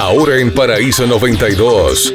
Ahora 0.00 0.38
en 0.38 0.50
Paraíso 0.54 1.06
92, 1.06 2.14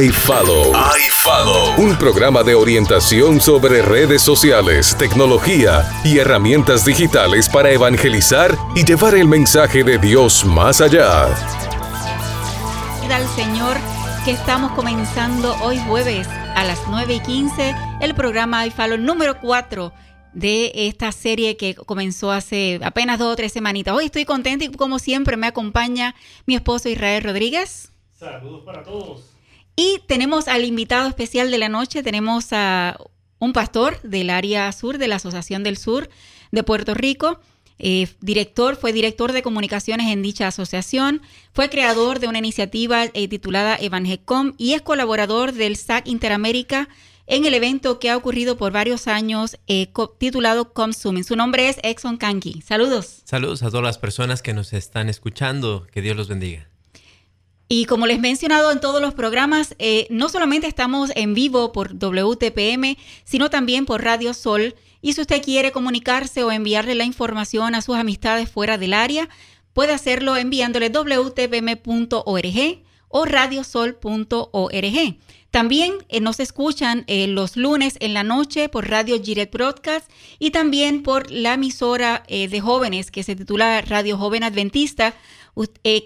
iFollow. 0.00 0.72
iFollow. 0.72 1.74
Un 1.76 1.98
programa 1.98 2.44
de 2.44 2.54
orientación 2.54 3.40
sobre 3.40 3.82
redes 3.82 4.22
sociales, 4.22 4.94
tecnología 4.96 5.90
y 6.04 6.18
herramientas 6.18 6.84
digitales 6.84 7.48
para 7.48 7.72
evangelizar 7.72 8.56
y 8.76 8.84
llevar 8.84 9.16
el 9.16 9.26
mensaje 9.26 9.82
de 9.82 9.98
Dios 9.98 10.44
más 10.44 10.80
allá. 10.80 11.24
al 13.10 13.26
Señor 13.34 13.76
que 14.24 14.30
estamos 14.30 14.70
comenzando 14.72 15.56
hoy 15.62 15.80
jueves 15.80 16.28
a 16.54 16.62
las 16.62 16.78
9 16.88 17.14
y 17.14 17.20
15 17.20 17.74
el 18.02 18.14
programa 18.14 18.64
iFollow 18.68 18.98
número 18.98 19.40
4 19.40 19.92
de 20.36 20.70
esta 20.74 21.12
serie 21.12 21.56
que 21.56 21.74
comenzó 21.74 22.30
hace 22.30 22.78
apenas 22.82 23.18
dos 23.18 23.32
o 23.32 23.36
tres 23.36 23.52
semanitas. 23.52 23.94
Hoy 23.94 24.04
estoy 24.04 24.26
contenta 24.26 24.66
y 24.66 24.68
como 24.68 24.98
siempre 24.98 25.38
me 25.38 25.46
acompaña 25.46 26.14
mi 26.44 26.54
esposo 26.54 26.90
Israel 26.90 27.24
Rodríguez. 27.24 27.90
Saludos 28.18 28.62
para 28.62 28.82
todos. 28.82 29.30
Y 29.76 30.00
tenemos 30.06 30.46
al 30.48 30.66
invitado 30.66 31.08
especial 31.08 31.50
de 31.50 31.56
la 31.56 31.70
noche, 31.70 32.02
tenemos 32.02 32.52
a 32.52 32.98
un 33.38 33.54
pastor 33.54 33.98
del 34.02 34.28
área 34.28 34.70
sur 34.72 34.98
de 34.98 35.08
la 35.08 35.16
Asociación 35.16 35.62
del 35.62 35.78
Sur 35.78 36.10
de 36.52 36.62
Puerto 36.62 36.92
Rico. 36.92 37.40
Eh, 37.78 38.06
director, 38.20 38.76
fue 38.76 38.92
director 38.92 39.32
de 39.32 39.42
comunicaciones 39.42 40.08
en 40.12 40.20
dicha 40.20 40.48
asociación, 40.48 41.22
fue 41.54 41.70
creador 41.70 42.20
de 42.20 42.28
una 42.28 42.38
iniciativa 42.38 43.04
eh, 43.04 43.28
titulada 43.28 43.76
Evangecom 43.76 44.52
y 44.58 44.74
es 44.74 44.82
colaborador 44.82 45.52
del 45.52 45.76
SAC 45.76 46.08
Interamérica 46.08 46.90
en 47.26 47.44
el 47.44 47.54
evento 47.54 47.98
que 47.98 48.10
ha 48.10 48.16
ocurrido 48.16 48.56
por 48.56 48.72
varios 48.72 49.08
años 49.08 49.58
eh, 49.66 49.88
titulado 50.18 50.72
Consuming. 50.72 51.24
Su 51.24 51.36
nombre 51.36 51.68
es 51.68 51.78
Exxon 51.82 52.16
Kanki. 52.16 52.62
Saludos. 52.62 53.22
Saludos 53.24 53.62
a 53.62 53.70
todas 53.70 53.84
las 53.84 53.98
personas 53.98 54.42
que 54.42 54.54
nos 54.54 54.72
están 54.72 55.08
escuchando. 55.08 55.86
Que 55.90 56.02
Dios 56.02 56.16
los 56.16 56.28
bendiga. 56.28 56.68
Y 57.68 57.86
como 57.86 58.06
les 58.06 58.18
he 58.18 58.20
mencionado 58.20 58.70
en 58.70 58.80
todos 58.80 59.00
los 59.00 59.14
programas, 59.14 59.74
eh, 59.80 60.06
no 60.08 60.28
solamente 60.28 60.68
estamos 60.68 61.10
en 61.16 61.34
vivo 61.34 61.72
por 61.72 61.94
WTPM, 61.98 62.96
sino 63.24 63.50
también 63.50 63.86
por 63.86 64.04
Radio 64.04 64.34
Sol. 64.34 64.76
Y 65.02 65.14
si 65.14 65.20
usted 65.20 65.42
quiere 65.42 65.72
comunicarse 65.72 66.44
o 66.44 66.52
enviarle 66.52 66.94
la 66.94 67.04
información 67.04 67.74
a 67.74 67.82
sus 67.82 67.96
amistades 67.96 68.48
fuera 68.48 68.78
del 68.78 68.94
área, 68.94 69.28
puede 69.72 69.92
hacerlo 69.92 70.36
enviándole 70.36 70.90
wtpm.org 70.90 72.24
o 73.08 73.24
radiosol.org. 73.24 75.16
También 75.56 75.94
eh, 76.10 76.20
nos 76.20 76.38
escuchan 76.38 77.04
eh, 77.06 77.28
los 77.28 77.56
lunes 77.56 77.96
en 78.00 78.12
la 78.12 78.22
noche 78.22 78.68
por 78.68 78.90
Radio 78.90 79.18
Giret 79.22 79.50
Broadcast 79.50 80.06
y 80.38 80.50
también 80.50 81.02
por 81.02 81.30
la 81.30 81.54
emisora 81.54 82.24
eh, 82.28 82.46
de 82.48 82.60
jóvenes 82.60 83.10
que 83.10 83.22
se 83.22 83.36
titula 83.36 83.80
Radio 83.80 84.18
Joven 84.18 84.44
Adventista 84.44 85.14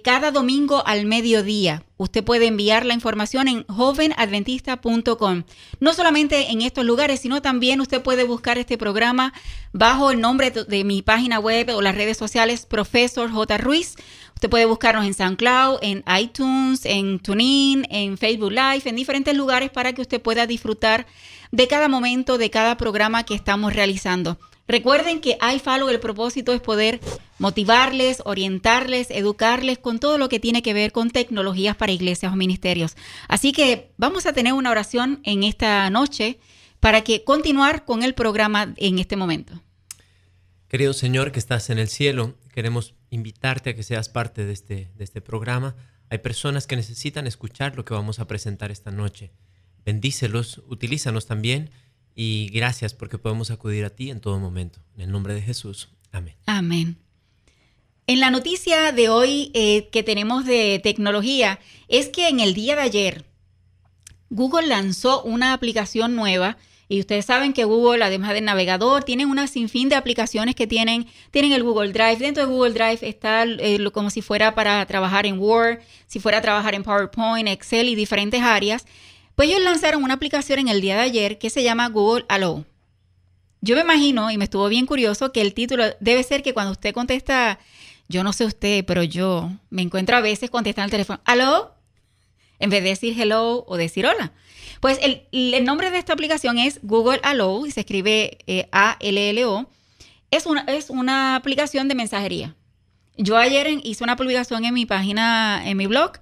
cada 0.02 0.30
domingo 0.30 0.82
al 0.86 1.06
mediodía. 1.06 1.84
Usted 1.96 2.24
puede 2.24 2.46
enviar 2.46 2.86
la 2.86 2.94
información 2.94 3.48
en 3.48 3.66
jovenadventista.com. 3.66 5.42
No 5.80 5.92
solamente 5.92 6.50
en 6.50 6.62
estos 6.62 6.84
lugares, 6.84 7.20
sino 7.20 7.42
también 7.42 7.80
usted 7.80 8.00
puede 8.02 8.24
buscar 8.24 8.58
este 8.58 8.78
programa 8.78 9.32
bajo 9.72 10.10
el 10.10 10.20
nombre 10.20 10.50
de 10.50 10.84
mi 10.84 11.02
página 11.02 11.38
web 11.38 11.68
o 11.74 11.82
las 11.82 11.94
redes 11.94 12.16
sociales 12.16 12.64
Profesor 12.64 13.30
J. 13.30 13.58
Ruiz. 13.58 13.96
Usted 14.34 14.48
puede 14.48 14.64
buscarnos 14.64 15.04
en 15.04 15.14
SoundCloud, 15.14 15.80
en 15.82 16.04
iTunes, 16.18 16.86
en 16.86 17.18
TuneIn, 17.18 17.86
en 17.90 18.16
Facebook 18.16 18.52
Live, 18.52 18.82
en 18.84 18.96
diferentes 18.96 19.36
lugares 19.36 19.70
para 19.70 19.92
que 19.92 20.00
usted 20.00 20.22
pueda 20.22 20.46
disfrutar 20.46 21.06
de 21.50 21.68
cada 21.68 21.88
momento, 21.88 22.38
de 22.38 22.50
cada 22.50 22.76
programa 22.76 23.24
que 23.24 23.34
estamos 23.34 23.74
realizando. 23.74 24.38
Recuerden 24.70 25.20
que 25.20 25.36
iFollow 25.56 25.88
el 25.88 25.98
propósito 25.98 26.52
es 26.52 26.60
poder 26.60 27.00
motivarles, 27.38 28.22
orientarles, 28.24 29.10
educarles 29.10 29.78
con 29.78 29.98
todo 29.98 30.16
lo 30.16 30.28
que 30.28 30.38
tiene 30.38 30.62
que 30.62 30.72
ver 30.72 30.92
con 30.92 31.10
tecnologías 31.10 31.74
para 31.74 31.90
iglesias 31.90 32.32
o 32.32 32.36
ministerios. 32.36 32.94
Así 33.26 33.50
que 33.50 33.90
vamos 33.96 34.26
a 34.26 34.32
tener 34.32 34.52
una 34.52 34.70
oración 34.70 35.22
en 35.24 35.42
esta 35.42 35.90
noche 35.90 36.38
para 36.78 37.02
que 37.02 37.24
continuar 37.24 37.84
con 37.84 38.04
el 38.04 38.14
programa 38.14 38.72
en 38.76 39.00
este 39.00 39.16
momento. 39.16 39.60
Querido 40.68 40.92
Señor 40.92 41.32
que 41.32 41.40
estás 41.40 41.68
en 41.70 41.80
el 41.80 41.88
cielo, 41.88 42.36
queremos 42.54 42.94
invitarte 43.10 43.70
a 43.70 43.74
que 43.74 43.82
seas 43.82 44.08
parte 44.08 44.44
de 44.44 44.52
este, 44.52 44.92
de 44.94 45.02
este 45.02 45.20
programa. 45.20 45.74
Hay 46.10 46.18
personas 46.18 46.68
que 46.68 46.76
necesitan 46.76 47.26
escuchar 47.26 47.74
lo 47.74 47.84
que 47.84 47.94
vamos 47.94 48.20
a 48.20 48.28
presentar 48.28 48.70
esta 48.70 48.92
noche. 48.92 49.32
Bendícelos, 49.84 50.62
utilízanos 50.68 51.26
también 51.26 51.70
y 52.14 52.50
gracias 52.52 52.94
porque 52.94 53.18
podemos 53.18 53.50
acudir 53.50 53.84
a 53.84 53.90
ti 53.90 54.10
en 54.10 54.20
todo 54.20 54.38
momento. 54.38 54.80
En 54.96 55.02
el 55.02 55.12
nombre 55.12 55.34
de 55.34 55.42
Jesús. 55.42 55.88
Amén. 56.12 56.36
Amén. 56.46 56.98
En 58.06 58.20
la 58.20 58.30
noticia 58.30 58.92
de 58.92 59.08
hoy 59.08 59.50
eh, 59.54 59.88
que 59.90 60.02
tenemos 60.02 60.44
de 60.44 60.80
tecnología 60.82 61.60
es 61.88 62.08
que 62.08 62.28
en 62.28 62.40
el 62.40 62.54
día 62.54 62.74
de 62.74 62.82
ayer 62.82 63.24
Google 64.30 64.66
lanzó 64.66 65.22
una 65.22 65.52
aplicación 65.52 66.16
nueva 66.16 66.56
y 66.90 66.98
ustedes 66.98 67.24
saben 67.24 67.52
que 67.52 67.62
Google, 67.62 68.02
además 68.02 68.34
del 68.34 68.44
navegador, 68.44 69.04
tiene 69.04 69.24
una 69.24 69.46
sinfín 69.46 69.88
de 69.88 69.94
aplicaciones 69.94 70.56
que 70.56 70.66
tienen. 70.66 71.06
Tienen 71.30 71.52
el 71.52 71.62
Google 71.62 71.92
Drive. 71.92 72.16
Dentro 72.16 72.44
de 72.44 72.52
Google 72.52 72.72
Drive 72.72 73.08
está 73.08 73.44
eh, 73.44 73.78
como 73.92 74.10
si 74.10 74.22
fuera 74.22 74.56
para 74.56 74.84
trabajar 74.86 75.24
en 75.24 75.38
Word, 75.38 75.78
si 76.08 76.18
fuera 76.18 76.38
a 76.38 76.42
trabajar 76.42 76.74
en 76.74 76.82
PowerPoint, 76.82 77.48
Excel 77.48 77.88
y 77.88 77.94
diferentes 77.94 78.42
áreas. 78.42 78.86
Pues 79.34 79.48
ellos 79.48 79.62
lanzaron 79.62 80.02
una 80.02 80.14
aplicación 80.14 80.58
en 80.58 80.68
el 80.68 80.80
día 80.80 80.96
de 80.96 81.02
ayer 81.02 81.38
que 81.38 81.50
se 81.50 81.62
llama 81.62 81.88
Google 81.88 82.24
Allo. 82.28 82.64
Yo 83.62 83.74
me 83.76 83.82
imagino, 83.82 84.30
y 84.30 84.38
me 84.38 84.44
estuvo 84.44 84.68
bien 84.68 84.86
curioso, 84.86 85.32
que 85.32 85.40
el 85.42 85.54
título 85.54 85.84
debe 86.00 86.22
ser 86.22 86.42
que 86.42 86.54
cuando 86.54 86.72
usted 86.72 86.94
contesta, 86.94 87.58
yo 88.08 88.24
no 88.24 88.32
sé 88.32 88.44
usted, 88.44 88.84
pero 88.86 89.02
yo 89.02 89.50
me 89.68 89.82
encuentro 89.82 90.16
a 90.16 90.20
veces 90.20 90.50
contestando 90.50 90.86
el 90.86 90.90
teléfono, 90.90 91.20
¿aló? 91.24 91.74
En 92.58 92.70
vez 92.70 92.82
de 92.82 92.90
decir 92.90 93.18
hello 93.20 93.64
o 93.66 93.76
decir 93.76 94.06
hola. 94.06 94.32
Pues 94.80 94.98
el, 95.02 95.64
nombre 95.64 95.90
de 95.90 95.98
esta 95.98 96.14
aplicación 96.14 96.58
es 96.58 96.80
Google 96.82 97.20
Allo 97.22 97.66
y 97.66 97.70
se 97.70 97.80
escribe 97.80 98.38
eh, 98.46 98.68
A-L-L-O. 98.72 99.68
Es 100.30 100.46
una, 100.46 100.62
es 100.62 100.88
una 100.88 101.36
aplicación 101.36 101.86
de 101.88 101.94
mensajería. 101.94 102.56
Yo 103.16 103.36
ayer 103.36 103.68
hice 103.82 104.02
una 104.02 104.16
publicación 104.16 104.64
en 104.64 104.72
mi 104.72 104.86
página, 104.86 105.62
en 105.66 105.76
mi 105.76 105.86
blog, 105.86 106.12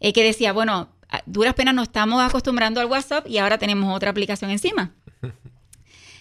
eh, 0.00 0.12
que 0.12 0.22
decía, 0.22 0.52
bueno, 0.52 0.90
duras 1.26 1.54
penas 1.54 1.74
nos 1.74 1.88
estamos 1.88 2.22
acostumbrando 2.22 2.80
al 2.80 2.86
WhatsApp 2.86 3.26
y 3.28 3.38
ahora 3.38 3.58
tenemos 3.58 3.94
otra 3.94 4.10
aplicación 4.10 4.50
encima. 4.50 4.92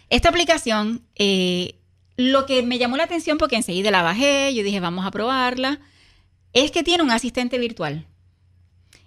Esta 0.10 0.30
aplicación, 0.30 1.04
eh, 1.16 1.76
lo 2.18 2.46
que 2.46 2.64
me 2.64 2.78
llamó 2.78 2.98
la 2.98 3.04
atención 3.04 3.38
porque 3.38 3.56
enseguida 3.56 3.92
la 3.92 4.02
bajé, 4.02 4.54
yo 4.54 4.64
dije, 4.64 4.80
vamos 4.80 5.06
a 5.06 5.12
probarla, 5.12 5.80
es 6.54 6.72
que 6.72 6.84
tiene 6.84 7.04
un 7.04 7.12
asistente 7.12 7.58
virtual. 7.58 8.06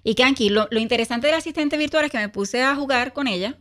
Y 0.02 0.14
Kanki, 0.14 0.50
lo, 0.50 0.68
lo 0.70 0.80
interesante 0.80 1.26
del 1.26 1.36
asistente 1.36 1.76
virtual 1.76 2.04
es 2.04 2.10
que 2.10 2.18
me 2.18 2.28
puse 2.28 2.62
a 2.62 2.74
jugar 2.74 3.12
con 3.12 3.26
ella 3.26 3.56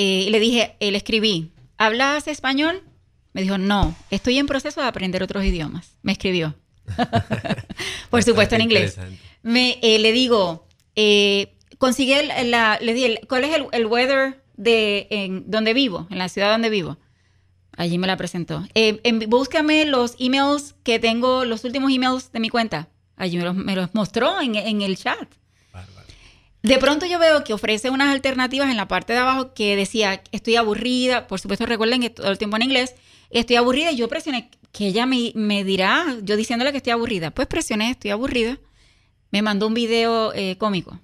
eh, 0.00 0.26
y 0.28 0.30
le 0.30 0.38
dije, 0.38 0.76
eh, 0.78 0.92
le 0.92 0.98
escribí, 0.98 1.50
¿hablas 1.76 2.28
español? 2.28 2.84
Me 3.32 3.42
dijo, 3.42 3.58
no, 3.58 3.96
estoy 4.10 4.38
en 4.38 4.46
proceso 4.46 4.80
de 4.80 4.86
aprender 4.86 5.24
otros 5.24 5.44
idiomas. 5.44 5.96
Me 6.02 6.12
escribió. 6.12 6.54
Por 8.10 8.22
supuesto 8.22 8.54
en 8.54 8.60
inglés. 8.60 8.96
Me, 9.42 9.80
eh, 9.82 9.98
le 9.98 10.12
digo, 10.12 10.67
consigue 11.78 12.44
la, 12.44 12.78
dije, 12.80 13.20
¿cuál 13.28 13.44
es 13.44 13.56
el, 13.72 13.86
weather 13.86 14.42
de 14.56 15.06
en, 15.10 15.50
donde 15.50 15.74
vivo, 15.74 16.06
en 16.10 16.18
la 16.18 16.28
ciudad 16.28 16.50
donde 16.50 16.70
vivo? 16.70 16.98
Allí 17.76 17.96
me 17.96 18.08
la 18.08 18.16
presentó. 18.16 18.66
búscame 19.28 19.84
los 19.84 20.16
emails 20.18 20.74
que 20.82 20.98
tengo, 20.98 21.44
los 21.44 21.64
últimos 21.64 21.92
emails 21.92 22.32
de 22.32 22.40
mi 22.40 22.48
cuenta. 22.48 22.88
Allí 23.16 23.36
me 23.36 23.74
los, 23.76 23.94
mostró 23.94 24.40
en, 24.40 24.82
el 24.82 24.96
chat. 24.96 25.28
De 26.62 26.78
pronto 26.78 27.06
yo 27.06 27.20
veo 27.20 27.44
que 27.44 27.52
ofrece 27.52 27.88
unas 27.90 28.12
alternativas 28.12 28.68
en 28.68 28.76
la 28.76 28.88
parte 28.88 29.12
de 29.12 29.20
abajo 29.20 29.54
que 29.54 29.76
decía, 29.76 30.22
estoy 30.32 30.56
aburrida, 30.56 31.28
por 31.28 31.38
supuesto 31.38 31.66
recuerden 31.66 32.00
que 32.00 32.10
todo 32.10 32.30
el 32.30 32.38
tiempo 32.38 32.56
en 32.56 32.62
inglés, 32.62 32.96
estoy 33.30 33.56
aburrida 33.56 33.92
y 33.92 33.96
yo 33.96 34.08
presioné, 34.08 34.50
que 34.72 34.88
ella 34.88 35.06
me, 35.06 35.32
me 35.36 35.62
dirá, 35.62 36.16
yo 36.22 36.36
diciéndole 36.36 36.72
que 36.72 36.78
estoy 36.78 36.92
aburrida, 36.92 37.30
pues 37.30 37.46
presioné, 37.46 37.92
estoy 37.92 38.10
aburrida, 38.10 38.58
me 39.30 39.42
mandó 39.42 39.66
un 39.66 39.74
video 39.74 40.32
eh, 40.34 40.56
cómico. 40.58 41.00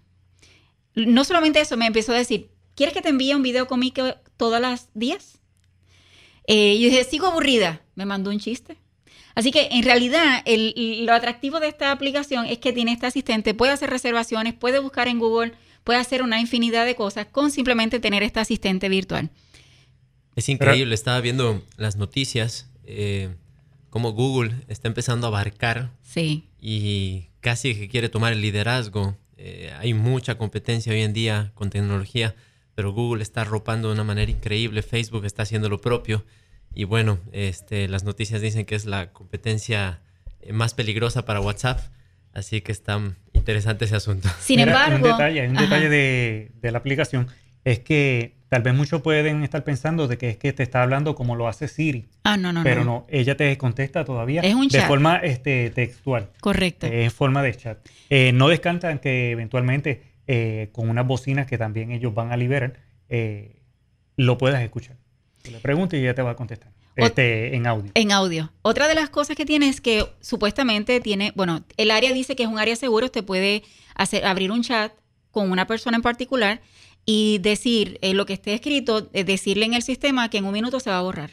No 0.95 1.25
solamente 1.25 1.61
eso, 1.61 1.77
me 1.77 1.87
empezó 1.87 2.13
a 2.13 2.19
decir, 2.19 2.51
¿quieres 2.75 2.95
que 2.95 3.03
te 3.03 3.09
envíe 3.09 3.35
un 3.35 3.43
video 3.43 3.67
cómico 3.67 4.15
todas 4.37 4.61
las 4.61 4.89
días? 4.95 5.41
Eh, 6.47 6.79
yo 6.79 6.89
dije, 6.89 7.05
sigo 7.05 7.27
aburrida, 7.27 7.83
me 7.95 8.05
mandó 8.05 8.31
un 8.31 8.39
chiste. 8.39 8.77
Así 9.35 9.51
que 9.51 9.69
en 9.73 9.83
realidad 9.83 10.45
lo 10.47 11.13
atractivo 11.13 11.59
de 11.59 11.69
esta 11.69 11.91
aplicación 11.91 12.47
es 12.47 12.59
que 12.59 12.73
tiene 12.73 12.93
este 12.93 13.07
asistente, 13.07 13.53
puede 13.53 13.73
hacer 13.73 13.91
reservaciones, 13.91 14.55
puede 14.55 14.79
buscar 14.79 15.09
en 15.09 15.19
Google, 15.19 15.53
puede 15.83 15.99
hacer 15.99 16.23
una 16.23 16.41
infinidad 16.41 16.87
de 16.87 16.95
cosas 16.95 17.27
con 17.27 17.51
simplemente 17.51 17.99
tener 17.99 18.23
este 18.23 18.39
asistente 18.39 18.89
virtual. 18.89 19.31
Es 20.37 20.49
increíble, 20.49 20.95
estaba 20.95 21.21
viendo 21.21 21.63
las 21.77 21.97
noticias, 21.97 22.71
eh, 22.85 23.35
cómo 23.95 24.11
Google 24.11 24.57
está 24.67 24.89
empezando 24.89 25.29
a 25.29 25.29
abarcar 25.29 25.93
sí. 26.03 26.49
y 26.61 27.29
casi 27.39 27.77
que 27.77 27.89
quiere 27.89 28.09
tomar 28.09 28.33
el 28.33 28.41
liderazgo. 28.41 29.17
Eh, 29.37 29.73
hay 29.79 29.95
mucha 29.95 30.37
competencia 30.37 30.93
hoy 30.93 31.03
en 31.03 31.13
día 31.13 31.53
con 31.55 31.71
tecnología, 31.71 32.35
pero 32.75 32.93
Google 32.93 33.23
está 33.23 33.43
arropando 33.43 33.87
de 33.87 33.95
una 33.95 34.03
manera 34.03 34.33
increíble, 34.33 34.83
Facebook 34.83 35.25
está 35.27 35.45
haciendo 35.45 35.69
lo 35.69 35.81
propio. 35.81 36.25
Y 36.75 36.83
bueno, 36.83 37.21
este, 37.31 37.87
las 37.87 38.03
noticias 38.03 38.41
dicen 38.41 38.65
que 38.65 38.75
es 38.75 38.85
la 38.85 39.13
competencia 39.13 40.01
eh, 40.41 40.53
más 40.53 40.75
peligrosa 40.75 41.25
para 41.25 41.41
WhatsApp, 41.41 41.79
así 42.33 42.63
que 42.63 42.73
está 42.73 43.01
Interesante 43.33 43.85
ese 43.85 43.95
asunto. 43.95 44.29
Sin 44.41 44.59
embargo... 44.59 44.97
Un 44.97 45.03
detalle, 45.03 45.47
un 45.47 45.55
detalle 45.55 45.89
de, 45.89 46.51
de 46.63 46.73
la 46.73 46.79
aplicación 46.79 47.29
es 47.65 47.81
que 47.81 48.35
tal 48.49 48.63
vez 48.63 48.75
muchos 48.75 49.03
pueden 49.03 49.43
estar 49.43 49.65
pensando 49.65 50.07
de 50.07 50.19
que 50.19 50.31
es 50.31 50.37
que 50.37 50.53
te 50.53 50.63
está 50.63 50.83
hablando 50.83 51.15
como 51.15 51.35
lo 51.35 51.49
hace 51.49 51.67
Siri. 51.67 52.07
Ah, 52.23 52.37
no, 52.37 52.53
no, 52.53 52.63
pero 52.63 52.85
no. 52.85 53.07
ella 53.09 53.37
te 53.37 53.57
contesta 53.59 54.05
todavía 54.05 54.43
es 54.43 54.55
un 54.55 54.69
de 54.69 54.81
forma 54.83 55.17
este, 55.17 55.71
textual. 55.71 56.31
Correcto. 56.41 56.87
en 56.87 57.11
forma 57.11 57.43
de 57.43 57.55
chat. 57.55 57.79
Eh, 58.11 58.33
no 58.33 58.49
descantan 58.49 58.99
que 58.99 59.31
eventualmente 59.31 60.03
eh, 60.27 60.71
con 60.73 60.89
unas 60.89 61.07
bocinas 61.07 61.47
que 61.47 61.59
también 61.59 61.91
ellos 61.91 62.15
van 62.15 62.33
a 62.33 62.37
liberar, 62.37 62.75
eh, 63.09 63.63
lo 64.17 64.39
puedas 64.39 64.63
escuchar. 64.63 64.97
Le 65.51 65.59
preguntas 65.59 65.99
y 65.99 66.03
ella 66.03 66.15
te 66.15 66.23
va 66.23 66.31
a 66.31 66.37
contestar. 66.37 66.73
Este, 66.97 67.57
en 67.57 67.67
audio. 67.67 67.91
En 67.95 68.13
audio. 68.13 68.53
Otra 68.63 68.87
de 68.87 68.95
las 68.95 69.11
cosas 69.11 69.37
que 69.37 69.45
tiene 69.45 69.69
es 69.69 69.81
que 69.81 70.07
supuestamente 70.21 71.01
tiene, 71.01 71.33
bueno, 71.35 71.65
el 71.77 71.91
área 71.91 72.13
dice 72.13 72.37
que 72.37 72.45
es 72.45 72.49
un 72.49 72.59
área 72.59 72.77
seguro, 72.77 73.07
usted 73.07 73.25
puede 73.25 73.65
hacer, 73.97 74.25
abrir 74.25 74.53
un 74.53 74.63
chat 74.63 74.93
con 75.33 75.51
una 75.51 75.67
persona 75.67 75.97
en 75.97 76.03
particular 76.03 76.61
y 77.07 77.39
decir 77.39 77.99
eh, 78.01 78.15
lo 78.15 78.27
que 78.27 78.35
esté 78.35 78.55
escrito, 78.55 79.11
eh, 79.13 79.25
decirle 79.25 79.67
en 79.67 79.75
el 79.75 79.83
sistema 79.83 80.29
que 80.31 80.39
en 80.39 80.45
un 80.45 80.53
minuto 80.53 80.81
se 80.81 80.91
va 80.91 80.99
a 80.99 81.03
borrar, 81.03 81.31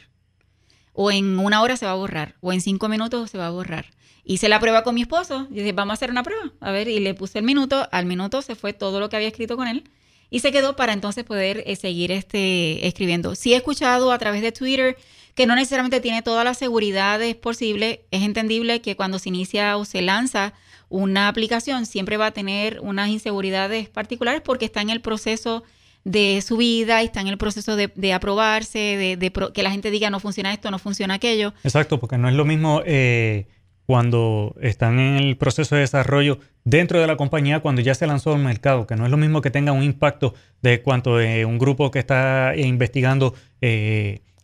o 0.92 1.10
en 1.10 1.38
una 1.38 1.62
hora 1.62 1.76
se 1.76 1.86
va 1.86 1.92
a 1.92 1.96
borrar, 1.96 2.36
o 2.40 2.52
en 2.52 2.60
cinco 2.60 2.88
minutos 2.88 3.30
se 3.30 3.38
va 3.38 3.46
a 3.46 3.50
borrar. 3.50 3.86
Hice 4.24 4.48
la 4.48 4.60
prueba 4.60 4.84
con 4.84 4.94
mi 4.94 5.02
esposo, 5.02 5.48
y 5.50 5.54
dije, 5.54 5.72
vamos 5.72 5.92
a 5.92 5.94
hacer 5.94 6.10
una 6.10 6.22
prueba, 6.22 6.52
a 6.60 6.70
ver, 6.70 6.88
y 6.88 7.00
le 7.00 7.14
puse 7.14 7.38
el 7.38 7.44
minuto, 7.44 7.88
al 7.90 8.06
minuto 8.06 8.42
se 8.42 8.54
fue 8.54 8.72
todo 8.72 9.00
lo 9.00 9.08
que 9.08 9.16
había 9.16 9.28
escrito 9.28 9.56
con 9.56 9.66
él, 9.66 9.84
y 10.30 10.40
se 10.40 10.52
quedó 10.52 10.76
para 10.76 10.92
entonces 10.92 11.24
poder 11.24 11.62
eh, 11.66 11.76
seguir 11.76 12.10
este, 12.12 12.86
escribiendo. 12.86 13.34
Sí 13.34 13.52
he 13.52 13.56
escuchado 13.56 14.12
a 14.12 14.18
través 14.18 14.40
de 14.40 14.52
Twitter 14.52 14.96
que 15.34 15.46
no 15.46 15.54
necesariamente 15.54 16.00
tiene 16.00 16.22
todas 16.22 16.44
las 16.44 16.58
seguridades 16.58 17.34
posibles, 17.34 18.00
es 18.10 18.22
entendible 18.22 18.80
que 18.82 18.96
cuando 18.96 19.18
se 19.18 19.30
inicia 19.30 19.76
o 19.76 19.84
se 19.84 20.02
lanza 20.02 20.52
una 20.92 21.28
aplicación 21.28 21.86
siempre 21.86 22.18
va 22.18 22.26
a 22.26 22.30
tener 22.32 22.78
unas 22.80 23.08
inseguridades 23.08 23.88
particulares 23.88 24.42
porque 24.42 24.66
está 24.66 24.82
en 24.82 24.90
el 24.90 25.00
proceso 25.00 25.64
de 26.04 26.42
su 26.42 26.58
vida 26.58 27.02
y 27.02 27.06
está 27.06 27.20
en 27.20 27.28
el 27.28 27.38
proceso 27.38 27.76
de, 27.76 28.12
aprobarse, 28.12 29.16
de, 29.18 29.32
que 29.54 29.62
la 29.62 29.70
gente 29.70 29.90
diga 29.90 30.10
no 30.10 30.20
funciona 30.20 30.52
esto, 30.52 30.70
no 30.70 30.78
funciona 30.78 31.14
aquello. 31.14 31.54
Exacto, 31.64 31.98
porque 31.98 32.18
no 32.18 32.28
es 32.28 32.34
lo 32.34 32.44
mismo 32.44 32.82
eh, 32.84 33.46
cuando 33.86 34.54
están 34.60 34.98
en 34.98 35.16
el 35.16 35.36
proceso 35.38 35.76
de 35.76 35.80
desarrollo 35.80 36.38
dentro 36.64 37.00
de 37.00 37.06
la 37.06 37.16
compañía 37.16 37.60
cuando 37.60 37.80
ya 37.80 37.94
se 37.94 38.06
lanzó 38.06 38.34
al 38.34 38.42
mercado, 38.42 38.86
que 38.86 38.94
no 38.94 39.06
es 39.06 39.10
lo 39.10 39.16
mismo 39.16 39.40
que 39.40 39.50
tenga 39.50 39.72
un 39.72 39.82
impacto 39.82 40.34
de 40.60 40.82
cuanto 40.82 41.20
eh, 41.20 41.46
un 41.46 41.58
grupo 41.58 41.90
que 41.90 42.00
está 42.00 42.52
investigando 42.54 43.34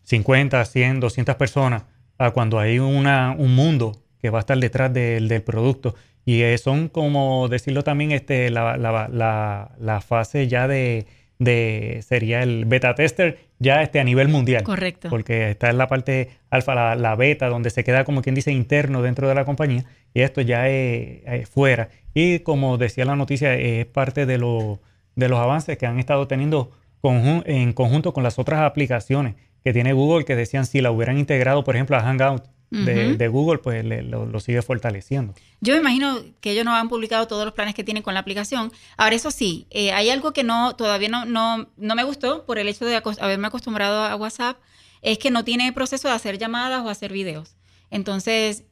50, 0.05 0.65
100, 0.65 1.01
200 1.01 1.35
personas 1.35 1.83
a 2.17 2.31
cuando 2.31 2.59
hay 2.59 2.79
un 2.79 3.55
mundo 3.55 4.01
que 4.21 4.31
va 4.31 4.39
a 4.39 4.41
estar 4.41 4.59
detrás 4.59 4.93
del 4.93 5.43
producto 5.43 5.95
y 6.29 6.43
eh, 6.43 6.59
son, 6.59 6.89
como 6.91 7.49
decirlo 7.49 7.83
también, 7.83 8.13
este, 8.13 8.51
la, 8.51 8.77
la, 8.77 9.09
la, 9.79 10.01
fase 10.03 10.47
ya 10.47 10.69
de, 10.69 11.07
de, 11.39 12.05
sería 12.07 12.43
el 12.43 12.67
beta 12.67 12.95
tester 12.95 13.39
ya 13.59 13.81
este, 13.81 13.99
a 13.99 14.05
nivel 14.05 14.29
mundial. 14.29 14.63
Correcto. 14.63 15.09
Porque 15.09 15.49
está 15.53 15.71
en 15.71 15.79
la 15.79 15.87
parte 15.87 16.29
alfa, 16.51 16.95
la, 16.97 17.17
beta, 17.17 17.49
donde 17.49 17.71
se 17.71 17.83
queda 17.83 18.05
como 18.05 18.21
quien 18.21 18.35
dice 18.35 18.53
interno 18.53 19.01
dentro 19.01 19.27
de 19.27 19.35
la 19.35 19.47
compañía 19.47 19.87
y 20.13 20.21
esto 20.21 20.43
ya 20.43 20.69
es, 20.69 21.49
fuera. 21.49 21.89
Y 22.13 22.41
como 22.41 22.77
decía 22.77 23.07
la 23.07 23.17
noticia, 23.17 23.55
es 23.55 23.87
parte 23.87 24.27
de, 24.27 24.37
lo, 24.37 24.81
de 25.17 25.31
los 25.31 25.39
avances 25.39 25.79
que 25.79 25.87
han 25.87 25.99
estado 25.99 26.29
teniendo 26.29 26.73
en 27.47 27.73
conjunto 27.73 28.13
con 28.13 28.23
las 28.23 28.39
otras 28.39 28.61
aplicaciones 28.61 29.37
que 29.65 29.73
tiene 29.73 29.95
Google 29.95 30.27
que 30.27 30.37
decían 30.37 30.67
si 30.67 30.83
la 30.83 30.91
hubieran 30.91 31.17
integrado, 31.17 31.65
por 31.65 31.75
ejemplo, 31.75 31.97
a 31.97 32.01
Hangout 32.01 32.45
de, 32.71 33.29
Google, 33.29 33.59
pues 33.59 33.85
lo, 33.85 34.41
sigue 34.41 34.63
fortaleciendo. 34.63 35.35
Yo 35.61 35.75
me 35.75 35.81
imagino 35.81 36.21
que 36.41 36.53
ellos 36.53 36.65
no 36.65 36.75
han 36.75 36.89
publicado 36.89 37.27
todos 37.27 37.45
los 37.45 37.55
planes 37.55 37.75
que 37.75 37.85
tienen 37.85 38.03
con 38.03 38.15
la 38.15 38.21
aplicación. 38.21 38.73
Ahora, 38.97 39.17
eso 39.17 39.31
sí, 39.31 39.67
eh, 39.71 39.93
hay 39.93 40.11
algo 40.11 40.33
que 40.33 40.45
no 40.45 40.77
todavía 40.77 41.09
no, 41.09 41.25
no, 41.25 41.69
no 41.77 41.95
me 41.95 42.05
gustó 42.05 42.45
por 42.45 42.59
el 42.59 42.69
hecho 42.69 42.85
de 42.85 42.97
haberme 43.21 43.47
acostumbrado 43.47 44.03
a 44.03 44.15
WhatsApp, 44.17 44.59
es 45.03 45.19
que 45.19 45.31
no 45.31 45.45
tiene 45.45 45.73
proceso 45.73 46.09
de 46.09 46.15
hacer 46.15 46.39
llamadas 46.39 46.85
o 46.85 46.91
hacer 46.91 47.13
videos. 47.13 47.57
Entonces, 47.91 48.65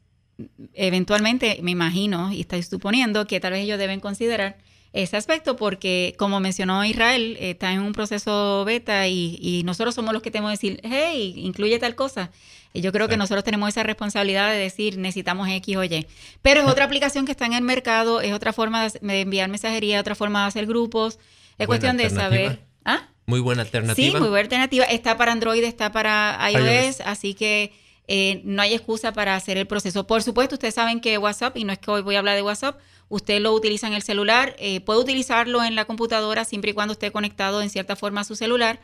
eventualmente, 0.74 1.58
me 1.62 1.70
imagino 1.70 2.32
y 2.32 2.40
estoy 2.40 2.62
suponiendo 2.62 3.26
que 3.26 3.40
tal 3.40 3.52
vez 3.52 3.62
ellos 3.64 3.78
deben 3.78 4.00
considerar 4.00 4.58
ese 4.96 5.18
aspecto 5.18 5.56
porque, 5.56 6.14
como 6.18 6.40
mencionó 6.40 6.82
Israel, 6.84 7.36
está 7.38 7.70
en 7.72 7.80
un 7.80 7.92
proceso 7.92 8.64
beta 8.64 9.06
y, 9.08 9.62
nosotros 9.64 9.94
somos 9.94 10.14
los 10.14 10.22
que 10.22 10.30
tenemos 10.30 10.50
que 10.58 10.68
decir, 10.68 10.80
hey, 10.84 11.34
incluye 11.36 11.78
tal 11.78 11.94
cosa. 11.94 12.30
Y 12.72 12.80
yo 12.80 12.92
creo 12.92 13.06
que 13.06 13.18
nosotros 13.18 13.44
tenemos 13.44 13.68
esa 13.68 13.82
responsabilidad 13.82 14.50
de 14.50 14.58
decir, 14.58 14.96
necesitamos 14.96 15.48
X 15.48 15.76
o 15.76 15.84
Y. 15.84 16.06
Pero 16.40 16.62
es 16.62 16.66
otra 16.66 16.84
aplicación 16.86 17.26
que 17.26 17.32
está 17.32 17.44
en 17.44 17.52
el 17.52 17.62
mercado, 17.62 18.22
es 18.22 18.32
otra 18.32 18.54
forma 18.54 18.88
de 18.88 19.20
enviar 19.20 19.50
mensajería, 19.50 20.00
otra 20.00 20.14
forma 20.14 20.42
de 20.42 20.48
hacer 20.48 20.66
grupos. 20.66 21.18
Es 21.58 21.66
cuestión 21.66 21.98
de 21.98 22.08
saber... 22.08 22.60
¿Ah? 22.84 23.08
Muy 23.26 23.40
buena 23.40 23.62
alternativa. 23.62 24.10
Sí, 24.10 24.12
muy 24.12 24.28
buena 24.28 24.44
alternativa. 24.44 24.84
Está 24.84 25.18
para 25.18 25.32
Android, 25.32 25.62
está 25.64 25.92
para 25.92 26.38
iOS, 26.50 27.00
así 27.00 27.34
que 27.34 27.72
eh, 28.08 28.40
no 28.44 28.62
hay 28.62 28.72
excusa 28.72 29.12
para 29.12 29.34
hacer 29.34 29.58
el 29.58 29.66
proceso. 29.66 30.06
Por 30.06 30.22
supuesto, 30.22 30.54
ustedes 30.54 30.74
saben 30.74 31.00
que 31.00 31.18
WhatsApp, 31.18 31.56
y 31.56 31.64
no 31.64 31.72
es 31.72 31.78
que 31.80 31.90
hoy 31.90 32.02
voy 32.02 32.14
a 32.14 32.20
hablar 32.20 32.36
de 32.36 32.42
WhatsApp, 32.42 32.78
usted 33.08 33.40
lo 33.40 33.52
utiliza 33.52 33.86
en 33.86 33.94
el 33.94 34.02
celular, 34.02 34.56
eh, 34.58 34.80
puede 34.80 35.00
utilizarlo 35.00 35.62
en 35.64 35.74
la 35.74 35.84
computadora 35.84 36.44
siempre 36.44 36.72
y 36.72 36.74
cuando 36.74 36.92
esté 36.92 37.12
conectado 37.12 37.62
en 37.62 37.70
cierta 37.70 37.96
forma 37.96 38.22
a 38.22 38.24
su 38.24 38.36
celular. 38.36 38.80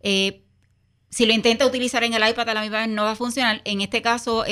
Eh, 0.00 0.42
si 1.10 1.26
lo 1.26 1.32
intenta 1.32 1.66
utilizar 1.66 2.04
en 2.04 2.14
el 2.14 2.28
iPad 2.28 2.48
a 2.48 2.54
la 2.54 2.62
misma 2.62 2.80
vez 2.80 2.88
no 2.88 3.04
va 3.04 3.12
a 3.12 3.16
funcionar. 3.16 3.62
En 3.64 3.80
este 3.80 4.02
caso, 4.02 4.44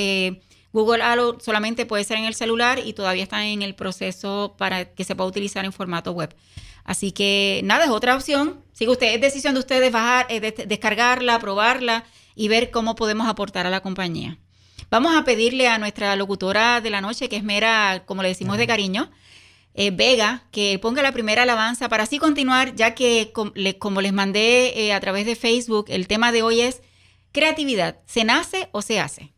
Google 0.72 1.02
Allo 1.02 1.38
solamente 1.40 1.86
puede 1.86 2.04
ser 2.04 2.18
en 2.18 2.24
el 2.24 2.34
celular 2.34 2.80
y 2.84 2.92
todavía 2.94 3.22
está 3.22 3.46
en 3.46 3.62
el 3.62 3.74
proceso 3.74 4.54
para 4.58 4.86
que 4.94 5.04
se 5.04 5.14
pueda 5.14 5.28
utilizar 5.28 5.64
en 5.64 5.72
formato 5.72 6.12
web. 6.12 6.34
Así 6.84 7.12
que 7.12 7.60
nada, 7.64 7.84
es 7.84 7.90
otra 7.90 8.14
opción. 8.14 8.62
Si 8.72 8.86
usted 8.86 9.14
es 9.14 9.20
decisión 9.20 9.54
de 9.54 9.60
ustedes 9.60 9.90
bajar, 9.90 10.26
descargarla, 10.28 11.38
probarla 11.38 12.04
y 12.34 12.48
ver 12.48 12.70
cómo 12.70 12.94
podemos 12.94 13.26
aportar 13.28 13.66
a 13.66 13.70
la 13.70 13.80
compañía. 13.80 14.38
Vamos 14.94 15.16
a 15.16 15.24
pedirle 15.24 15.66
a 15.66 15.76
nuestra 15.78 16.14
locutora 16.14 16.80
de 16.80 16.88
la 16.88 17.00
noche, 17.00 17.28
que 17.28 17.34
es 17.34 17.42
Mera, 17.42 18.04
como 18.06 18.22
le 18.22 18.28
decimos 18.28 18.58
de 18.58 18.68
cariño, 18.68 19.10
eh, 19.74 19.90
Vega, 19.90 20.44
que 20.52 20.78
ponga 20.78 21.02
la 21.02 21.10
primera 21.10 21.42
alabanza 21.42 21.88
para 21.88 22.04
así 22.04 22.20
continuar, 22.20 22.76
ya 22.76 22.94
que 22.94 23.32
como 23.32 24.00
les 24.00 24.12
mandé 24.12 24.72
eh, 24.86 24.92
a 24.92 25.00
través 25.00 25.26
de 25.26 25.34
Facebook, 25.34 25.86
el 25.88 26.06
tema 26.06 26.30
de 26.30 26.44
hoy 26.44 26.60
es 26.60 26.80
creatividad, 27.32 28.02
¿se 28.06 28.22
nace 28.22 28.68
o 28.70 28.82
se 28.82 29.00
hace? 29.00 29.33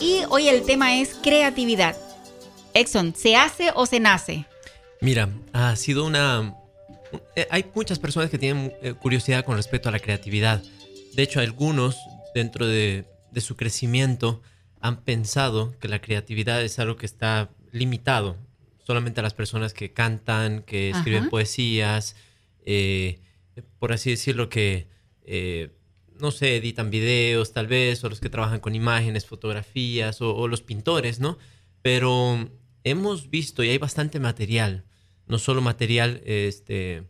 Y 0.00 0.22
hoy 0.30 0.46
el 0.46 0.62
tema 0.62 1.00
es 1.00 1.16
creatividad. 1.20 1.96
Exxon, 2.74 3.12
¿se 3.16 3.34
hace 3.34 3.72
o 3.74 3.86
se 3.86 3.98
nace? 3.98 4.44
Mira, 5.00 5.28
ha 5.52 5.74
sido 5.74 6.04
una... 6.04 6.54
Eh, 7.34 7.48
hay 7.50 7.64
muchas 7.74 7.98
personas 7.98 8.30
que 8.30 8.38
tienen 8.38 8.72
eh, 8.82 8.92
curiosidad 8.92 9.44
con 9.44 9.56
respecto 9.56 9.88
a 9.88 9.92
la 9.92 9.98
creatividad. 9.98 10.62
De 11.14 11.24
hecho, 11.24 11.40
algunos 11.40 11.96
dentro 12.36 12.68
de, 12.68 13.04
su 13.38 13.56
crecimiento 13.56 14.42
han 14.80 15.02
pensado 15.02 15.76
que 15.80 15.88
la 15.88 16.00
creatividad 16.00 16.62
es 16.62 16.78
algo 16.78 16.96
que 16.96 17.06
está 17.06 17.50
limitado 17.72 18.36
solamente 18.84 19.18
a 19.18 19.22
las 19.24 19.34
personas 19.34 19.74
que 19.74 19.92
cantan, 19.92 20.62
que 20.62 20.90
escriben 20.90 21.28
poesías, 21.30 22.14
eh, 22.64 23.18
por 23.80 23.92
así 23.92 24.10
decirlo, 24.10 24.48
que 24.48 24.86
no 26.20 26.30
sé, 26.30 26.56
editan 26.56 26.90
videos 26.90 27.52
tal 27.52 27.66
vez, 27.66 28.02
o 28.04 28.08
los 28.08 28.20
que 28.20 28.30
trabajan 28.30 28.60
con 28.60 28.74
imágenes, 28.74 29.26
fotografías, 29.26 30.20
o, 30.20 30.48
los 30.48 30.62
pintores, 30.62 31.20
¿no? 31.20 31.38
Pero 31.82 32.48
hemos 32.84 33.30
visto 33.30 33.62
y 33.62 33.70
hay 33.70 33.78
bastante 33.78 34.20
material, 34.20 34.84
no 35.26 35.38
solo 35.38 35.60
material, 35.60 36.22
este, 36.24 37.04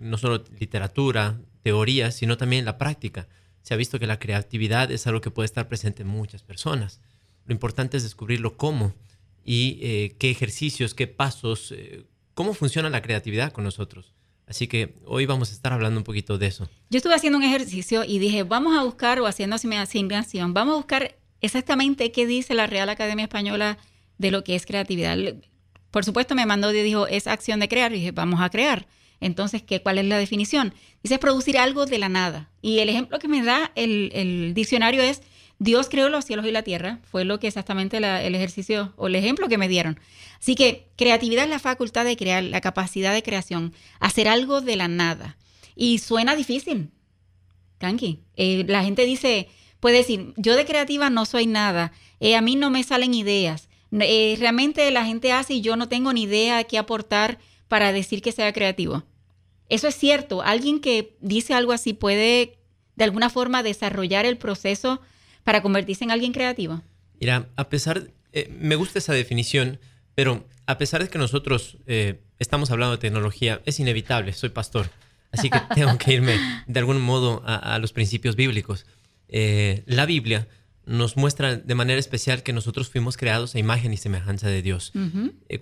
no 0.00 0.16
solo 0.16 0.44
literatura, 0.58 1.40
teoría, 1.62 2.10
sino 2.10 2.36
también 2.36 2.64
la 2.64 2.78
práctica. 2.78 3.28
Se 3.62 3.74
ha 3.74 3.76
visto 3.76 3.98
que 3.98 4.06
la 4.06 4.18
creatividad 4.18 4.90
es 4.90 5.06
algo 5.06 5.20
que 5.20 5.30
puede 5.30 5.46
estar 5.46 5.68
presente 5.68 6.02
en 6.02 6.08
muchas 6.08 6.42
personas. 6.42 7.00
Lo 7.46 7.52
importante 7.52 7.96
es 7.96 8.02
descubrirlo 8.02 8.56
cómo 8.56 8.94
y 9.44 9.78
eh, 9.82 10.16
qué 10.18 10.30
ejercicios, 10.30 10.94
qué 10.94 11.06
pasos, 11.06 11.72
eh, 11.72 12.04
cómo 12.34 12.54
funciona 12.54 12.88
la 12.88 13.02
creatividad 13.02 13.52
con 13.52 13.64
nosotros. 13.64 14.14
Así 14.50 14.66
que 14.66 14.96
hoy 15.06 15.26
vamos 15.26 15.50
a 15.50 15.52
estar 15.52 15.72
hablando 15.72 16.00
un 16.00 16.04
poquito 16.04 16.36
de 16.36 16.48
eso. 16.48 16.68
Yo 16.90 16.96
estuve 16.96 17.14
haciendo 17.14 17.38
un 17.38 17.44
ejercicio 17.44 18.02
y 18.02 18.18
dije, 18.18 18.42
vamos 18.42 18.76
a 18.76 18.82
buscar, 18.82 19.20
o 19.20 19.26
haciendo 19.28 19.54
asignación, 19.54 20.54
vamos 20.54 20.74
a 20.74 20.76
buscar 20.78 21.16
exactamente 21.40 22.10
qué 22.10 22.26
dice 22.26 22.54
la 22.54 22.66
Real 22.66 22.88
Academia 22.88 23.22
Española 23.26 23.78
de 24.18 24.32
lo 24.32 24.42
que 24.42 24.56
es 24.56 24.66
creatividad. 24.66 25.16
Por 25.92 26.04
supuesto, 26.04 26.34
me 26.34 26.46
mandó 26.46 26.74
y 26.74 26.82
dijo, 26.82 27.06
es 27.06 27.28
acción 27.28 27.60
de 27.60 27.68
crear. 27.68 27.92
Y 27.92 28.00
dije, 28.00 28.10
vamos 28.10 28.40
a 28.40 28.50
crear. 28.50 28.88
Entonces, 29.20 29.62
¿qué, 29.62 29.82
¿cuál 29.82 29.98
es 29.98 30.06
la 30.06 30.18
definición? 30.18 30.74
Dice 31.00 31.20
producir 31.20 31.56
algo 31.56 31.86
de 31.86 31.98
la 31.98 32.08
nada. 32.08 32.50
Y 32.60 32.80
el 32.80 32.88
ejemplo 32.88 33.20
que 33.20 33.28
me 33.28 33.44
da 33.44 33.70
el, 33.76 34.10
el 34.14 34.52
diccionario 34.52 35.00
es 35.00 35.22
Dios 35.60 35.90
creó 35.90 36.08
los 36.08 36.24
cielos 36.24 36.46
y 36.46 36.52
la 36.52 36.62
tierra, 36.62 37.00
fue 37.04 37.26
lo 37.26 37.38
que 37.38 37.46
exactamente 37.46 37.98
el 37.98 38.34
ejercicio 38.34 38.94
o 38.96 39.08
el 39.08 39.14
ejemplo 39.14 39.46
que 39.46 39.58
me 39.58 39.68
dieron. 39.68 40.00
Así 40.40 40.54
que 40.54 40.88
creatividad 40.96 41.44
es 41.44 41.50
la 41.50 41.58
facultad 41.58 42.06
de 42.06 42.16
crear, 42.16 42.42
la 42.42 42.62
capacidad 42.62 43.12
de 43.12 43.22
creación, 43.22 43.74
hacer 44.00 44.26
algo 44.26 44.62
de 44.62 44.76
la 44.76 44.88
nada. 44.88 45.36
Y 45.76 45.98
suena 45.98 46.34
difícil, 46.34 46.88
Kanki. 47.76 48.20
Eh, 48.36 48.64
la 48.68 48.82
gente 48.82 49.04
dice, 49.04 49.48
puede 49.80 49.98
decir, 49.98 50.32
yo 50.38 50.56
de 50.56 50.64
creativa 50.64 51.10
no 51.10 51.26
soy 51.26 51.46
nada, 51.46 51.92
eh, 52.20 52.36
a 52.36 52.40
mí 52.40 52.56
no 52.56 52.70
me 52.70 52.82
salen 52.82 53.12
ideas. 53.12 53.68
Eh, 53.92 54.36
realmente 54.40 54.90
la 54.90 55.04
gente 55.04 55.30
hace 55.30 55.54
y 55.54 55.60
yo 55.60 55.76
no 55.76 55.88
tengo 55.88 56.14
ni 56.14 56.22
idea 56.22 56.64
qué 56.64 56.78
aportar 56.78 57.38
para 57.68 57.92
decir 57.92 58.22
que 58.22 58.32
sea 58.32 58.54
creativo. 58.54 59.02
Eso 59.68 59.88
es 59.88 59.94
cierto. 59.94 60.40
Alguien 60.40 60.80
que 60.80 61.18
dice 61.20 61.52
algo 61.52 61.72
así 61.72 61.92
puede 61.92 62.58
de 62.96 63.04
alguna 63.04 63.28
forma 63.28 63.62
desarrollar 63.62 64.24
el 64.24 64.38
proceso 64.38 65.02
para 65.44 65.62
convertirse 65.62 66.04
en 66.04 66.10
alguien 66.10 66.32
creativo? 66.32 66.82
Mira, 67.20 67.48
a 67.56 67.68
pesar, 67.68 68.10
eh, 68.32 68.50
me 68.58 68.76
gusta 68.76 68.98
esa 68.98 69.12
definición, 69.12 69.78
pero 70.14 70.46
a 70.66 70.78
pesar 70.78 71.02
de 71.02 71.08
que 71.08 71.18
nosotros 71.18 71.76
eh, 71.86 72.20
estamos 72.38 72.70
hablando 72.70 72.92
de 72.92 73.00
tecnología, 73.00 73.60
es 73.66 73.78
inevitable, 73.80 74.32
soy 74.32 74.50
pastor, 74.50 74.90
así 75.32 75.50
que 75.50 75.60
tengo 75.74 75.96
que 75.98 76.14
irme 76.14 76.38
de 76.66 76.80
algún 76.80 77.00
modo 77.00 77.42
a, 77.44 77.78
los 77.78 77.92
principios 77.92 78.36
bíblicos. 78.36 78.86
Eh, 79.28 79.82
la 79.86 80.06
Biblia 80.06 80.48
nos 80.86 81.16
muestra 81.16 81.56
de 81.56 81.74
manera 81.74 82.00
especial 82.00 82.42
que 82.42 82.52
nosotros 82.52 82.88
fuimos 82.88 83.16
creados 83.16 83.54
a 83.54 83.58
imagen 83.58 83.92
y 83.92 83.96
semejanza 83.96 84.48
de 84.48 84.62
Dios. 84.62 84.92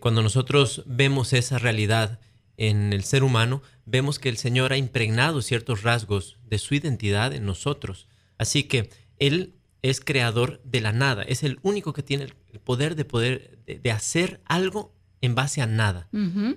cuando 0.01 0.23
nosotros 0.23 0.85
vemos 0.87 1.33
esa 1.33 1.59
realidad 1.59 2.21
en 2.57 2.93
el 2.93 3.05
ser 3.05 3.25
humano, 3.25 3.63
vemos 3.85 4.19
que 4.19 4.29
el 4.29 4.37
Señor 4.37 4.73
ha 4.73 4.77
impregnado 4.77 5.43
ciertos 5.43 5.83
rasgos 5.83 6.39
de 6.45 6.59
su 6.59 6.75
identidad 6.75 7.33
en 7.33 7.45
nosotros. 7.45 8.07
Así 8.39 8.65
que 8.65 8.91
Él 9.19 9.55
es 9.83 10.01
creador 10.01 10.61
de 10.65 10.81
la 10.81 10.93
nada, 10.93 11.23
es 11.23 11.43
el 11.43 11.59
único 11.63 11.93
que 11.93 12.03
tiene 12.03 12.25
el 12.25 12.61
poder 12.61 12.97
de 12.97 13.05
poder 13.05 13.59
de, 13.67 13.91
hacer 13.91 14.41
algo 14.45 14.95
en 15.21 15.35
base 15.35 15.61
a 15.63 15.67
nada. 15.67 16.09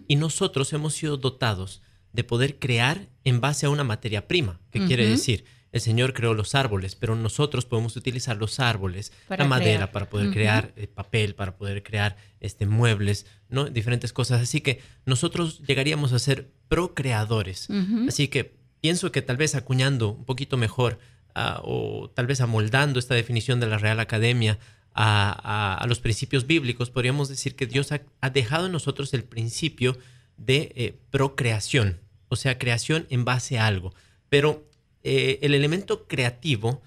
Y 0.08 0.16
nosotros 0.16 0.72
hemos 0.74 0.94
sido 0.94 1.18
dotados 1.18 1.82
de 2.14 2.24
poder 2.24 2.60
crear 2.60 3.10
en 3.24 3.42
base 3.42 3.66
a 3.66 3.70
una 3.70 3.84
materia 3.84 4.28
prima, 4.28 4.60
que 4.72 4.86
quiere 4.86 5.08
decir, 5.08 5.46
el 5.72 5.80
Señor 5.80 6.14
creó 6.14 6.34
los 6.34 6.54
árboles, 6.54 6.96
pero 6.96 7.16
nosotros 7.16 7.66
podemos 7.66 7.96
utilizar 7.96 8.36
los 8.36 8.60
árboles, 8.60 9.14
la 9.30 9.46
madera 9.46 9.92
para 9.92 10.10
poder 10.10 10.32
crear 10.32 10.74
eh, 10.76 10.88
papel, 10.88 11.34
para 11.34 11.56
poder 11.56 11.82
crear 11.82 12.18
este, 12.42 12.66
muebles, 12.66 13.26
¿no? 13.48 13.66
diferentes 13.66 14.12
cosas. 14.12 14.42
Así 14.42 14.60
que 14.60 14.82
nosotros 15.06 15.62
llegaríamos 15.66 16.12
a 16.12 16.20
ser 16.20 16.52
procreadores. 16.68 17.70
Así 18.08 18.28
que 18.28 18.58
pienso 18.82 19.12
que 19.14 19.22
tal 19.22 19.38
vez 19.38 19.56
acuñando 19.56 20.10
un 20.10 20.26
poquito 20.26 20.58
mejor 20.58 21.00
o 21.36 22.10
tal 22.14 22.28
vez 22.28 22.42
amoldando 22.42 23.00
esta 23.00 23.16
definición 23.16 23.60
de 23.60 23.68
la 23.68 23.78
Real 23.78 24.00
Academia 24.00 24.60
a, 24.94 25.86
los 25.88 26.00
principios 26.00 26.48
bíblicos, 26.48 26.90
podríamos 26.90 27.30
decir 27.30 27.56
que 27.56 27.68
Dios 27.68 27.92
ha, 27.92 28.30
dejado 28.30 28.66
en 28.66 28.72
nosotros 28.72 29.14
el 29.14 29.24
principio 29.24 29.98
de 30.38 30.72
eh, 30.76 31.00
procreación, 31.10 32.00
o 32.30 32.36
sea, 32.36 32.58
creación 32.58 33.08
en 33.10 33.26
base 33.26 33.60
a 33.60 33.68
algo. 33.68 33.94
Pero 34.30 34.68
eh, 35.04 35.40
el 35.42 35.54
elemento 35.54 36.08
creativo 36.08 36.82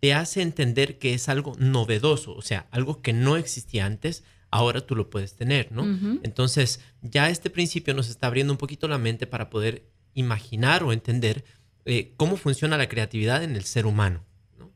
te 0.00 0.14
hace 0.14 0.42
entender 0.42 0.98
que 0.98 1.14
es 1.14 1.28
algo 1.28 1.54
novedoso, 1.58 2.34
o 2.34 2.42
sea, 2.42 2.66
algo 2.70 3.02
que 3.02 3.12
no 3.12 3.36
existía 3.36 3.86
antes, 3.86 4.24
ahora 4.50 4.80
tú 4.80 4.94
lo 4.94 5.10
puedes 5.10 5.34
tener, 5.34 5.72
¿no? 5.72 5.84
Entonces, 6.22 6.80
ya 7.02 7.28
este 7.30 7.50
principio 7.50 7.94
nos 7.94 8.08
está 8.08 8.28
abriendo 8.28 8.52
un 8.52 8.58
poquito 8.58 8.88
la 8.88 8.98
mente 8.98 9.26
para 9.26 9.50
poder 9.50 9.84
imaginar 10.14 10.84
o 10.84 10.92
entender 10.92 11.44
eh, 11.90 12.12
cómo 12.18 12.36
funciona 12.36 12.76
la 12.76 12.86
creatividad 12.86 13.42
en 13.42 13.56
el 13.56 13.64
ser 13.64 13.86
humano, 13.86 14.22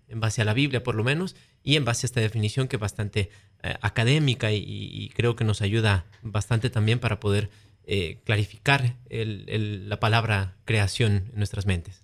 en 0.09 0.19
base 0.21 0.41
a 0.41 0.47
la 0.47 0.55
Biblia 0.55 0.83
por 0.83 0.95
lo 0.95 1.05
menos, 1.05 1.37
y 1.63 1.77
en 1.77 1.85
base 1.85 2.07
a 2.07 2.09
esta 2.09 2.23
definición 2.23 2.69
que 2.69 2.77
es 2.77 2.81
bastante 2.81 3.29
eh, 3.63 3.75
académica 3.83 4.51
y, 4.51 5.11
creo 5.15 5.37
que 5.37 5.45
nos 5.45 5.61
ayuda 5.61 6.07
bastante 6.23 6.71
también 6.71 7.01
para 7.01 7.21
poder 7.21 7.51
eh, 7.85 8.19
clarificar 8.25 8.97
la 9.11 10.01
palabra 10.01 10.57
creación 10.65 11.29
en 11.33 11.37
nuestras 11.37 11.67
mentes. 11.67 12.01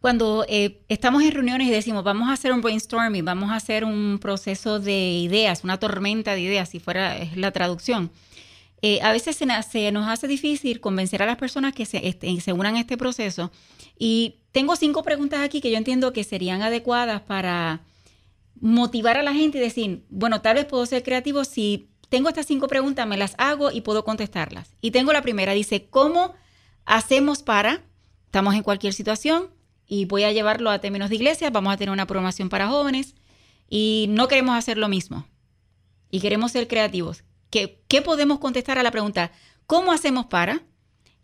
Cuando 0.00 0.46
estamos 0.48 1.22
en 1.22 1.32
reuniones 1.32 1.68
y 1.68 1.70
decimos, 1.70 2.02
vamos 2.02 2.30
a 2.30 2.32
hacer 2.32 2.54
un 2.54 2.62
brainstorming, 2.62 3.26
vamos 3.26 3.50
a 3.50 3.56
hacer 3.56 3.84
un 3.84 4.18
proceso 4.22 4.80
de 4.80 5.18
ideas, 5.18 5.64
una 5.64 5.76
tormenta 5.78 6.32
de 6.32 6.40
ideas, 6.40 6.70
si 6.70 6.80
fuera 6.80 7.14
la 7.34 7.50
traducción, 7.50 8.10
eh, 8.82 9.00
a 9.02 9.12
veces 9.12 9.36
se, 9.36 9.46
nos 9.92 10.08
hace 10.08 10.26
difícil 10.26 10.80
convencer 10.80 11.22
a 11.22 11.26
las 11.26 11.36
personas 11.36 11.74
que 11.74 11.84
se, 11.84 12.06
este, 12.08 12.40
se 12.40 12.52
unan 12.52 12.76
a 12.76 12.80
este 12.80 12.96
proceso. 12.96 13.50
Y 13.98 14.36
tengo 14.52 14.76
cinco 14.76 15.02
preguntas 15.02 15.40
aquí 15.40 15.60
que 15.60 15.70
yo 15.70 15.76
entiendo 15.76 16.12
que 16.12 16.24
serían 16.24 16.62
adecuadas 16.62 17.20
para 17.22 17.82
motivar 18.60 19.16
a 19.16 19.22
la 19.22 19.34
gente 19.34 19.58
y 19.58 19.60
decir, 19.60 20.04
bueno, 20.08 20.40
tal 20.40 20.56
vez 20.56 20.64
puedo 20.64 20.84
ser 20.86 21.02
creativo 21.02 21.44
si 21.44 21.88
tengo 22.08 22.28
estas 22.28 22.46
cinco 22.46 22.66
preguntas, 22.68 23.06
me 23.06 23.16
las 23.16 23.34
hago 23.38 23.70
y 23.70 23.82
puedo 23.82 24.04
contestarlas. 24.04 24.74
Y 24.80 24.90
tengo 24.90 25.12
la 25.12 25.22
primera, 25.22 25.52
dice, 25.52 25.88
¿cómo 25.88 26.34
hacemos 26.84 27.42
para? 27.42 27.82
Estamos 28.26 28.54
en 28.54 28.62
cualquier 28.62 28.92
situación 28.92 29.50
y 29.86 30.06
voy 30.06 30.24
a 30.24 30.32
llevarlo 30.32 30.70
a 30.70 30.80
términos 30.80 31.08
de 31.10 31.16
iglesia, 31.16 31.50
vamos 31.50 31.72
a 31.72 31.76
tener 31.76 31.92
una 31.92 32.06
programación 32.06 32.48
para 32.48 32.68
jóvenes 32.68 33.14
y 33.68 34.06
no 34.08 34.28
queremos 34.28 34.56
hacer 34.56 34.76
lo 34.76 34.88
mismo 34.88 35.26
y 36.10 36.20
queremos 36.20 36.52
ser 36.52 36.66
creativos. 36.66 37.24
¿Qué, 37.50 37.82
qué 37.88 38.02
podemos 38.02 38.38
contestar 38.38 38.78
a 38.78 38.82
la 38.82 38.90
pregunta, 38.90 39.32
¿cómo 39.66 39.92
hacemos 39.92 40.26
para? 40.26 40.62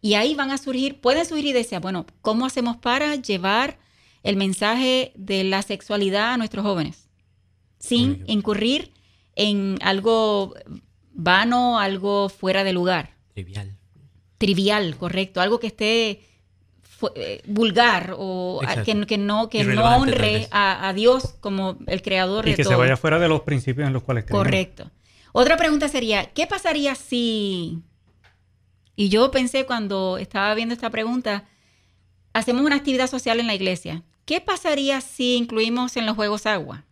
Y 0.01 0.15
ahí 0.15 0.35
van 0.35 0.51
a 0.51 0.59
surgir, 0.59 1.01
pueden 1.01 1.25
surgir 1.25 1.47
ideas, 1.47 1.81
bueno, 1.81 2.07
¿cómo 2.23 2.47
hacemos 2.47 2.77
para 2.77 3.17
llevar 3.17 3.79
el 4.23 4.37
mensaje 4.37 5.13
de 5.17 5.45
la 5.45 5.63
sexualidad 5.63 6.35
a 6.35 6.37
nuestros 6.37 6.65
jóvenes? 6.65 7.09
Sin 7.79 8.25
incurrir 8.27 8.93
en 9.35 9.79
algo 9.83 10.55
vano, 11.13 11.79
algo 11.79 12.29
fuera 12.29 12.65
de 12.65 12.73
lugar. 12.73 13.17
Trivial. 13.35 13.77
Trivial, 14.39 14.97
correcto. 14.97 15.41
Algo 15.41 15.59
que 15.59 15.69
esté 15.69 16.21
eh, 17.15 17.43
vulgar 17.47 18.15
o 18.17 18.61
que, 18.85 19.07
que, 19.07 19.19
no, 19.19 19.49
que 19.49 19.65
no 19.65 19.97
honre 19.97 20.49
a, 20.51 20.93
Dios 20.95 21.35
como 21.41 21.79
el 21.87 22.03
creador 22.03 22.45
de 22.45 22.53
todo. 22.53 22.63
Y 22.63 22.65
que 22.65 22.65
se 22.65 22.75
vaya 22.75 22.97
fuera 22.97 23.19
de 23.19 23.29
los 23.29 23.43
principios 23.43 23.87
en 23.87 23.93
los 23.93 24.03
cuales 24.03 24.25
creemos. 24.25 24.45
Correcto. 24.45 24.91
Otra 25.33 25.57
pregunta 25.57 25.89
sería, 25.89 26.33
¿qué 26.33 26.47
pasaría 26.47 26.95
si... 26.95 27.83
Y 28.95 29.09
yo 29.11 29.31
pensé 29.31 29.67
cuando 29.67 30.17
estaba 30.19 30.55
viendo 30.55 30.75
esta 30.75 30.91
pregunta, 30.91 31.45
hacemos 32.33 32.65
una 32.65 32.77
actividad 32.77 33.11
social 33.11 33.41
en 33.41 33.47
la 33.47 33.55
iglesia. 33.55 34.03
¿Qué 34.25 34.41
pasaría 34.41 35.01
si 35.01 35.37
incluimos 35.37 35.97
en 35.97 36.07
los 36.07 36.17
juegos 36.17 36.47
agua? 36.47 36.85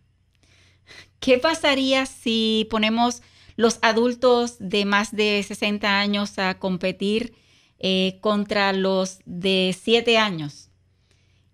¿Qué 1.21 1.39
pasaría 1.39 2.07
si 2.07 2.67
ponemos 2.71 3.23
los 3.57 3.79
adultos 3.83 4.57
de 4.59 4.85
más 4.85 5.15
de 5.17 5.43
60 5.43 5.99
años 5.99 6.39
a 6.39 6.59
competir 6.59 7.35
eh, 7.79 8.19
contra 8.21 8.73
los 8.73 9.21
de 9.25 9.75
7 9.79 10.19
años? 10.19 10.71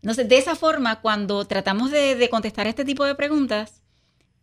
Entonces, 0.03 0.29
de 0.29 0.39
esa 0.39 0.57
forma, 0.57 1.01
cuando 1.01 1.47
tratamos 1.47 1.91
de, 1.91 2.29
contestar 2.31 2.67
este 2.67 2.85
tipo 2.85 3.05
de 3.05 3.15
preguntas, 3.15 3.83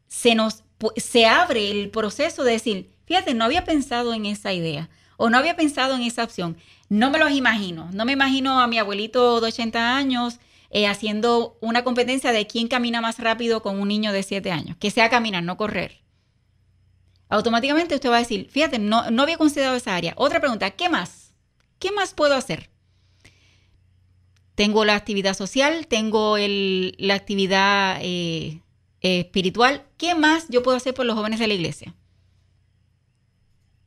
se 0.08 0.36
nos 0.36 0.64
se 0.96 1.26
abre 1.26 1.72
el 1.72 1.90
proceso 1.90 2.44
de 2.44 2.54
decir, 2.54 2.92
fíjate, 3.06 3.34
no 3.34 3.46
había 3.46 3.64
pensado 3.64 4.14
en 4.14 4.26
esa 4.26 4.54
idea 4.54 4.90
o 5.18 5.30
no 5.30 5.38
había 5.38 5.56
pensado 5.56 5.96
en 5.96 6.04
esa 6.04 6.24
opción. 6.24 6.58
No 6.90 7.10
me 7.10 7.20
los 7.20 7.32
imagino. 7.32 7.90
No 7.92 8.06
me 8.06 8.14
imagino 8.14 8.60
a 8.60 8.68
mi 8.68 8.78
abuelito 8.78 9.42
de 9.42 9.48
80 9.48 9.98
años 9.98 10.40
eh, 10.70 10.88
haciendo 10.88 11.58
una 11.62 11.84
competencia 11.84 12.32
de 12.32 12.48
quién 12.48 12.68
camina 12.68 13.02
más 13.02 13.20
rápido 13.20 13.62
con 13.62 13.80
un 13.80 13.88
niño 13.88 14.12
de 14.12 14.24
7 14.24 14.52
años, 14.52 14.78
que 14.78 14.92
sea 14.92 15.10
caminar, 15.10 15.44
no 15.44 15.58
correr. 15.58 16.02
Automáticamente 17.30 17.96
usted 17.96 18.10
va 18.10 18.18
a 18.18 18.20
decir, 18.20 18.48
fíjate, 18.50 18.80
no, 18.80 19.10
no 19.12 19.24
había 19.24 19.38
considerado 19.38 19.76
esa 19.76 19.96
área. 19.96 20.14
Otra 20.16 20.40
pregunta, 20.40 20.72
¿qué 20.72 20.90
más? 20.90 21.34
¿Qué 21.80 21.92
más 21.92 22.14
puedo 22.14 22.36
hacer? 22.36 22.70
Tengo 24.56 24.86
la 24.86 24.96
actividad 24.96 25.36
social, 25.36 25.88
tengo 25.88 26.38
la 26.38 27.14
actividad 27.14 28.00
eh, 28.02 28.62
espiritual. 29.22 29.86
¿Qué 29.98 30.16
más 30.16 30.48
yo 30.50 30.64
puedo 30.64 30.78
hacer 30.78 30.94
por 30.94 31.06
los 31.06 31.16
jóvenes 31.16 31.40
de 31.40 31.48
la 31.48 31.54
iglesia? 31.54 31.96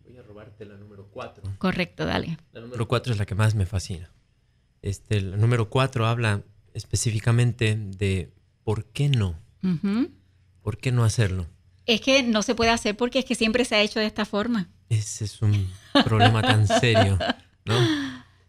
Voy 0.05 0.17
a 0.17 0.23
robarte 0.23 0.65
la 0.65 0.77
número 0.77 1.09
4. 1.11 1.43
Correcto, 1.59 2.05
dale. 2.05 2.39
La 2.53 2.61
número 2.61 2.89
4 2.89 3.13
es 3.13 3.19
la 3.19 3.27
que 3.27 3.35
más 3.35 3.55
me 3.55 3.67
fascina. 3.67 4.11
Este, 4.83 5.21
la 5.21 5.37
número 5.37 5.71
4 5.71 6.07
habla 6.07 6.43
específicamente 6.75 7.77
de 7.77 8.33
por 8.65 8.87
qué 8.87 9.09
no. 9.09 9.39
¿Por 10.63 10.79
qué 10.79 10.93
no 10.93 11.05
hacerlo? 11.05 11.47
Es 11.87 12.01
que 12.01 12.23
no 12.23 12.43
se 12.43 12.55
puede 12.55 12.71
hacer 12.71 12.97
porque 12.97 13.19
es 13.19 13.25
que 13.25 13.35
siempre 13.35 13.65
se 13.65 13.75
ha 13.75 13.83
hecho 13.83 14.01
de 14.01 14.07
esta 14.07 14.25
forma. 14.25 14.71
Ese 14.89 15.25
es 15.25 15.43
un 15.43 15.71
problema 16.05 16.43
tan 16.43 16.67
serio, 16.67 17.19
¿no? 17.65 17.75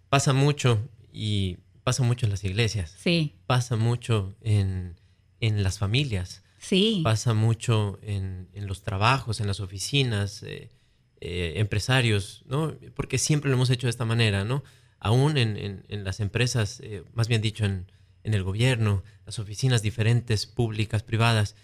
Pasa 0.10 0.34
mucho 0.34 0.79
y 1.12 1.57
pasa 1.84 2.03
mucho 2.03 2.25
en 2.25 2.31
las 2.31 2.43
iglesias. 2.43 2.95
Sí. 2.97 3.36
Pasa 3.47 3.75
mucho 3.75 4.36
en, 4.41 4.95
las 5.39 5.79
familias. 5.79 6.40
Sí. 6.62 7.02
Pasa 7.04 7.34
mucho 7.34 8.00
en, 8.04 8.47
los 8.54 8.84
trabajos, 8.84 9.39
en 9.39 9.47
las 9.47 9.60
oficinas, 9.60 10.43
eh, 10.43 10.69
eh, 11.19 11.54
empresarios, 11.56 12.43
¿no? 12.45 12.76
Porque 12.95 13.17
siempre 13.17 13.50
lo 13.50 13.56
hemos 13.56 13.71
hecho 13.71 13.88
de 13.88 13.91
esta 13.91 14.06
manera, 14.06 14.45
¿no? 14.45 14.63
Aún 15.00 15.38
en, 15.38 15.84
las 15.89 16.19
empresas, 16.19 16.80
eh, 16.82 17.04
más 17.13 17.28
bien 17.28 17.41
dicho, 17.41 17.65
en, 17.65 17.88
el 18.24 18.43
gobierno, 18.43 19.04
las 19.26 19.39
oficinas 19.39 19.82
diferentes, 19.82 20.45
públicas, 20.45 21.02
privadas, 21.02 21.56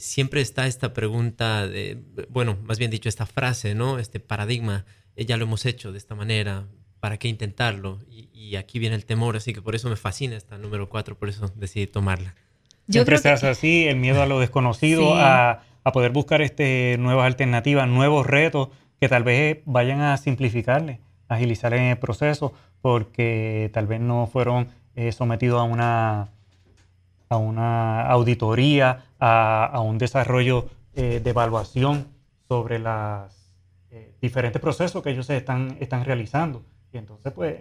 siempre 0.00 0.40
está 0.40 0.66
esta 0.66 0.92
pregunta, 0.92 1.66
de, 1.68 2.02
bueno, 2.28 2.58
más 2.64 2.78
bien 2.78 2.90
dicho, 2.90 3.08
esta 3.08 3.24
frase, 3.24 3.76
¿no? 3.76 4.00
Este 4.00 4.18
paradigma, 4.18 4.84
ya 5.16 5.36
lo 5.36 5.44
hemos 5.44 5.64
hecho 5.64 5.92
de 5.92 5.98
esta 5.98 6.16
manera, 6.16 6.66
¿para 6.98 7.18
qué 7.18 7.28
intentarlo? 7.28 8.00
Y, 8.08 8.56
aquí 8.56 8.80
viene 8.80 8.96
el 8.96 9.06
temor, 9.06 9.36
así 9.36 9.54
que 9.54 9.62
por 9.62 9.74
eso 9.76 9.88
me 9.88 9.96
fascina 9.96 10.36
esta 10.36 10.58
número 10.58 10.88
cuatro, 10.88 11.16
por 11.16 11.28
eso 11.28 11.50
decidí 11.56 11.86
tomarla. 11.86 12.34
Siempre 12.88 13.18
se 13.18 13.30
hace 13.30 13.48
así, 13.48 13.86
el 13.86 13.96
miedo 13.96 14.22
a 14.22 14.26
lo 14.26 14.40
desconocido, 14.40 15.14
a, 15.14 15.62
a, 15.84 15.92
poder 15.92 16.12
buscar 16.12 16.42
este, 16.42 16.96
nuevas 16.98 17.26
alternativas, 17.26 17.88
nuevos 17.88 18.26
retos 18.26 18.68
que 19.00 19.08
tal 19.08 19.24
vez 19.24 19.58
vayan 19.64 20.00
a 20.00 20.16
simplificarle, 20.16 21.00
agilizar 21.28 21.74
el 21.74 21.98
proceso, 21.98 22.52
porque 22.80 23.70
tal 23.72 23.86
vez 23.86 24.00
no 24.00 24.26
fueron 24.26 24.68
eh, 24.94 25.12
sometido 25.12 25.58
a 25.58 25.64
una, 25.64 26.28
a 27.30 27.36
una 27.38 28.02
auditoría, 28.08 29.04
a, 29.18 29.80
un 29.80 29.96
desarrollo 29.96 30.68
eh, 30.94 31.20
de 31.24 31.30
evaluación 31.30 32.08
sobre 32.46 32.78
los 32.78 33.32
eh, 33.90 34.14
diferentes 34.20 34.60
procesos 34.60 35.02
que 35.02 35.10
ellos 35.10 35.30
están, 35.30 35.78
están 35.80 36.04
realizando. 36.04 36.62
Y 36.92 36.98
entonces, 36.98 37.32
pues, 37.32 37.56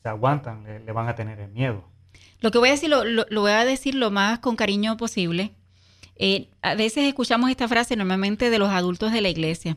se 0.00 0.08
aguantan, 0.08 0.62
le, 0.64 0.92
van 0.92 1.08
a 1.08 1.16
tener 1.16 1.40
el 1.40 1.50
miedo. 1.50 1.82
Lo 2.40 2.50
que 2.50 2.58
voy 2.58 2.68
a 2.68 2.72
decir, 2.72 2.90
lo, 2.90 3.40
voy 3.40 3.50
a 3.50 3.64
decir 3.64 3.94
lo 3.94 4.10
más 4.10 4.38
con 4.40 4.56
cariño 4.56 4.96
posible. 4.96 5.52
a 6.62 6.74
veces 6.74 7.04
escuchamos 7.04 7.50
esta 7.50 7.68
frase 7.68 7.96
normalmente 7.96 8.50
de 8.50 8.58
los 8.58 8.70
adultos 8.70 9.12
de 9.12 9.20
la 9.20 9.28
iglesia. 9.28 9.76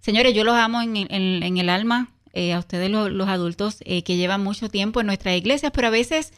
Señores, 0.00 0.34
yo 0.34 0.44
los 0.44 0.54
amo 0.54 0.80
en, 0.82 0.96
el 1.10 1.68
alma, 1.68 2.08
a 2.34 2.58
ustedes 2.58 2.90
los, 2.90 3.28
adultos 3.28 3.78
que 3.78 4.16
llevan 4.16 4.42
mucho 4.42 4.68
tiempo 4.68 5.00
en 5.00 5.06
nuestras 5.06 5.36
iglesias, 5.36 5.72
pero 5.74 5.88
a 5.88 5.90
veces 5.90 6.32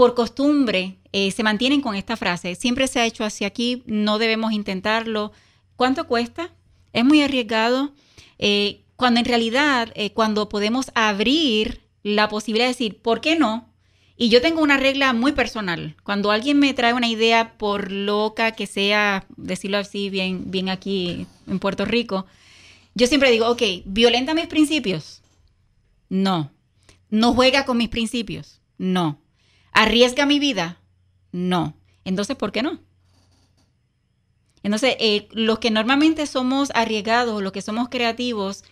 por 0.00 0.14
costumbre 0.14 0.96
eh, 1.12 1.30
se 1.30 1.42
mantienen 1.42 1.82
con 1.82 1.94
esta 1.94 2.16
frase. 2.16 2.54
Siempre 2.54 2.86
se 2.86 3.00
ha 3.00 3.06
hecho 3.06 3.22
así 3.22 3.44
aquí, 3.44 3.82
no 3.84 4.18
debemos 4.18 4.52
intentarlo. 4.52 5.32
¿Cuánto 5.76 6.06
cuesta? 6.06 6.50
Es 6.94 7.04
muy 7.04 7.20
arriesgado. 7.22 7.92
Eh, 8.38 8.84
cuando 8.96 9.20
en 9.20 9.26
realidad, 9.26 9.92
eh, 9.94 10.12
cuando 10.12 10.48
podemos 10.48 10.90
abrir 10.94 11.82
la 12.02 12.30
posibilidad 12.30 12.66
de 12.66 12.72
decir, 12.72 13.02
¿por 13.02 13.20
qué 13.20 13.36
no? 13.36 13.68
Y 14.22 14.28
yo 14.28 14.42
tengo 14.42 14.60
una 14.60 14.76
regla 14.76 15.14
muy 15.14 15.32
personal. 15.32 15.96
Cuando 16.04 16.30
alguien 16.30 16.58
me 16.58 16.74
trae 16.74 16.92
una 16.92 17.08
idea, 17.08 17.54
por 17.56 17.90
loca 17.90 18.52
que 18.52 18.66
sea, 18.66 19.24
decirlo 19.38 19.78
así 19.78 20.10
bien, 20.10 20.50
bien 20.50 20.68
aquí 20.68 21.26
en 21.46 21.58
Puerto 21.58 21.86
Rico, 21.86 22.26
yo 22.94 23.06
siempre 23.06 23.30
digo, 23.30 23.48
ok, 23.48 23.62
¿violenta 23.86 24.34
mis 24.34 24.46
principios? 24.46 25.22
No. 26.10 26.52
¿No 27.08 27.32
juega 27.32 27.64
con 27.64 27.78
mis 27.78 27.88
principios? 27.88 28.60
No. 28.76 29.22
¿Arriesga 29.72 30.26
mi 30.26 30.38
vida? 30.38 30.82
No. 31.32 31.72
Entonces, 32.04 32.36
¿por 32.36 32.52
qué 32.52 32.62
no? 32.62 32.78
Entonces, 34.62 34.96
eh, 35.00 35.28
los 35.32 35.60
que 35.60 35.70
normalmente 35.70 36.26
somos 36.26 36.70
arriesgados, 36.74 37.42
los 37.42 37.52
que 37.52 37.62
somos 37.62 37.88
creativos, 37.88 38.64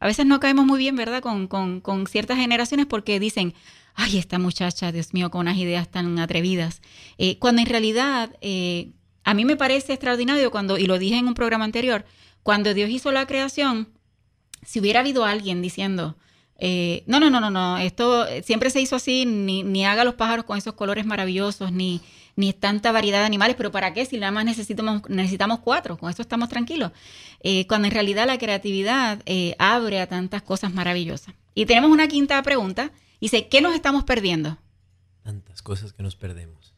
a 0.00 0.06
veces 0.06 0.26
no 0.26 0.40
caemos 0.40 0.66
muy 0.66 0.78
bien, 0.78 0.96
¿verdad? 0.96 1.22
Con, 1.22 2.06
ciertas 2.08 2.38
generaciones 2.38 2.86
porque 2.86 3.20
dicen, 3.20 3.54
ay, 3.94 4.16
esta 4.16 4.38
muchacha, 4.38 4.92
Dios 4.92 5.12
mío, 5.12 5.30
con 5.30 5.42
unas 5.42 5.58
ideas 5.58 5.90
tan 5.90 6.18
atrevidas. 6.18 6.80
Eh, 7.18 7.38
cuando 7.38 7.60
en 7.60 7.68
realidad, 7.68 8.34
eh, 8.40 8.92
a 9.24 9.34
mí 9.34 9.44
me 9.44 9.56
parece 9.56 9.92
extraordinario 9.92 10.50
cuando, 10.50 10.78
y 10.78 10.86
lo 10.86 10.98
dije 10.98 11.16
en 11.16 11.28
un 11.28 11.34
programa 11.34 11.66
anterior, 11.66 12.06
cuando 12.42 12.72
Dios 12.72 12.88
hizo 12.88 13.12
la 13.12 13.26
creación, 13.26 13.90
si 14.64 14.80
hubiera 14.80 15.00
habido 15.00 15.26
alguien 15.26 15.60
diciendo, 15.60 16.16
eh, 16.56 17.04
no, 17.06 17.20
no, 17.20 17.28
no, 17.28 17.40
no, 17.40 17.50
no, 17.50 17.76
esto 17.76 18.26
siempre 18.42 18.70
se 18.70 18.80
hizo 18.80 18.96
así, 18.96 19.26
ni, 19.26 19.62
ni 19.62 19.84
haga 19.84 20.04
los 20.04 20.14
pájaros 20.14 20.46
con 20.46 20.56
esos 20.56 20.74
colores 20.74 21.04
maravillosos, 21.04 21.72
ni, 21.72 22.00
ni 22.36 22.52
tanta 22.52 22.92
variedad 22.92 23.20
de 23.20 23.26
animales, 23.26 23.56
pero 23.56 23.70
¿para 23.70 23.92
qué? 23.92 24.04
Si 24.06 24.18
nada 24.18 24.32
más 24.32 24.44
necesitamos, 24.44 25.02
necesitamos 25.08 25.60
cuatro, 25.60 25.96
con 25.96 26.10
eso 26.10 26.22
estamos 26.22 26.48
tranquilos. 26.48 26.92
Eh, 27.42 27.66
cuando 27.66 27.88
en 27.88 27.92
realidad 27.92 28.26
la 28.26 28.38
creatividad 28.38 29.22
eh, 29.26 29.54
abre 29.58 30.00
a 30.00 30.06
tantas 30.06 30.42
cosas 30.42 30.72
maravillosas. 30.72 31.34
Y 31.54 31.66
tenemos 31.66 31.90
una 31.90 32.08
quinta 32.08 32.42
pregunta, 32.42 32.92
dice, 33.20 33.48
¿qué 33.48 33.60
nos 33.60 33.74
estamos 33.74 34.04
perdiendo? 34.04 34.58
Tantas 35.22 35.62
cosas 35.62 35.92
que 35.92 36.02
nos 36.02 36.16
perdemos. 36.16 36.74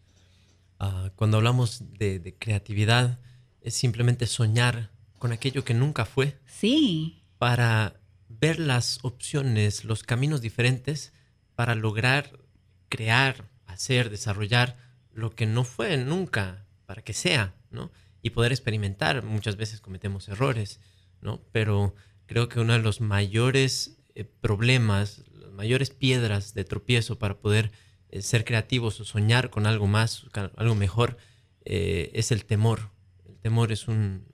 Ah, 0.79 1.11
cuando 1.15 1.37
hablamos 1.37 1.85
de, 1.99 2.35
creatividad, 2.39 3.21
es 3.61 3.75
simplemente 3.75 4.27
soñar 4.27 4.91
con 5.19 5.31
aquello 5.31 5.65
que 5.65 5.75
nunca 5.75 6.05
fue. 6.05 6.41
Sí. 6.47 7.23
Para 7.39 8.01
ver 8.29 8.59
las 8.59 8.99
opciones, 9.03 9.85
los 9.85 10.03
caminos 10.03 10.41
diferentes 10.41 11.13
para 11.55 11.77
lograr 11.77 12.41
crear, 12.89 13.49
hacer, 13.67 14.11
desarrollar 14.11 14.77
lo 15.15 15.31
que 15.35 15.47
no 15.47 15.65
fue 15.65 15.97
nunca, 15.97 16.67
para 16.87 17.03
que 17.03 17.13
sea, 17.13 17.55
¿no? 17.71 17.91
Y 18.23 18.31
poder 18.31 18.53
experimentar. 18.53 19.23
Muchas 19.25 19.57
veces 19.57 19.81
cometemos 19.81 20.29
errores, 20.29 20.81
¿no? 21.21 21.41
Pero 21.53 21.95
creo 22.27 22.49
que 22.49 22.61
uno 22.61 22.73
de 22.73 22.79
los 22.79 23.01
mayores 23.01 23.99
eh, 24.15 24.25
problemas, 24.25 25.25
las 25.33 25.53
mayores 25.53 25.91
piedras 25.91 26.55
de 26.55 26.65
tropiezo 26.65 27.19
para 27.19 27.39
poder 27.39 27.73
eh, 28.11 28.23
ser 28.23 28.45
creativos 28.45 29.01
o 29.01 29.05
soñar 29.05 29.51
con 29.51 29.67
algo 29.67 29.87
más, 29.87 30.27
algo 30.57 30.75
mejor, 30.75 31.17
eh, 31.65 32.11
es 32.15 32.31
el 32.33 32.45
temor. 32.45 32.91
El 33.27 33.37
temor 33.39 33.73
es 33.73 33.89
un, 33.89 34.25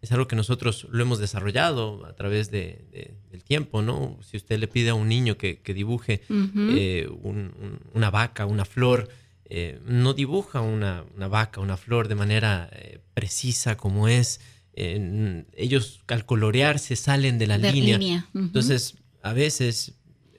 es 0.00 0.12
algo 0.12 0.28
que 0.28 0.36
nosotros 0.36 0.86
lo 0.90 1.02
hemos 1.02 1.18
desarrollado 1.18 2.06
a 2.06 2.14
través 2.14 2.50
de, 2.50 3.16
del 3.30 3.42
tiempo, 3.42 3.82
¿no? 3.82 4.18
Si 4.22 4.36
usted 4.36 4.58
le 4.58 4.68
pide 4.68 4.90
a 4.90 4.94
un 4.94 5.08
niño 5.08 5.36
que, 5.36 5.60
dibuje 5.74 6.22
eh, 6.30 7.08
una 7.92 8.10
vaca, 8.10 8.46
una 8.46 8.64
flor, 8.64 9.08
eh, 9.48 9.80
no 9.84 10.14
dibuja 10.14 10.60
una, 10.60 11.04
vaca, 11.28 11.60
una 11.60 11.76
flor 11.76 12.08
de 12.08 12.14
manera 12.14 12.68
eh, 12.72 13.00
precisa 13.14 13.76
como 13.76 14.08
es. 14.08 14.40
ellos 14.74 16.00
al 16.08 16.26
colorear 16.26 16.78
se 16.78 16.96
salen 16.96 17.38
de 17.38 17.46
la 17.46 17.58
línea. 17.58 18.28
Entonces, 18.34 18.96
a 19.22 19.32
veces 19.32 19.94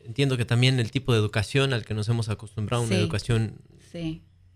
entiendo 0.07 0.37
que 0.37 0.45
también 0.45 0.79
el 0.79 0.91
tipo 0.91 1.11
de 1.11 1.19
educación 1.19 1.73
al 1.73 1.85
que 1.85 1.93
nos 1.93 2.07
hemos 2.07 2.29
acostumbrado, 2.29 2.83
una 2.83 2.95
educación 2.95 3.61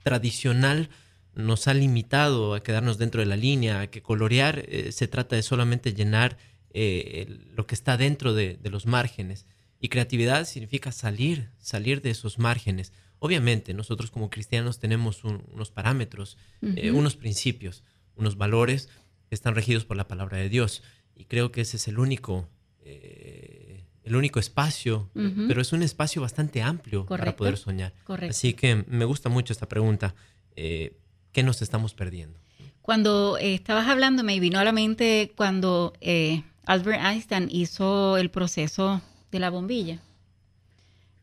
tradicional, 0.04 0.90
nos 1.36 1.68
ha 1.68 1.74
limitado 1.74 2.54
a 2.54 2.64
quedarnos 2.64 2.98
dentro 2.98 3.22
de 3.22 3.28
la 3.28 3.38
línea, 3.38 3.82
a 3.82 3.88
que 3.88 4.02
colorear 4.02 4.66
eh, 4.68 4.92
se 4.92 5.08
trata 5.08 5.36
de 5.36 5.44
solamente 5.44 5.94
llenar 5.94 6.38
eh, 6.74 7.28
lo 7.54 7.68
que 7.68 7.76
está 7.76 7.98
dentro 7.98 8.34
de, 8.34 8.60
los 8.64 8.86
márgenes. 8.86 9.46
Y 9.80 9.90
creatividad 9.90 10.46
significa 10.46 10.92
salir, 10.92 11.50
salir 11.60 12.02
de 12.02 12.12
esos 12.12 12.38
márgenes. 12.38 12.94
Obviamente, 13.24 13.74
nosotros 13.74 14.10
como 14.10 14.30
cristianos 14.30 14.80
tenemos 14.80 15.24
unos 15.24 15.70
parámetros, 15.72 16.38
eh, 16.62 16.92
unos 16.92 17.16
principios, 17.16 17.84
unos 18.16 18.36
valores 18.36 18.90
que 19.30 19.36
están 19.36 19.54
regidos 19.54 19.86
por 19.86 19.96
la 19.96 20.08
palabra 20.08 20.38
de 20.38 20.50
Dios. 20.50 20.82
Y 21.16 21.26
creo 21.26 21.52
que 21.52 21.62
ese 21.62 21.78
es 21.78 21.88
el 21.88 22.00
único, 22.00 22.50
el 22.84 24.16
único 24.16 24.40
espacio, 24.40 25.10
pero 25.48 25.62
es 25.62 25.72
un 25.72 25.84
espacio 25.84 26.22
bastante 26.22 26.64
amplio 26.64 27.06
para 27.06 27.36
poder 27.36 27.58
soñar. 27.58 27.94
Así 28.28 28.54
que 28.54 28.84
me 28.88 29.06
gusta 29.06 29.30
mucho 29.30 29.54
esta 29.54 29.68
pregunta. 29.68 30.16
¿qué 30.56 31.44
nos 31.44 31.62
estamos 31.62 31.94
perdiendo? 31.94 32.40
Cuando 32.82 33.38
eh, 33.38 33.54
estabas 33.54 33.88
hablando, 33.88 34.24
me 34.24 34.40
vino 34.40 34.60
a 34.60 34.64
la 34.64 34.72
mente 34.72 35.32
cuando 35.36 35.94
eh, 36.02 36.44
Albert 36.66 37.02
Einstein 37.04 37.48
hizo 37.52 38.18
el 38.18 38.32
proceso 38.32 39.02
de 39.32 39.40
la 39.40 39.50
bombilla. 39.50 40.02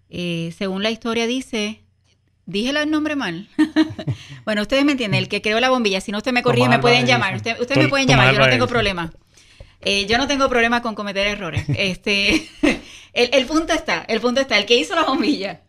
Eh, 0.08 0.54
según 0.56 0.82
la 0.82 0.90
historia 0.90 1.26
dice, 1.26 1.82
dije 2.48 2.70
el 2.70 2.90
nombre 2.90 3.14
mal. 3.14 3.48
bueno, 4.44 4.62
ustedes 4.62 4.84
me 4.84 4.92
entienden, 4.92 5.18
el 5.18 5.28
que 5.28 5.42
creó 5.42 5.60
la 5.60 5.68
bombilla. 5.68 6.00
Si 6.00 6.10
no, 6.10 6.18
usted 6.18 6.32
me 6.32 6.42
corrige, 6.42 6.68
me 6.68 6.78
pueden 6.78 7.06
llamar. 7.06 7.36
ustedes 7.36 7.76
me 7.76 7.88
pueden 7.88 8.08
llamar, 8.08 8.34
yo 8.34 8.40
no 8.40 8.48
tengo 8.48 8.66
problema. 8.66 9.12
yo 10.08 10.18
no 10.18 10.26
tengo 10.26 10.48
problema 10.48 10.82
con 10.82 10.94
cometer 10.94 11.26
errores. 11.26 11.64
Este, 11.76 12.48
el, 13.12 13.30
el, 13.32 13.46
punto 13.46 13.72
está, 13.72 14.04
el 14.08 14.20
punto 14.20 14.40
está, 14.40 14.58
el 14.58 14.66
que 14.66 14.76
hizo 14.76 14.94
la 14.94 15.04
bombilla. 15.04 15.60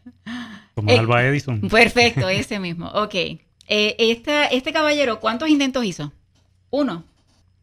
Como 0.73 0.89
Alba 0.91 1.25
Edison. 1.25 1.61
Perfecto, 1.61 2.29
ese 2.29 2.59
mismo. 2.59 2.87
Ok. 2.87 3.15
Eh, 3.71 3.95
este 4.51 4.73
caballero, 4.73 5.19
¿cuántos 5.19 5.49
intentos 5.49 5.83
hizo? 5.85 6.13
Uno. 6.69 7.03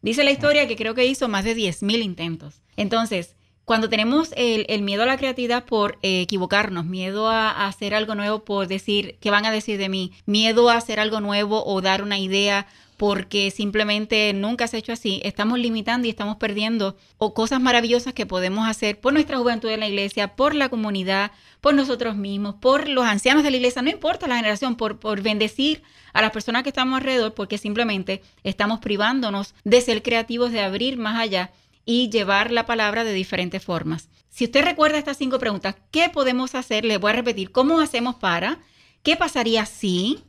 Dice 0.01 0.23
la 0.23 0.31
historia 0.31 0.67
que 0.67 0.75
creo 0.75 0.93
que 0.93 1.05
hizo 1.05 1.27
más 1.27 1.43
de 1.43 1.55
10.000 1.55 2.03
intentos. 2.03 2.61
Entonces, 2.77 3.35
cuando 3.67 3.89
tenemos 3.89 4.29
el, 4.37 4.81
miedo 4.81 5.03
a 5.03 5.07
la 5.07 5.17
creatividad 5.17 5.65
por 5.65 5.99
eh, 6.01 6.21
equivocarnos, 6.21 6.85
miedo 6.85 7.27
a, 7.27 7.67
hacer 7.67 7.93
algo 7.93 8.15
nuevo 8.15 8.45
por 8.45 8.69
decir, 8.69 9.17
¿qué 9.19 9.29
van 9.29 9.45
a 9.45 9.51
decir 9.51 9.77
de 9.77 9.89
mí? 9.89 10.13
Miedo 10.25 10.69
a 10.69 10.77
hacer 10.77 11.01
algo 11.01 11.19
nuevo 11.19 11.65
o 11.65 11.81
dar 11.81 12.01
una 12.01 12.17
idea 12.17 12.65
porque 12.95 13.51
simplemente 13.51 14.31
nunca 14.33 14.67
se 14.67 14.77
ha 14.77 14.79
hecho 14.79 14.93
así, 14.93 15.19
estamos 15.25 15.59
limitando 15.59 16.07
y 16.07 16.11
estamos 16.11 16.37
perdiendo 16.37 16.95
o 17.17 17.33
cosas 17.33 17.59
maravillosas 17.59 18.13
que 18.13 18.25
podemos 18.25 18.69
hacer 18.69 19.01
por 19.01 19.11
nuestra 19.11 19.37
juventud 19.37 19.69
en 19.69 19.81
la 19.81 19.89
iglesia, 19.89 20.37
por 20.37 20.55
la 20.55 20.69
comunidad, 20.69 21.31
por 21.59 21.73
nosotros 21.73 22.15
mismos, 22.15 22.55
por 22.55 22.87
los 22.87 23.03
ancianos 23.03 23.43
de 23.43 23.51
la 23.51 23.57
iglesia, 23.57 23.81
no 23.81 23.89
importa 23.89 24.29
la 24.29 24.37
generación, 24.37 24.77
por, 24.77 24.97
por 24.97 25.21
bendecir 25.21 25.83
a 26.13 26.21
las 26.21 26.31
personas 26.31 26.63
que 26.63 26.69
estamos 26.69 26.95
alrededor, 26.95 27.33
porque 27.33 27.57
simplemente 27.57 28.21
estamos 28.45 28.79
privándonos 28.79 29.55
de 29.65 29.81
ser 29.81 30.03
creativos, 30.03 30.53
de 30.53 30.61
abrir 30.61 30.97
más 30.97 31.19
allá 31.19 31.51
y 31.87 32.09
llevar 32.09 32.51
la 32.51 32.65
palabra 32.65 33.05
de 33.05 33.13
diferentes 33.13 33.63
formas. 33.63 34.09
Si 34.29 34.43
usted 34.43 34.63
recuerda 34.63 34.99
estas 34.99 35.17
cinco 35.17 35.39
preguntas, 35.39 35.77
¿qué 35.89 36.09
podemos 36.09 36.53
hacer? 36.53 36.83
Les 36.85 36.99
voy 36.99 37.11
a 37.11 37.15
repetir, 37.15 37.51
¿cómo 37.51 37.79
hacemos 37.79 38.15
para? 38.15 38.59
¿Qué 39.01 39.15
pasaría 39.15 39.65
si? 39.65 40.19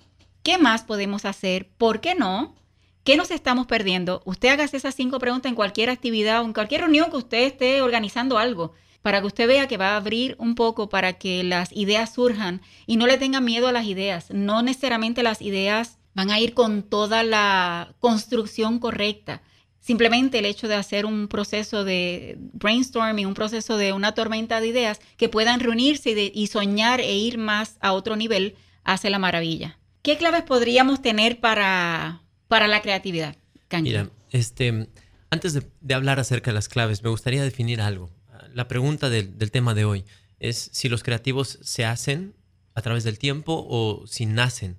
¿Qué 0.44 0.56
más 0.56 0.84
podemos 0.84 1.24
hacer? 1.24 1.68
¿Por 1.76 2.00
qué 2.00 2.14
no? 2.14 2.54
¿Qué 3.02 3.16
nos 3.16 3.32
estamos 3.32 3.66
perdiendo? 3.66 4.22
Usted 4.24 4.50
haga 4.50 4.64
esas 4.64 4.94
cinco 4.94 5.18
preguntas 5.18 5.50
en 5.50 5.56
cualquier 5.56 5.90
actividad 5.90 6.42
o 6.42 6.44
en 6.44 6.52
cualquier 6.52 6.82
reunión 6.82 7.10
que 7.10 7.16
usted 7.16 7.42
esté 7.42 7.82
organizando 7.82 8.38
algo, 8.38 8.72
para 9.02 9.20
que 9.20 9.26
usted 9.26 9.48
vea 9.48 9.66
que 9.66 9.76
va 9.78 9.94
a 9.94 9.96
abrir 9.96 10.36
un 10.38 10.54
poco 10.54 10.88
para 10.88 11.14
que 11.14 11.42
las 11.42 11.72
ideas 11.72 12.14
surjan 12.14 12.62
y 12.86 12.98
no 12.98 13.08
le 13.08 13.18
tenga 13.18 13.40
miedo 13.40 13.66
a 13.66 13.72
las 13.72 13.86
ideas. 13.86 14.30
No 14.30 14.62
necesariamente 14.62 15.24
las 15.24 15.42
ideas 15.42 15.98
van 16.14 16.30
a 16.30 16.38
ir 16.38 16.54
con 16.54 16.84
toda 16.84 17.24
la 17.24 17.96
construcción 17.98 18.78
correcta. 18.78 19.42
Simplemente 19.80 20.38
el 20.38 20.44
hecho 20.44 20.68
de 20.68 20.74
hacer 20.74 21.06
un 21.06 21.28
proceso 21.28 21.84
de 21.84 22.36
brainstorming, 22.52 23.26
un 23.26 23.34
proceso 23.34 23.76
de 23.76 23.92
una 23.92 24.12
tormenta 24.12 24.60
de 24.60 24.68
ideas 24.68 25.00
que 25.16 25.28
puedan 25.28 25.60
reunirse 25.60 26.10
y, 26.10 26.32
y 26.34 26.46
soñar 26.48 27.00
e 27.00 27.16
ir 27.16 27.38
más 27.38 27.76
a 27.80 27.92
otro 27.92 28.16
nivel, 28.16 28.56
hace 28.84 29.10
la 29.10 29.18
maravilla. 29.18 29.78
¿Qué 30.02 30.16
claves 30.16 30.42
podríamos 30.42 31.02
tener 31.02 31.40
para, 31.40 32.22
para 32.48 32.66
la 32.66 32.82
creatividad? 32.82 33.36
Mira, 33.82 34.10
este, 34.30 34.88
antes 35.30 35.54
de, 35.54 35.94
hablar 35.94 36.18
acerca 36.18 36.50
de 36.50 36.54
las 36.54 36.68
claves, 36.68 37.02
me 37.02 37.10
gustaría 37.10 37.42
definir 37.42 37.80
algo. 37.80 38.10
La 38.54 38.68
pregunta 38.68 39.10
del, 39.10 39.50
tema 39.50 39.74
de 39.74 39.84
hoy 39.84 40.04
es 40.40 40.70
si 40.72 40.88
los 40.88 41.02
creativos 41.02 41.58
se 41.62 41.84
hacen 41.84 42.34
a 42.74 42.82
través 42.82 43.04
del 43.04 43.18
tiempo 43.18 43.66
o 43.68 44.06
si 44.06 44.26
nacen. 44.26 44.78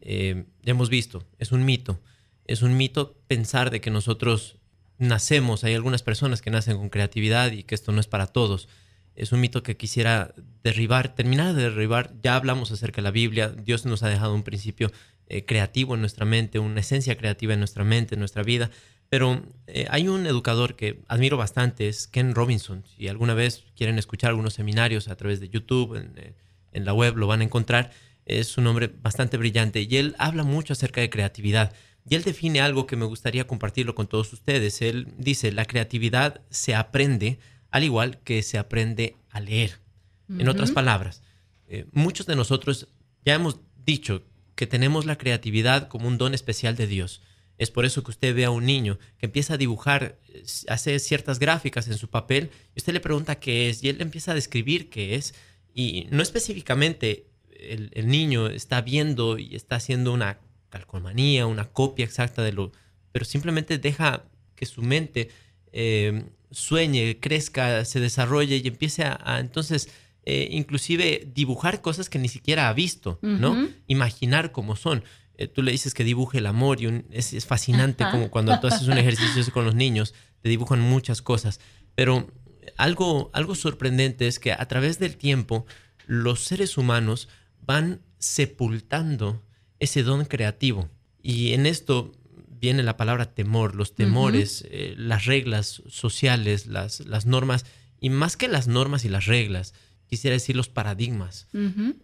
Eh, 0.00 0.44
ya 0.62 0.70
hemos 0.72 0.90
visto, 0.90 1.26
es 1.38 1.52
un 1.52 1.64
mito. 1.64 2.00
Es 2.46 2.62
un 2.62 2.76
mito 2.76 3.16
pensar 3.26 3.70
de 3.70 3.80
que 3.80 3.90
nosotros 3.90 4.56
nacemos, 4.98 5.64
hay 5.64 5.74
algunas 5.74 6.02
personas 6.02 6.42
que 6.42 6.50
nacen 6.50 6.76
con 6.76 6.88
creatividad 6.88 7.52
y 7.52 7.64
que 7.64 7.74
esto 7.74 7.92
no 7.92 8.00
es 8.00 8.06
para 8.06 8.26
todos 8.26 8.68
es 9.16 9.32
un 9.32 9.40
mito 9.40 9.62
que 9.62 9.76
quisiera 9.76 10.34
derribar, 10.62 11.14
terminar 11.14 11.54
de 11.54 11.62
derribar. 11.64 12.12
Ya 12.22 12.36
hablamos 12.36 12.70
acerca 12.70 12.96
de 12.96 13.02
la 13.02 13.10
Biblia, 13.10 13.48
Dios 13.48 13.86
nos 13.86 14.02
ha 14.02 14.08
dejado 14.08 14.34
un 14.34 14.42
principio 14.42 14.92
eh, 15.28 15.44
creativo 15.44 15.94
en 15.94 16.00
nuestra 16.00 16.26
mente, 16.26 16.58
una 16.58 16.80
esencia 16.80 17.16
creativa 17.16 17.54
en 17.54 17.60
nuestra 17.60 17.82
mente, 17.82 18.14
en 18.14 18.20
nuestra 18.20 18.42
vida. 18.42 18.70
Pero 19.08 19.42
eh, 19.66 19.86
hay 19.90 20.08
un 20.08 20.26
educador 20.26 20.76
que 20.76 21.00
admiro 21.08 21.36
bastante, 21.36 21.88
es 21.88 22.06
Ken 22.06 22.34
Robinson. 22.34 22.84
Si 22.96 23.08
alguna 23.08 23.34
vez 23.34 23.64
quieren 23.74 23.98
escuchar 23.98 24.30
algunos 24.30 24.54
seminarios 24.54 25.08
a 25.08 25.16
través 25.16 25.40
de 25.40 25.48
YouTube, 25.48 25.96
en, 25.96 26.12
eh, 26.16 26.34
en 26.72 26.84
la 26.84 26.92
web, 26.92 27.16
lo 27.16 27.26
van 27.26 27.40
a 27.40 27.44
encontrar. 27.44 27.92
Es 28.26 28.58
un 28.58 28.66
hombre 28.66 28.92
bastante 29.02 29.36
brillante 29.36 29.80
y 29.80 29.96
él 29.96 30.14
habla 30.18 30.42
mucho 30.42 30.74
acerca 30.74 31.00
de 31.00 31.08
creatividad. 31.08 31.72
Y 32.08 32.14
él 32.14 32.22
define 32.22 32.60
algo 32.60 32.86
que 32.86 32.96
me 32.96 33.04
gustaría 33.04 33.46
compartirlo 33.46 33.94
con 33.94 34.06
todos 34.06 34.32
ustedes. 34.32 34.80
Él 34.80 35.08
dice, 35.18 35.50
la 35.52 35.64
creatividad 35.64 36.40
se 36.50 36.74
aprende 36.74 37.38
al 37.70 37.84
igual 37.84 38.20
que 38.22 38.42
se 38.42 38.58
aprende 38.58 39.16
a 39.30 39.40
leer. 39.40 39.80
En 40.28 40.48
otras 40.48 40.72
palabras, 40.72 41.22
eh, 41.68 41.86
muchos 41.92 42.26
de 42.26 42.34
nosotros 42.34 42.88
ya 43.24 43.34
hemos 43.34 43.60
dicho 43.84 44.24
que 44.56 44.66
tenemos 44.66 45.06
la 45.06 45.18
creatividad 45.18 45.88
como 45.88 46.08
un 46.08 46.18
don 46.18 46.34
especial 46.34 46.74
de 46.74 46.88
Dios. 46.88 47.22
Es 47.58 47.70
por 47.70 47.84
eso 47.84 48.02
que 48.02 48.10
usted 48.10 48.34
ve 48.34 48.44
a 48.44 48.50
un 48.50 48.66
niño 48.66 48.98
que 49.18 49.26
empieza 49.26 49.54
a 49.54 49.56
dibujar, 49.56 50.18
eh, 50.28 50.42
hace 50.68 50.98
ciertas 50.98 51.38
gráficas 51.38 51.86
en 51.86 51.96
su 51.96 52.08
papel, 52.08 52.50
y 52.74 52.80
usted 52.80 52.92
le 52.92 53.00
pregunta 53.00 53.38
qué 53.38 53.68
es, 53.68 53.84
y 53.84 53.88
él 53.88 54.00
empieza 54.00 54.32
a 54.32 54.34
describir 54.34 54.90
qué 54.90 55.14
es, 55.14 55.34
y 55.74 56.08
no 56.10 56.22
específicamente 56.22 57.26
el, 57.60 58.08
niño 58.08 58.48
está 58.48 58.80
viendo 58.80 59.38
y 59.38 59.54
está 59.54 59.76
haciendo 59.76 60.12
una 60.12 60.40
calcomanía, 60.78 61.46
una 61.46 61.64
copia 61.64 62.04
exacta 62.04 62.42
de 62.42 62.52
lo, 62.52 62.72
pero 63.12 63.24
simplemente 63.24 63.78
deja 63.78 64.24
que 64.54 64.66
su 64.66 64.82
mente 64.82 65.28
eh, 65.72 66.24
sueñe, 66.50 67.18
crezca, 67.20 67.84
se 67.84 68.00
desarrolle 68.00 68.56
y 68.56 68.68
empiece 68.68 69.04
a, 69.04 69.38
entonces 69.40 69.88
eh, 70.24 70.48
inclusive 70.50 71.28
dibujar 71.34 71.82
cosas 71.82 72.10
que 72.10 72.18
ni 72.18 72.28
siquiera 72.28 72.68
ha 72.68 72.72
visto, 72.72 73.18
¿no? 73.22 73.68
Imaginar 73.86 74.52
cómo 74.52 74.74
son. 74.74 75.04
Eh, 75.38 75.46
tú 75.46 75.62
le 75.62 75.70
dices 75.70 75.94
que 75.94 76.02
dibuje 76.02 76.38
el 76.38 76.46
amor 76.46 76.80
y 76.80 77.04
es, 77.10 77.46
fascinante 77.46 78.04
como 78.10 78.30
cuando 78.30 78.58
tú 78.58 78.66
haces 78.66 78.88
un 78.88 78.98
ejercicio 78.98 79.52
con 79.52 79.64
los 79.64 79.74
niños, 79.74 80.14
te 80.42 80.48
dibujan 80.48 80.80
muchas 80.80 81.22
cosas. 81.22 81.60
Pero 81.94 82.28
algo, 82.76 83.30
algo 83.34 83.54
sorprendente 83.54 84.26
es 84.26 84.38
que 84.38 84.52
a 84.52 84.66
través 84.66 84.98
del 84.98 85.16
tiempo 85.16 85.64
los 86.06 86.42
seres 86.42 86.76
humanos 86.76 87.28
van 87.60 88.00
sepultando 88.18 89.42
ese 89.80 90.02
don 90.02 90.24
creativo. 90.24 90.88
Y 91.22 91.52
en 91.52 91.66
esto 91.66 92.12
viene 92.60 92.82
la 92.82 92.96
palabra 92.96 93.34
temor, 93.34 93.74
los 93.74 93.94
temores, 93.94 94.64
eh, 94.70 94.94
las 94.96 95.24
reglas 95.24 95.82
sociales, 95.88 96.66
las, 96.66 97.00
las 97.00 97.26
normas, 97.26 97.66
y 98.00 98.10
más 98.10 98.36
que 98.36 98.48
las 98.48 98.68
normas 98.68 99.04
y 99.04 99.08
las 99.08 99.26
reglas, 99.26 99.74
quisiera 100.06 100.34
decir 100.34 100.56
los 100.56 100.68
paradigmas, 100.68 101.48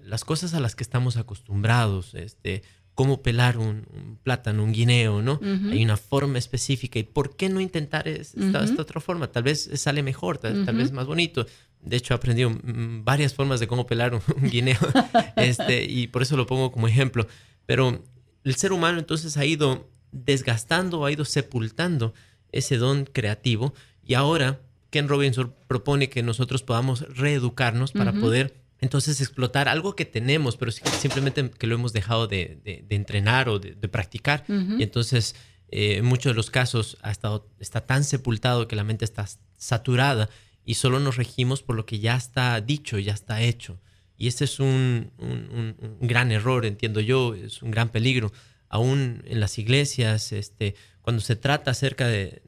las 0.05 0.25
cosas 0.25 0.55
a 0.55 0.61
las 0.61 0.75
que 0.75 0.83
estamos 0.83 1.17
acostumbrados, 1.17 2.15
este, 2.15 2.63
cómo 2.95 3.23
pelar 3.23 3.59
un, 3.59 4.19
plátano, 4.23 4.65
un 4.65 4.73
guineo, 4.73 5.23
¿no? 5.23 5.41
Hay 5.71 5.83
una 5.83 5.97
forma 5.97 6.39
específica. 6.39 6.99
¿Y 6.99 7.05
por 7.05 7.37
qué 7.37 7.49
no 7.49 7.61
intentar 7.61 8.07
esta, 8.09 8.65
otra 8.79 9.01
forma? 9.01 9.31
Tal 9.31 9.45
vez 9.45 9.71
sale 9.75 10.03
mejor, 10.03 10.39
tal, 10.39 10.65
vez 10.65 10.93
más 10.93 11.07
bonito. 11.07 11.47
De 11.81 11.97
hecho, 11.97 12.15
he 12.15 12.17
aprendido 12.17 12.51
mm, 12.51 13.05
varias 13.05 13.35
formas 13.35 13.59
de 13.59 13.67
cómo 13.67 13.87
pelar 13.87 14.15
un, 14.15 14.23
guineo 14.49 14.79
este, 15.37 15.85
y 15.85 16.07
por 16.07 16.23
eso 16.23 16.37
lo 16.37 16.47
pongo 16.47 16.71
como 16.71 16.87
ejemplo. 16.87 17.27
Pero 17.67 18.03
el 18.45 18.55
ser 18.57 18.73
humano 18.73 18.99
entonces 18.99 19.37
ha 19.37 19.45
ido 19.45 19.89
desgastando, 20.13 21.05
ha 21.05 21.13
ido 21.13 21.25
sepultando 21.25 22.15
ese 22.51 22.77
don 22.77 23.05
creativo 23.07 23.75
y 24.05 24.15
ahora 24.15 24.61
Ken 24.91 25.09
Robinson 25.09 25.55
propone 25.69 26.11
que 26.11 26.23
nosotros 26.23 26.63
podamos 26.63 27.01
reeducarnos 27.17 27.93
para 27.93 28.13
poder 28.13 28.63
entonces 28.83 29.21
explotar 29.21 29.69
algo 29.69 29.97
que 29.97 30.05
tenemos, 30.05 30.57
pero 30.57 30.73
simplemente 30.73 31.51
que 31.51 31.67
lo 31.67 31.77
hemos 31.77 31.93
dejado 31.93 32.27
de, 32.27 32.85
entrenar 32.91 33.49
o 33.49 33.59
de, 33.59 33.89
practicar. 33.89 34.45
Y 34.49 34.83
entonces, 34.83 35.35
eh, 35.69 35.99
en 35.99 36.05
muchos 36.05 36.33
de 36.33 36.35
los 36.35 36.51
casos, 36.51 36.99
ha 37.01 37.11
estado, 37.11 37.49
está 37.59 37.87
tan 37.87 38.05
sepultado 38.05 38.69
que 38.69 38.77
la 38.77 38.85
mente 38.85 39.05
está 39.05 39.27
saturada 39.57 40.29
y 40.65 40.75
solo 40.75 41.01
nos 41.01 41.17
regimos 41.17 41.63
por 41.63 41.77
lo 41.77 41.87
que 41.87 42.01
ya 42.01 42.17
está 42.17 42.61
dicho, 42.61 42.99
ya 42.99 43.15
está 43.15 43.41
hecho. 43.41 43.81
Y 44.23 44.29
ese 44.29 44.45
es 44.45 44.61
un, 44.61 45.11
gran 46.01 46.31
error, 46.31 46.65
entiendo 46.65 47.01
yo, 47.01 47.35
es 47.35 47.61
un 47.61 47.73
gran 47.73 47.89
peligro. 47.89 48.33
Aún 48.69 49.25
en 49.27 49.41
las 49.41 49.59
iglesias, 49.59 50.31
este, 50.31 50.77
cuando 51.01 51.21
se 51.21 51.35
trata 51.35 51.73
acerca 51.73 52.07
de, 52.07 52.41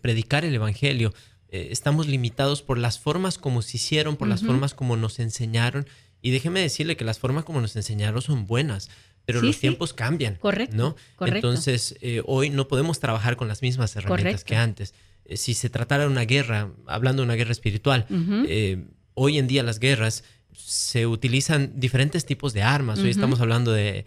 predicar 0.00 0.46
el 0.46 0.54
Evangelio, 0.54 1.12
eh, 1.50 1.68
estamos 1.70 2.06
limitados 2.06 2.62
por 2.62 2.78
las 2.78 2.98
formas 2.98 3.36
como 3.36 3.60
se 3.60 3.76
hicieron, 3.76 4.16
por 4.16 4.26
las 4.26 4.42
formas 4.42 4.72
como 4.72 4.96
nos 4.96 5.18
enseñaron. 5.18 5.86
Y 6.22 6.30
déjeme 6.30 6.60
decirle 6.60 6.96
que 6.96 7.04
las 7.04 7.18
formas 7.18 7.44
como 7.44 7.60
nos 7.60 7.76
enseñaron 7.76 8.22
son 8.22 8.46
buenas, 8.46 8.88
pero 9.26 9.42
los 9.42 9.58
tiempos 9.58 9.92
cambian. 9.92 10.36
Correcto. 10.36 10.74
¿no? 10.78 10.96
Entonces, 11.26 11.94
eh, 12.00 12.22
hoy 12.24 12.48
no 12.48 12.68
podemos 12.68 13.00
trabajar 13.00 13.36
con 13.36 13.48
las 13.48 13.60
mismas 13.60 13.94
herramientas 13.96 14.44
que 14.44 14.56
antes. 14.56 14.94
Eh, 15.26 15.36
si 15.36 15.52
se 15.52 15.68
tratara 15.68 16.04
de 16.04 16.08
una 16.08 16.24
guerra, 16.24 16.72
hablando 16.86 17.20
de 17.20 17.26
una 17.26 17.34
guerra 17.34 17.52
espiritual, 17.52 18.06
hoy 19.12 19.38
en 19.38 19.46
día 19.46 19.62
las 19.62 19.78
guerras 19.78 20.24
se 20.58 21.06
utilizan 21.06 21.72
diferentes 21.76 22.26
tipos 22.26 22.52
de 22.52 22.62
armas. 22.62 22.98
Hoy 22.98 23.10
estamos 23.10 23.40
hablando 23.40 23.72
de, 23.72 24.04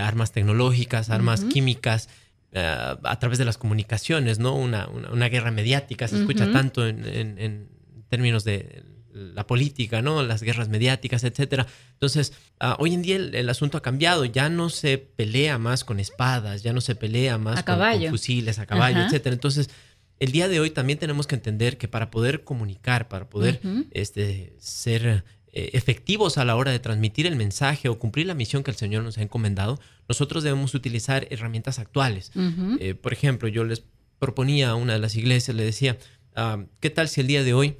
armas 0.00 0.32
tecnológicas, 0.32 1.10
armas 1.10 1.44
químicas, 1.44 2.08
eh, 2.52 2.96
a 3.02 3.18
través 3.18 3.38
de 3.38 3.44
las 3.44 3.58
comunicaciones, 3.58 4.38
¿no? 4.38 4.54
Una, 4.56 4.88
una, 4.88 5.28
guerra 5.28 5.50
mediática 5.50 6.08
se 6.08 6.18
escucha 6.18 6.50
tanto 6.50 6.86
en, 6.86 7.04
en, 7.06 7.68
términos 8.08 8.42
de 8.42 8.82
la 9.12 9.46
política, 9.46 10.02
¿no? 10.02 10.22
Las 10.22 10.42
guerras 10.42 10.68
mediáticas, 10.68 11.22
etcétera. 11.22 11.66
Entonces, 11.92 12.32
ah, 12.58 12.76
hoy 12.80 12.94
en 12.94 13.02
día 13.02 13.16
el, 13.16 13.48
asunto 13.48 13.78
ha 13.78 13.82
cambiado. 13.82 14.24
Ya 14.24 14.48
no 14.48 14.68
se 14.68 14.98
pelea 14.98 15.58
más 15.58 15.84
con 15.84 16.00
espadas, 16.00 16.62
ya 16.62 16.72
no 16.72 16.80
se 16.80 16.94
pelea 16.96 17.38
más 17.38 17.62
con, 17.62 17.78
fusiles 18.10 18.58
a 18.58 18.66
caballo, 18.66 19.00
etcétera. 19.02 19.34
Entonces, 19.34 19.70
el 20.18 20.32
día 20.32 20.48
de 20.48 20.60
hoy 20.60 20.70
también 20.70 20.98
tenemos 20.98 21.26
que 21.26 21.34
entender 21.34 21.78
que 21.78 21.88
para 21.88 22.10
poder 22.10 22.44
comunicar, 22.44 23.08
para 23.08 23.28
poder 23.28 23.60
este, 23.92 24.54
ser 24.58 25.24
efectivos 25.52 26.38
a 26.38 26.44
la 26.44 26.56
hora 26.56 26.70
de 26.70 26.78
transmitir 26.78 27.26
el 27.26 27.36
mensaje 27.36 27.88
o 27.88 27.98
cumplir 27.98 28.26
la 28.26 28.34
misión 28.34 28.62
que 28.62 28.70
el 28.70 28.76
Señor 28.76 29.02
nos 29.02 29.18
ha 29.18 29.22
encomendado, 29.22 29.80
nosotros 30.08 30.42
debemos 30.42 30.74
utilizar 30.74 31.26
herramientas 31.30 31.78
actuales. 31.78 32.32
Eh, 32.80 32.94
por 32.94 33.12
ejemplo, 33.12 33.48
yo 33.48 33.64
les 33.64 33.82
proponía 34.18 34.70
a 34.70 34.74
una 34.74 34.92
de 34.92 34.98
las 34.98 35.16
iglesias, 35.16 35.56
le 35.56 35.64
decía, 35.64 35.98
ah, 36.36 36.64
¿qué 36.80 36.90
tal 36.90 37.08
si 37.08 37.20
el 37.20 37.26
día 37.26 37.42
de 37.42 37.54
hoy 37.54 37.76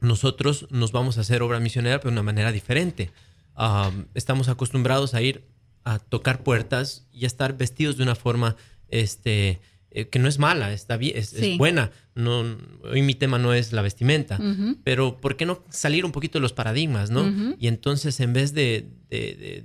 nosotros 0.00 0.68
nos 0.70 0.92
vamos 0.92 1.18
a 1.18 1.22
hacer 1.22 1.42
obra 1.42 1.60
misionera 1.60 1.98
pero 1.98 2.10
de 2.10 2.14
una 2.14 2.22
manera 2.22 2.52
diferente? 2.52 3.10
Ah, 3.56 3.90
estamos 4.14 4.48
acostumbrados 4.48 5.14
a 5.14 5.22
ir 5.22 5.44
a 5.84 5.98
tocar 5.98 6.42
puertas 6.42 7.06
y 7.12 7.24
a 7.24 7.26
estar 7.26 7.56
vestidos 7.56 7.96
de 7.96 8.02
una 8.02 8.14
forma 8.14 8.56
este, 8.88 9.60
eh, 9.90 10.08
que 10.08 10.18
no 10.18 10.28
es 10.28 10.38
mala, 10.38 10.72
está 10.72 10.96
bien, 10.96 11.16
es, 11.16 11.34
buena. 11.56 11.90
No, 12.14 12.44
hoy 12.82 13.00
mi 13.02 13.14
tema 13.14 13.38
no 13.38 13.54
es 13.54 13.72
la 13.72 13.80
vestimenta, 13.80 14.38
pero 14.84 15.18
¿por 15.18 15.36
qué 15.36 15.46
no 15.46 15.62
salir 15.70 16.04
un 16.04 16.12
poquito 16.12 16.38
de 16.38 16.42
los 16.42 16.52
paradigmas, 16.52 17.10
no? 17.10 17.56
Y 17.58 17.68
entonces 17.68 18.18
en 18.20 18.32
vez 18.32 18.52
de, 18.52 18.86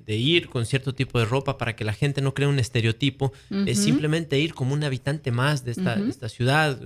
ir 0.07 0.49
con 0.49 0.65
cierto 0.65 0.93
tipo 0.93 1.19
de 1.19 1.25
ropa 1.25 1.57
para 1.57 1.75
que 1.75 1.83
la 1.83 1.93
gente 1.93 2.21
no 2.21 2.33
crea 2.33 2.47
un 2.47 2.59
estereotipo, 2.59 3.33
es 3.65 3.79
simplemente 3.79 4.39
ir 4.39 4.53
como 4.53 4.73
un 4.73 4.83
habitante 4.83 5.31
más 5.31 5.65
de 5.65 5.71
esta, 5.71 5.95
de 5.95 6.09
esta 6.09 6.29
ciudad, 6.29 6.79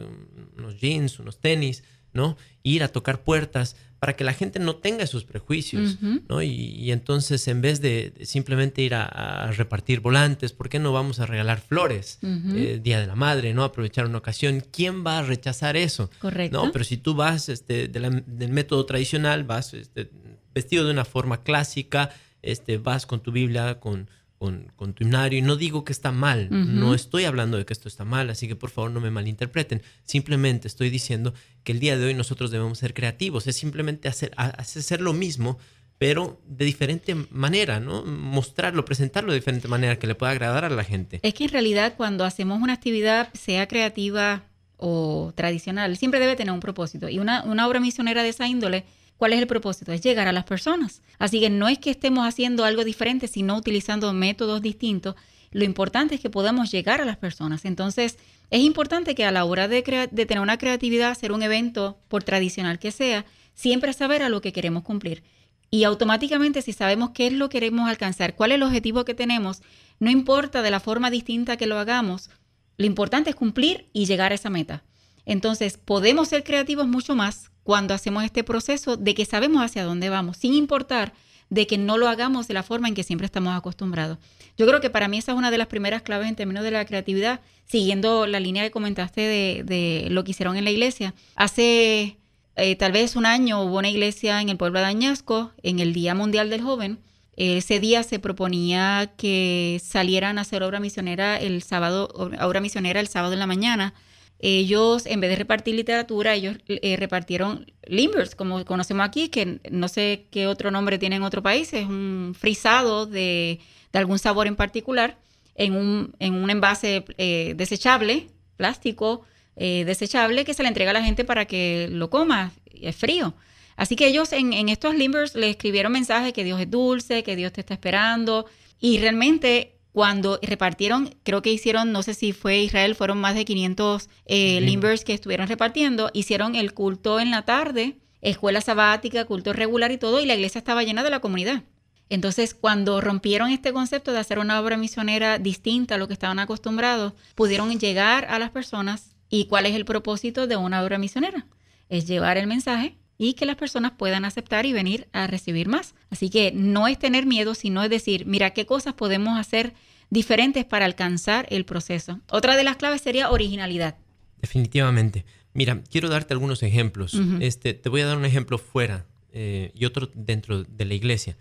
unos 0.58 0.80
jeans, 0.80 1.20
unos 1.20 1.40
tenis, 1.40 1.84
¿no? 2.14 2.38
Ir 2.64 2.84
a 2.84 2.88
tocar 2.88 3.24
puertas 3.24 3.76
para 4.00 4.16
que 4.16 4.24
la 4.24 4.34
gente 4.34 4.60
no 4.60 4.76
tenga 4.76 5.04
esos 5.04 5.24
prejuicios, 5.24 5.98
¿no? 6.30 6.42
Y, 6.44 6.92
entonces 6.92 7.48
en 7.48 7.62
vez 7.62 7.82
de, 7.82 8.14
simplemente 8.24 8.82
ir 8.82 8.94
a, 8.94 9.52
repartir 9.52 10.02
volantes, 10.02 10.54
¿por 10.54 10.70
qué 10.70 10.80
no 10.80 10.94
vamos 10.94 11.20
a 11.20 11.26
regalar 11.26 11.60
flores? 11.60 12.20
Eh, 12.22 12.80
Día 12.82 13.00
de 13.00 13.08
la 13.08 13.16
Madre, 13.16 13.54
¿no? 13.54 13.64
Aprovechar 13.64 14.06
una 14.06 14.20
ocasión. 14.20 14.64
¿Quién 14.72 15.06
va 15.06 15.20
a 15.20 15.24
rechazar 15.24 15.76
eso? 15.78 16.12
Correcto. 16.20 16.64
No, 16.64 16.72
pero 16.72 16.86
si 16.86 16.98
tú 16.98 17.16
vas 17.16 17.50
este, 17.50 17.88
del 17.88 18.52
método 18.52 18.86
tradicional, 18.86 19.44
vas 19.46 19.74
este, 19.74 20.12
vestido 20.54 20.86
de 20.86 20.92
una 20.92 21.06
forma 21.06 21.44
clásica, 21.44 22.12
este, 22.42 22.78
vas 22.78 23.06
con 23.06 23.22
tu 23.22 23.32
Biblia, 23.32 23.80
con 23.80 24.10
con, 24.38 24.72
con, 24.76 24.94
tu 24.94 25.04
himnario 25.04 25.40
y 25.40 25.42
no 25.42 25.56
digo 25.56 25.84
que 25.84 25.92
está 25.92 26.12
mal, 26.12 26.48
no 26.50 26.94
estoy 26.94 27.26
hablando 27.26 27.58
de 27.58 27.66
que 27.66 27.74
esto 27.74 27.88
está 27.88 28.06
mal, 28.06 28.30
así 28.30 28.48
que 28.48 28.56
por 28.56 28.70
favor 28.70 28.92
no 28.92 29.00
me 29.00 29.10
malinterpreten, 29.10 29.82
simplemente 30.04 30.68
estoy 30.68 30.90
diciendo 30.90 31.34
que 31.64 31.72
el 31.72 31.80
día 31.80 31.98
de 31.98 32.06
hoy 32.06 32.14
nosotros 32.14 32.52
debemos 32.52 32.78
ser 32.78 32.94
creativos, 32.94 33.48
es 33.48 33.56
simplemente 33.56 34.08
hacer, 34.08 34.32
hacer 34.36 35.02
lo 35.02 35.14
mismo, 35.14 35.58
pero 35.98 36.40
de 36.46 36.66
diferente 36.66 37.16
manera, 37.32 37.80
¿no? 37.80 38.06
Mostrarlo, 38.06 38.86
presentarlo 38.86 39.32
de 39.32 39.40
diferente 39.40 39.68
manera 39.68 39.98
que 39.98 40.06
le 40.08 40.16
pueda 40.16 40.32
agradar 40.32 40.64
a 40.66 40.70
la 40.70 40.84
gente. 40.84 41.20
Es 41.24 41.34
que 41.34 41.46
en 41.46 41.50
realidad 41.50 41.96
cuando 41.98 42.24
hacemos 42.24 42.62
una 42.62 42.74
actividad, 42.74 43.34
sea 43.34 43.68
creativa 43.68 44.44
o 44.78 45.34
tradicional, 45.36 45.98
siempre 45.98 46.20
debe 46.20 46.36
tener 46.36 46.54
un 46.54 46.60
propósito 46.60 47.10
y 47.10 47.18
una, 47.18 47.44
una 47.44 47.68
obra 47.68 47.80
misionera 47.80 48.22
de 48.22 48.30
esa 48.30 48.48
índole 48.48 48.86
¿Cuál 49.18 49.34
es 49.34 49.40
el 49.40 49.48
propósito? 49.48 49.92
Es 49.92 50.02
llegar 50.02 50.28
a 50.28 50.32
las 50.32 50.44
personas. 50.44 51.02
Así 51.18 51.40
que 51.40 51.50
no 51.50 51.68
es 51.68 51.80
que 51.80 51.90
estemos 51.90 52.28
haciendo 52.28 52.64
algo 52.66 52.84
diferente, 52.84 53.28
sino 53.28 53.58
utilizando 53.58 54.14
métodos 54.14 54.62
distintos. 54.62 55.16
Lo 55.52 55.64
importante 55.64 56.16
es 56.16 56.22
que 56.22 56.30
podamos 56.30 56.72
llegar 56.72 57.02
a 57.02 57.06
las 57.06 57.18
personas. 57.18 57.66
Entonces, 57.66 58.18
es 58.52 58.62
importante 58.62 59.16
que 59.16 59.26
a 59.26 59.32
la 59.32 59.46
hora 59.46 59.68
de, 59.68 59.82
tener 59.82 60.40
una 60.40 60.58
creatividad, 60.58 61.12
hacer 61.12 61.32
un 61.32 61.42
evento, 61.42 62.00
por 62.08 62.24
tradicional 62.24 62.80
que 62.80 62.92
sea, 62.92 63.26
siempre 63.56 63.94
saber 63.94 64.22
a 64.22 64.30
lo 64.30 64.42
que 64.42 64.54
queremos 64.54 64.84
cumplir. 64.84 65.24
Y 65.70 65.84
automáticamente, 65.84 66.62
si 66.62 66.72
sabemos 66.72 67.10
qué 67.10 67.28
es 67.28 67.34
lo 67.34 67.50
que 67.50 67.58
queremos 67.58 67.90
alcanzar, 67.90 68.36
cuál 68.36 68.52
es 68.52 68.56
el 68.56 68.64
objetivo 68.64 69.04
que 69.04 69.16
tenemos, 69.16 69.62
no 70.00 70.12
importa 70.12 70.62
de 70.62 70.72
la 70.72 70.80
forma 70.80 71.10
distinta 71.10 71.58
que 71.58 71.66
lo 71.66 71.80
hagamos, 71.80 72.30
lo 72.78 72.86
importante 72.86 73.32
es 73.32 73.36
cumplir 73.36 73.90
y 73.92 74.06
llegar 74.06 74.32
a 74.32 74.36
esa 74.36 74.50
meta. 74.50 74.84
Entonces, 75.26 75.78
podemos 75.78 76.30
ser 76.30 76.44
creativos 76.44 76.88
mucho 76.88 77.16
más 77.16 77.52
cuando 77.68 77.94
hacemos 77.94 78.24
este 78.24 78.46
proceso 78.46 78.96
de 78.96 79.14
que 79.14 79.26
sabemos 79.26 79.62
hacia 79.62 79.84
dónde 79.84 80.08
vamos, 80.08 80.38
sin 80.38 80.54
importar 80.54 81.12
de 81.50 81.68
que 81.68 81.78
no 81.78 81.98
lo 81.98 82.08
hagamos 82.08 82.48
de 82.48 82.54
la 82.54 82.64
forma 82.64 82.88
en 82.88 82.96
que 82.96 83.04
siempre 83.04 83.26
estamos 83.26 83.54
acostumbrados. 83.58 84.20
Yo 84.58 84.66
creo 84.66 84.80
que 84.80 84.90
para 84.90 85.10
mí 85.10 85.18
esa 85.18 85.34
es 85.34 85.38
una 85.38 85.52
de 85.52 85.58
las 85.58 85.68
primeras 85.68 86.02
claves 86.02 86.30
en 86.30 86.38
términos 86.38 86.64
de 86.64 86.72
la 86.72 86.86
creatividad, 86.86 87.42
siguiendo 87.66 88.26
la 88.26 88.40
línea 88.40 88.64
que 88.64 88.72
comentaste 88.72 89.20
de, 89.66 90.08
lo 90.12 90.24
que 90.24 90.32
hicieron 90.32 90.56
en 90.56 90.64
la 90.64 90.72
iglesia. 90.72 91.14
Hace 91.36 92.16
eh, 92.56 92.78
tal 92.78 92.94
vez 92.94 93.18
un 93.18 93.26
año 93.26 93.62
hubo 93.62 93.80
una 93.80 93.90
iglesia 93.90 94.42
en 94.42 94.48
el 94.48 94.56
pueblo 94.56 94.80
de 94.80 94.86
Añasco, 94.86 95.52
en 95.62 95.80
el 95.80 95.92
Día 95.92 96.16
Mundial 96.16 96.50
del 96.50 96.62
Joven. 96.62 97.00
Ese 97.36 97.82
día 97.82 98.02
se 98.04 98.20
proponía 98.20 99.12
que 99.18 99.82
salieran 99.84 100.38
a 100.38 100.44
hacer 100.44 100.64
obra 100.64 100.80
misionera 100.80 101.38
el 101.38 101.62
sábado, 101.64 102.08
obra 102.40 102.62
misionera 102.62 103.02
el 103.02 103.10
sábado 103.10 103.34
en 103.34 103.40
la 103.40 103.46
mañana 103.46 103.94
ellos, 104.40 105.06
en 105.08 105.20
vez 105.20 105.32
de 105.32 105.36
repartir 105.36 105.76
literatura, 105.76 106.36
ellos 106.36 106.58
eh, 106.68 106.96
repartieron 106.98 107.72
limbers, 107.88 108.36
como 108.36 108.64
conocemos 108.66 109.06
aquí, 109.06 109.30
que 109.30 109.60
no 109.72 109.88
sé 109.88 110.28
qué 110.30 110.46
otro 110.48 110.70
nombre 110.70 111.00
tiene 111.00 111.16
en 111.16 111.24
otro 111.24 111.42
país, 111.42 111.74
es 111.74 111.86
un 111.88 112.36
frisado 112.38 113.08
de, 113.08 113.60
algún 113.94 114.20
sabor 114.20 114.46
en 114.46 114.56
particular 114.56 115.18
en 115.56 115.74
un, 115.74 116.14
en 116.20 116.36
un 116.36 116.52
envase 116.52 117.04
eh, 117.18 117.56
desechable, 117.58 118.28
plástico 118.58 119.24
eh, 119.56 119.86
desechable, 119.86 120.46
que 120.46 120.54
se 120.54 120.62
le 120.62 120.70
entrega 120.70 120.92
a 120.92 120.94
la 120.94 121.04
gente 121.04 121.26
para 121.26 121.46
que 121.46 121.88
lo 121.92 122.12
coma, 122.12 122.52
es 122.72 122.96
frío. 122.96 123.34
Así 123.76 123.96
que 123.96 124.08
ellos 124.08 124.34
en, 124.34 124.54
en 124.54 124.70
estos 124.70 124.94
limbers 124.94 125.34
le 125.34 125.50
escribieron 125.50 125.92
mensajes 125.92 126.32
que 126.34 126.44
Dios 126.44 126.62
es 126.62 126.70
dulce, 126.70 127.24
que 127.24 127.36
Dios 127.36 127.54
te 127.54 127.62
está 127.62 127.74
esperando, 127.74 128.46
y 128.80 129.00
realmente 129.00 129.77
cuando 129.98 130.38
repartieron, 130.44 131.16
creo 131.24 131.42
que 131.42 131.52
hicieron, 131.52 131.92
no 131.92 132.04
sé 132.04 132.14
si 132.14 132.32
fue 132.32 132.60
Israel, 132.60 132.94
fueron 132.94 133.20
más 133.20 133.34
de 133.34 133.46
500 133.46 134.10
eh, 134.28 134.62
limbers 134.62 135.04
que 135.04 135.16
estuvieron 135.16 135.48
repartiendo, 135.48 136.12
hicieron 136.14 136.54
el 136.54 136.76
culto 136.76 137.20
en 137.20 137.32
la 137.32 137.46
tarde, 137.46 137.98
escuela 138.22 138.62
sabática, 138.62 139.26
culto 139.26 139.54
regular 139.54 139.92
y 139.92 139.98
todo, 139.98 140.20
y 140.20 140.28
la 140.28 140.36
iglesia 140.36 140.60
estaba 140.60 140.84
llena 140.84 141.04
de 141.04 141.10
la 141.10 141.20
comunidad. 141.20 141.64
Entonces, 142.10 142.54
cuando 142.54 143.02
rompieron 143.02 143.50
este 143.50 143.74
concepto 143.74 144.12
de 144.14 144.20
hacer 144.20 144.38
una 144.38 144.62
obra 144.62 144.78
misionera 144.78 145.40
distinta 145.40 145.96
a 145.96 145.98
lo 145.98 146.06
que 146.08 146.14
estaban 146.14 146.38
acostumbrados, 146.38 147.14
pudieron 147.34 147.80
llegar 147.80 148.26
a 148.26 148.38
las 148.38 148.52
personas. 148.52 149.16
¿Y 149.32 149.48
cuál 149.48 149.66
es 149.66 149.74
el 149.74 149.86
propósito 149.86 150.46
de 150.46 150.58
una 150.58 150.84
obra 150.84 151.00
misionera? 151.00 151.48
Es 151.90 152.06
llevar 152.06 152.38
el 152.38 152.46
mensaje 152.46 153.00
y 153.18 153.34
que 153.34 153.46
las 153.46 153.56
personas 153.56 153.94
puedan 153.98 154.26
aceptar 154.26 154.66
y 154.66 154.74
venir 154.74 155.08
a 155.12 155.28
recibir 155.28 155.68
más. 155.68 155.96
Así 156.10 156.30
que 156.30 156.52
no 156.52 156.88
es 156.88 157.00
tener 157.00 157.26
miedo, 157.26 157.56
sino 157.56 157.84
es 157.84 157.90
decir, 157.90 158.26
mira 158.26 158.52
qué 158.52 158.66
cosas 158.66 158.94
podemos 158.94 159.40
hacer 159.40 159.74
diferentes 160.10 160.66
para 160.66 160.86
alcanzar 160.86 161.46
el 161.50 161.66
proceso. 161.66 162.20
Otra 162.30 162.56
de 162.56 162.64
las 162.64 162.78
claves 162.78 163.02
sería 163.02 163.30
originalidad. 163.30 163.98
Definitivamente. 164.42 165.26
Mira, 165.54 165.82
quiero 165.90 166.10
darte 166.10 166.34
algunos 166.34 166.62
ejemplos. 166.64 167.20
este, 167.40 167.74
te 167.74 167.90
voy 167.90 168.02
a 168.02 168.06
dar 168.06 168.18
un 168.18 168.26
ejemplo 168.26 168.58
fuera 168.58 169.08
eh, 169.32 169.72
y 169.74 169.86
otro 169.86 170.10
dentro 170.14 170.64
de 170.64 170.86
la 170.86 170.94
iglesia. 170.94 171.38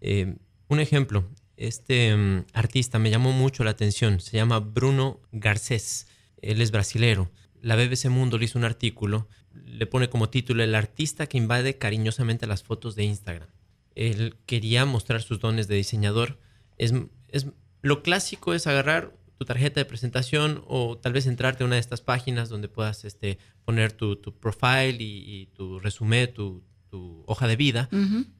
Eh, 0.00 0.36
un 0.68 0.80
ejemplo, 0.80 1.28
este 1.56 2.16
mm, 2.16 2.46
artista 2.52 2.98
me 2.98 3.10
llamó 3.10 3.32
mucho 3.32 3.64
la 3.64 3.70
atención, 3.70 4.20
se 4.20 4.36
llama 4.36 4.60
Bruno 4.60 5.20
Garcés, 5.32 6.06
él 6.42 6.60
es 6.60 6.70
brasilero. 6.70 7.30
La 7.60 7.76
BBC 7.76 8.08
Mundo 8.08 8.38
le 8.38 8.46
hizo 8.46 8.58
un 8.58 8.64
artículo, 8.64 9.28
le 9.52 9.86
pone 9.86 10.08
como 10.08 10.30
título 10.30 10.62
El 10.62 10.74
artista 10.74 11.26
que 11.26 11.38
invade 11.38 11.76
cariñosamente 11.76 12.46
las 12.46 12.62
fotos 12.62 12.96
de 12.96 13.04
Instagram. 13.04 13.48
Él 13.94 14.36
quería 14.46 14.86
mostrar 14.86 15.22
sus 15.22 15.40
dones 15.40 15.68
de 15.68 15.74
diseñador. 15.74 16.38
Es, 16.78 16.94
es, 17.28 17.46
lo 17.82 18.02
clásico 18.02 18.54
es 18.54 18.66
agarrar 18.66 19.12
tu 19.38 19.44
tarjeta 19.44 19.80
de 19.80 19.86
presentación 19.86 20.62
o 20.66 20.98
tal 20.98 21.12
vez 21.12 21.26
entrarte 21.26 21.62
a 21.62 21.66
una 21.66 21.76
de 21.76 21.80
estas 21.80 22.02
páginas 22.02 22.48
donde 22.48 22.68
puedas 22.68 23.04
este, 23.04 23.38
poner 23.64 23.92
tu, 23.92 24.16
tu 24.16 24.34
profile 24.34 24.96
y, 24.98 25.24
y, 25.26 25.46
tu 25.54 25.78
resumen, 25.78 26.32
tu, 26.32 26.62
tu 26.90 27.24
hoja 27.26 27.46
de 27.46 27.56
vida, 27.56 27.88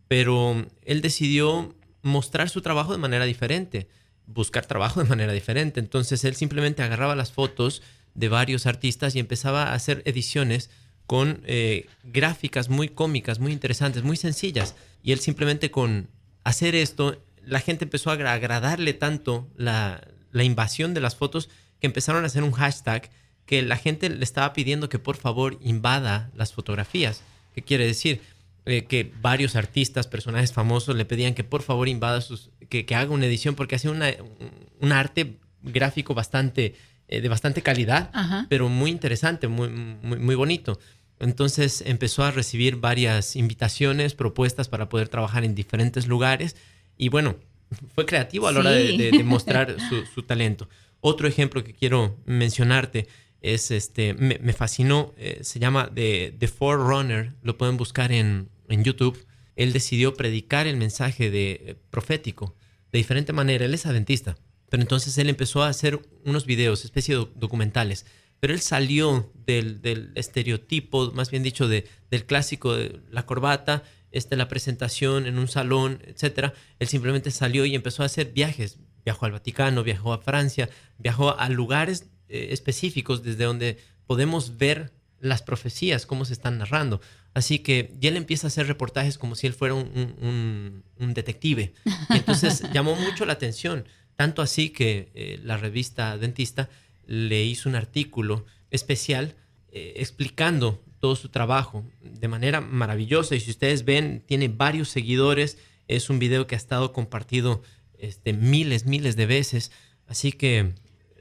pero 0.08 0.66
él 0.82 1.00
decidió 1.00 1.74
mostrar 2.02 2.50
su 2.50 2.60
trabajo 2.60 2.92
de 2.92 2.98
manera 2.98 3.24
diferente, 3.24 3.88
buscar 4.26 4.66
trabajo 4.66 5.02
de 5.02 5.08
manera 5.08 5.32
diferente. 5.32 5.80
Entonces 5.80 6.24
él 6.24 6.34
simplemente 6.34 6.82
agarraba 6.82 7.14
las 7.16 7.32
fotos 7.32 7.82
de 8.14 8.28
varios 8.28 8.66
artistas 8.66 9.14
y 9.14 9.20
empezaba 9.20 9.64
a 9.64 9.74
hacer 9.74 10.02
ediciones 10.04 10.70
con 11.06 11.42
eh, 11.46 11.86
gráficas 12.04 12.68
muy 12.68 12.88
cómicas, 12.88 13.38
muy 13.38 13.52
interesantes, 13.52 14.02
muy 14.02 14.16
sencillas. 14.16 14.74
Y 15.02 15.12
él 15.12 15.20
simplemente 15.20 15.70
con 15.70 16.08
hacer 16.44 16.74
esto, 16.74 17.22
la 17.44 17.60
gente 17.60 17.84
empezó 17.84 18.10
a 18.10 18.14
agradarle 18.14 18.92
tanto 18.94 19.48
la, 19.56 20.00
la 20.32 20.44
invasión 20.44 20.94
de 20.94 21.00
las 21.00 21.16
fotos 21.16 21.48
que 21.80 21.86
empezaron 21.86 22.24
a 22.24 22.26
hacer 22.26 22.42
un 22.42 22.52
hashtag 22.52 23.10
que 23.46 23.62
la 23.62 23.76
gente 23.76 24.08
le 24.08 24.22
estaba 24.22 24.52
pidiendo 24.52 24.88
que 24.88 24.98
por 24.98 25.16
favor 25.16 25.58
invada 25.60 26.30
las 26.36 26.52
fotografías. 26.52 27.22
¿Qué 27.54 27.62
quiere 27.62 27.86
decir? 27.86 28.20
Eh, 28.66 28.84
que 28.84 29.12
varios 29.20 29.56
artistas, 29.56 30.06
personajes 30.06 30.52
famosos 30.52 30.94
le 30.94 31.04
pedían 31.04 31.34
que 31.34 31.44
por 31.44 31.62
favor 31.62 31.88
invada 31.88 32.20
sus, 32.20 32.50
que, 32.68 32.84
que 32.84 32.94
haga 32.94 33.10
una 33.10 33.26
edición 33.26 33.54
porque 33.54 33.74
hacía 33.74 33.90
una, 33.90 34.10
un 34.80 34.92
arte 34.92 35.38
gráfico 35.62 36.14
bastante, 36.14 36.74
eh, 37.08 37.20
de 37.20 37.28
bastante 37.28 37.62
calidad, 37.62 38.10
Ajá. 38.12 38.46
pero 38.48 38.68
muy 38.68 38.90
interesante, 38.90 39.48
muy, 39.48 39.68
muy, 39.68 40.18
muy 40.18 40.34
bonito. 40.34 40.78
Entonces 41.18 41.82
empezó 41.86 42.22
a 42.22 42.30
recibir 42.30 42.76
varias 42.76 43.34
invitaciones, 43.34 44.14
propuestas 44.14 44.68
para 44.68 44.88
poder 44.88 45.08
trabajar 45.08 45.42
en 45.42 45.54
diferentes 45.54 46.06
lugares 46.06 46.54
y 47.04 47.08
bueno, 47.08 47.36
fue 47.94 48.04
creativo 48.06 48.46
a 48.48 48.52
la 48.52 48.60
hora 48.60 48.70
de, 48.72 48.96
de- 48.96 49.10
de 49.12 49.24
mostrar 49.24 49.76
su, 49.88 50.04
su 50.06 50.22
talento. 50.22 50.68
Otro 51.00 51.26
ejemplo 51.28 51.64
que 51.64 51.72
quiero 51.72 52.18
mencionarte 52.26 53.06
es 53.40 53.70
este, 53.70 54.12
me, 54.14 54.38
me 54.42 54.52
fascinó, 54.52 55.14
eh, 55.16 55.38
se 55.42 55.58
llama 55.58 55.90
The, 55.94 56.34
The 56.38 56.48
Forerunner, 56.48 57.32
lo 57.42 57.56
pueden 57.56 57.76
buscar 57.76 58.12
en, 58.12 58.50
en 58.68 58.84
YouTube. 58.84 59.24
Él 59.56 59.72
decidió 59.72 60.14
predicar 60.14 60.66
el 60.66 60.76
mensaje 60.76 61.30
de, 61.30 61.52
eh, 61.64 61.76
profético 61.90 62.54
de 62.92 62.98
diferente 62.98 63.32
manera. 63.32 63.64
Él 63.64 63.72
es 63.74 63.86
adventista, 63.86 64.36
pero 64.68 64.82
entonces 64.82 65.16
él 65.18 65.28
empezó 65.30 65.62
a 65.62 65.68
hacer 65.68 66.00
unos 66.24 66.44
videos, 66.44 66.84
especie 66.84 67.14
de 67.14 67.20
doc- 67.20 67.32
documentales. 67.34 68.04
Pero 68.40 68.52
él 68.54 68.60
salió 68.60 69.30
del, 69.46 69.80
del 69.82 70.12
estereotipo, 70.16 71.12
más 71.12 71.30
bien 71.30 71.42
dicho, 71.42 71.68
de, 71.68 71.86
del 72.10 72.24
clásico 72.26 72.74
de 72.74 73.00
la 73.10 73.24
corbata, 73.26 73.84
este, 74.12 74.36
la 74.36 74.48
presentación 74.48 75.26
en 75.26 75.38
un 75.38 75.48
salón, 75.48 76.02
etcétera. 76.06 76.52
Él 76.78 76.88
simplemente 76.88 77.30
salió 77.30 77.64
y 77.64 77.74
empezó 77.74 78.02
a 78.02 78.06
hacer 78.06 78.32
viajes. 78.32 78.78
Viajó 79.04 79.26
al 79.26 79.32
Vaticano, 79.32 79.82
viajó 79.82 80.12
a 80.12 80.18
Francia, 80.22 80.68
viajó 80.98 81.38
a 81.38 81.48
lugares 81.48 82.06
eh, 82.28 82.48
específicos 82.50 83.22
desde 83.22 83.44
donde 83.44 83.78
podemos 84.06 84.56
ver 84.58 84.92
las 85.20 85.42
profecías, 85.42 86.06
cómo 86.06 86.24
se 86.24 86.32
están 86.32 86.58
narrando. 86.58 87.00
Así 87.34 87.60
que 87.60 87.94
ya 88.00 88.08
él 88.08 88.16
empieza 88.16 88.46
a 88.46 88.48
hacer 88.48 88.66
reportajes 88.66 89.16
como 89.18 89.34
si 89.36 89.46
él 89.46 89.52
fuera 89.54 89.74
un, 89.74 89.86
un- 89.94 90.26
un- 90.26 90.84
un 90.98 91.14
detective. 91.14 91.72
Y 92.10 92.16
entonces 92.16 92.62
llamó 92.72 92.96
mucho 92.96 93.24
la 93.24 93.34
atención, 93.34 93.84
tanto 94.16 94.42
así 94.42 94.70
que 94.70 95.10
eh, 95.14 95.38
la 95.44 95.56
revista 95.56 96.16
Dentista 96.18 96.68
le 97.06 97.44
hizo 97.44 97.68
un 97.68 97.74
artículo 97.76 98.44
especial 98.70 99.34
eh, 99.72 99.94
explicando 99.96 100.82
todo 101.00 101.16
su 101.16 101.28
trabajo 101.30 101.84
de 102.02 102.28
manera 102.28 102.60
maravillosa. 102.60 103.34
Y 103.34 103.40
si 103.40 103.50
ustedes 103.50 103.84
ven, 103.84 104.22
tiene 104.26 104.48
varios 104.48 104.88
seguidores. 104.88 105.58
Es 105.88 106.10
un 106.10 106.18
video 106.18 106.46
que 106.46 106.54
ha 106.54 106.58
estado 106.58 106.92
compartido 106.92 107.62
este, 107.98 108.32
miles, 108.32 108.86
miles 108.86 109.16
de 109.16 109.26
veces. 109.26 109.72
Así 110.06 110.32
que 110.32 110.72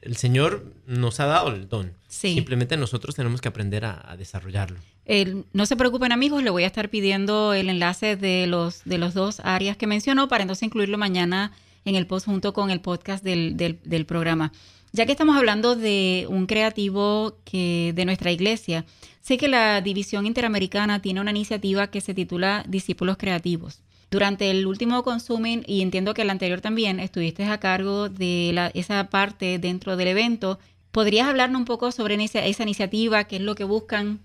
el 0.02 0.16
Señor 0.18 0.74
nos 0.86 1.20
ha 1.20 1.26
dado 1.26 1.50
el 1.56 1.68
don. 1.68 1.94
Sí. 2.08 2.34
Simplemente 2.34 2.78
nosotros 2.78 3.16
tenemos 3.16 3.42
que 3.42 3.48
aprender 3.48 3.86
a, 3.86 4.12
a 4.12 4.16
desarrollarlo. 4.18 4.80
El- 5.06 5.46
no 5.54 5.66
se 5.66 5.76
preocupen 5.76 6.12
amigos, 6.12 6.44
le 6.44 6.50
voy 6.52 6.64
a 6.64 6.68
estar 6.68 6.90
pidiendo 6.90 7.54
el 7.54 7.70
enlace 7.70 8.16
de 8.16 8.46
los, 8.48 8.84
de 8.86 8.98
los 9.00 9.14
dos 9.14 9.40
áreas 9.44 9.76
que 9.78 9.88
mencionó 9.88 10.28
para 10.28 10.44
entonces 10.44 10.64
incluirlo 10.64 10.98
mañana 10.98 11.52
en 11.86 11.96
el 11.96 12.06
post 12.06 12.26
junto 12.28 12.54
con 12.54 12.70
el 12.70 12.80
podcast 12.82 13.24
del, 13.24 13.58
del- 13.58 13.80
del 13.84 14.06
programa. 14.06 14.52
Ya 14.92 15.06
que 15.06 15.12
estamos 15.12 15.36
hablando 15.38 15.76
de 15.76 16.26
un 16.30 16.46
creativo 16.48 17.38
que 17.46 17.92
de 17.96 18.06
nuestra 18.06 18.32
iglesia, 18.32 18.86
sé 19.30 19.38
que 19.38 19.48
la 19.48 19.80
División 19.82 20.26
Interamericana 20.26 21.04
tiene 21.04 21.22
una 21.22 21.30
iniciativa 21.30 21.92
que 21.92 22.02
se 22.02 22.16
titula 22.16 22.66
Discípulos 22.68 23.16
Creativos. 23.18 23.84
Durante 24.10 24.50
el 24.50 24.66
último 24.66 25.04
Consuming, 25.04 25.64
y 25.68 25.84
entiendo 25.84 26.16
que 26.16 26.24
el 26.24 26.32
anterior 26.32 26.62
también, 26.62 27.00
estuviste 27.00 27.44
a 27.46 27.60
cargo 27.60 28.10
de 28.10 28.50
la- 28.56 28.72
esa 28.74 29.08
parte 29.12 29.60
dentro 29.60 29.98
del 29.98 30.08
evento. 30.08 30.58
¿Podrías 30.92 31.28
hablarnos 31.28 31.60
un 31.60 31.66
poco 31.66 31.92
sobre 31.92 32.16
esa, 32.24 32.44
esa 32.44 32.64
iniciativa? 32.64 33.26
¿Qué 33.26 33.36
es 33.36 33.44
lo 33.44 33.54
que 33.54 33.66
buscan? 33.66 34.20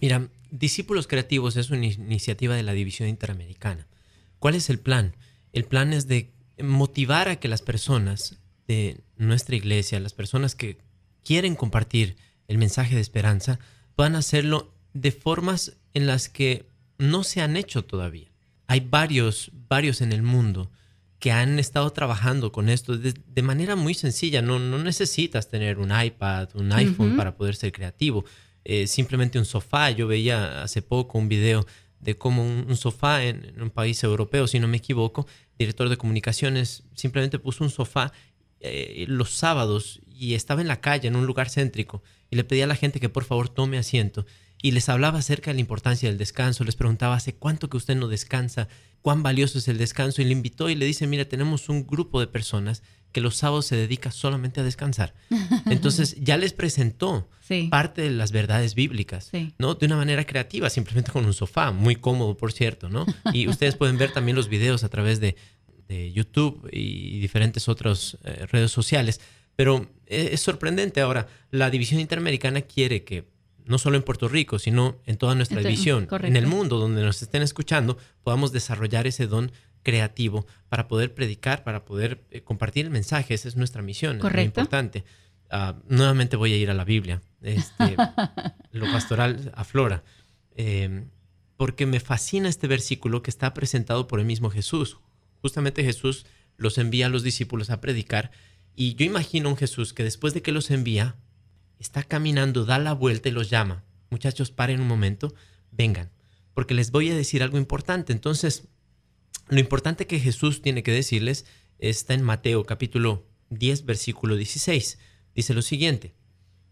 Mira, 0.00 0.26
Discípulos 0.50 1.06
Creativos 1.06 1.56
es 1.56 1.70
una 1.70 1.86
iniciativa 1.86 2.56
de 2.56 2.64
la 2.64 2.72
División 2.72 3.08
Interamericana. 3.08 3.86
¿Cuál 4.40 4.56
es 4.56 4.68
el 4.70 4.80
plan? 4.80 5.14
El 5.52 5.66
plan 5.66 5.92
es 5.92 6.08
de 6.08 6.32
motivar 6.60 7.28
a 7.28 7.36
que 7.36 7.46
las 7.46 7.62
personas 7.62 8.40
de 8.66 9.02
nuestra 9.16 9.54
iglesia, 9.54 10.00
las 10.00 10.14
personas 10.14 10.56
que 10.56 10.78
quieren 11.24 11.54
compartir 11.54 12.16
el 12.48 12.58
mensaje 12.58 12.96
de 12.96 13.00
esperanza, 13.00 13.60
puedan 13.94 14.16
hacerlo 14.16 14.72
de 14.92 15.12
formas 15.12 15.76
en 15.94 16.06
las 16.06 16.28
que 16.28 16.66
no 16.98 17.24
se 17.24 17.40
han 17.40 17.56
hecho 17.56 17.84
todavía. 17.84 18.28
Hay 18.66 18.80
varios, 18.80 19.50
varios 19.68 20.00
en 20.00 20.12
el 20.12 20.22
mundo 20.22 20.70
que 21.18 21.30
han 21.30 21.58
estado 21.58 21.90
trabajando 21.90 22.50
con 22.50 22.68
esto 22.68 22.96
de, 22.96 23.14
de 23.14 23.42
manera 23.42 23.76
muy 23.76 23.94
sencilla. 23.94 24.42
No, 24.42 24.58
no 24.58 24.78
necesitas 24.78 25.48
tener 25.48 25.78
un 25.78 25.92
iPad, 25.92 26.48
un 26.54 26.72
iPhone 26.72 27.16
para 27.16 27.36
poder 27.36 27.54
ser 27.54 27.72
creativo. 27.72 28.24
Eh, 28.64 28.86
simplemente 28.86 29.38
un 29.38 29.44
sofá. 29.44 29.90
Yo 29.90 30.06
veía 30.06 30.62
hace 30.62 30.82
poco 30.82 31.18
un 31.18 31.28
video 31.28 31.66
de 32.00 32.16
cómo 32.16 32.44
un, 32.44 32.66
un 32.68 32.76
sofá 32.76 33.24
en, 33.24 33.44
en 33.44 33.62
un 33.62 33.70
país 33.70 34.02
europeo, 34.02 34.46
si 34.46 34.58
no 34.58 34.66
me 34.66 34.78
equivoco, 34.78 35.26
director 35.58 35.88
de 35.88 35.96
comunicaciones 35.96 36.82
simplemente 36.94 37.38
puso 37.38 37.62
un 37.62 37.70
sofá 37.70 38.12
eh, 38.58 39.04
los 39.08 39.30
sábados 39.30 40.00
y 40.08 40.34
estaba 40.34 40.60
en 40.60 40.68
la 40.68 40.80
calle, 40.80 41.08
en 41.08 41.16
un 41.16 41.26
lugar 41.26 41.48
céntrico, 41.50 42.02
y 42.32 42.36
le 42.36 42.42
pedía 42.44 42.64
a 42.64 42.66
la 42.66 42.74
gente 42.74 42.98
que 42.98 43.08
por 43.08 43.22
favor 43.24 43.48
tome 43.48 43.78
asiento. 43.78 44.26
Y 44.60 44.70
les 44.72 44.88
hablaba 44.88 45.18
acerca 45.18 45.50
de 45.50 45.54
la 45.54 45.60
importancia 45.60 46.08
del 46.08 46.18
descanso, 46.18 46.64
les 46.64 46.76
preguntaba 46.76 47.14
hace 47.14 47.34
cuánto 47.34 47.68
que 47.68 47.76
usted 47.76 47.94
no 47.96 48.08
descansa, 48.08 48.68
cuán 49.02 49.22
valioso 49.22 49.58
es 49.58 49.68
el 49.68 49.76
descanso, 49.76 50.22
y 50.22 50.24
le 50.24 50.32
invitó 50.32 50.68
y 50.70 50.74
le 50.76 50.86
dice, 50.86 51.06
mira, 51.06 51.24
tenemos 51.26 51.68
un 51.68 51.86
grupo 51.86 52.20
de 52.20 52.26
personas 52.28 52.82
que 53.10 53.20
los 53.20 53.36
sábados 53.36 53.66
se 53.66 53.76
dedica 53.76 54.10
solamente 54.10 54.60
a 54.60 54.64
descansar. 54.64 55.14
Entonces 55.66 56.16
ya 56.20 56.36
les 56.38 56.52
presentó 56.52 57.28
Sí. 57.42 57.68
parte 57.70 58.00
de 58.02 58.10
las 58.10 58.32
verdades 58.32 58.74
bíblicas, 58.74 59.28
Sí. 59.30 59.52
¿no? 59.58 59.74
De 59.74 59.84
una 59.86 59.96
manera 59.96 60.24
creativa, 60.24 60.70
simplemente 60.70 61.10
con 61.12 61.26
un 61.26 61.34
sofá, 61.34 61.70
muy 61.72 61.96
cómodo, 61.96 62.36
por 62.36 62.52
cierto, 62.52 62.88
¿no? 62.88 63.04
Y 63.34 63.48
ustedes 63.48 63.74
pueden 63.76 63.98
ver 63.98 64.12
también 64.12 64.36
los 64.36 64.48
videos 64.48 64.84
a 64.84 64.88
través 64.88 65.20
de, 65.20 65.36
de 65.88 66.12
YouTube 66.12 66.66
y 66.72 67.18
diferentes 67.18 67.68
otras 67.68 68.16
eh, 68.24 68.46
redes 68.50 68.70
sociales. 68.70 69.20
Pero 69.56 69.88
eh, 70.06 70.30
es 70.32 70.40
sorprendente 70.40 71.00
ahora, 71.00 71.28
la 71.50 71.70
División 71.70 72.00
Interamericana 72.00 72.62
quiere 72.62 73.04
que 73.04 73.24
no 73.64 73.78
solo 73.78 73.96
en 73.96 74.02
Puerto 74.02 74.28
Rico, 74.28 74.58
sino 74.58 75.00
en 75.06 75.16
toda 75.16 75.34
nuestra 75.34 75.58
Entonces, 75.58 75.78
división, 75.78 76.06
correcto. 76.06 76.28
en 76.28 76.36
el 76.36 76.46
mundo 76.46 76.78
donde 76.78 77.02
nos 77.02 77.22
estén 77.22 77.42
escuchando, 77.42 77.96
podamos 78.22 78.52
desarrollar 78.52 79.06
ese 79.06 79.26
don 79.26 79.52
creativo 79.82 80.46
para 80.68 80.88
poder 80.88 81.14
predicar, 81.14 81.64
para 81.64 81.84
poder 81.84 82.24
eh, 82.30 82.42
compartir 82.42 82.86
el 82.86 82.90
mensaje. 82.90 83.34
Esa 83.34 83.48
es 83.48 83.56
nuestra 83.56 83.82
misión, 83.82 84.16
es 84.16 84.32
muy 84.32 84.42
importante. 84.42 85.04
Ah, 85.50 85.76
nuevamente 85.86 86.36
voy 86.36 86.52
a 86.52 86.56
ir 86.56 86.70
a 86.70 86.74
la 86.74 86.84
Biblia. 86.84 87.20
Este, 87.42 87.96
lo 88.72 88.86
pastoral 88.86 89.52
aflora. 89.54 90.02
Eh, 90.56 91.04
porque 91.56 91.86
me 91.86 92.00
fascina 92.00 92.48
este 92.48 92.66
versículo 92.66 93.22
que 93.22 93.30
está 93.30 93.54
presentado 93.54 94.08
por 94.08 94.18
el 94.18 94.26
mismo 94.26 94.50
Jesús. 94.50 94.98
Justamente 95.42 95.84
Jesús 95.84 96.26
los 96.56 96.78
envía 96.78 97.06
a 97.06 97.08
los 97.08 97.22
discípulos 97.22 97.70
a 97.70 97.80
predicar 97.80 98.30
y 98.74 98.94
yo 98.94 99.04
imagino 99.04 99.48
un 99.48 99.56
Jesús 99.56 99.92
que 99.92 100.04
después 100.04 100.34
de 100.34 100.42
que 100.42 100.52
los 100.52 100.70
envía, 100.70 101.16
está 101.78 102.02
caminando, 102.02 102.64
da 102.64 102.78
la 102.78 102.92
vuelta 102.92 103.28
y 103.28 103.32
los 103.32 103.50
llama. 103.50 103.84
Muchachos, 104.10 104.50
paren 104.50 104.80
un 104.80 104.88
momento, 104.88 105.34
vengan, 105.70 106.10
porque 106.54 106.74
les 106.74 106.90
voy 106.90 107.10
a 107.10 107.16
decir 107.16 107.42
algo 107.42 107.58
importante. 107.58 108.12
Entonces, 108.12 108.68
lo 109.48 109.60
importante 109.60 110.06
que 110.06 110.20
Jesús 110.20 110.62
tiene 110.62 110.82
que 110.82 110.92
decirles 110.92 111.44
está 111.78 112.14
en 112.14 112.22
Mateo 112.22 112.64
capítulo 112.64 113.26
10, 113.50 113.84
versículo 113.84 114.36
16. 114.36 114.98
Dice 115.34 115.54
lo 115.54 115.62
siguiente, 115.62 116.14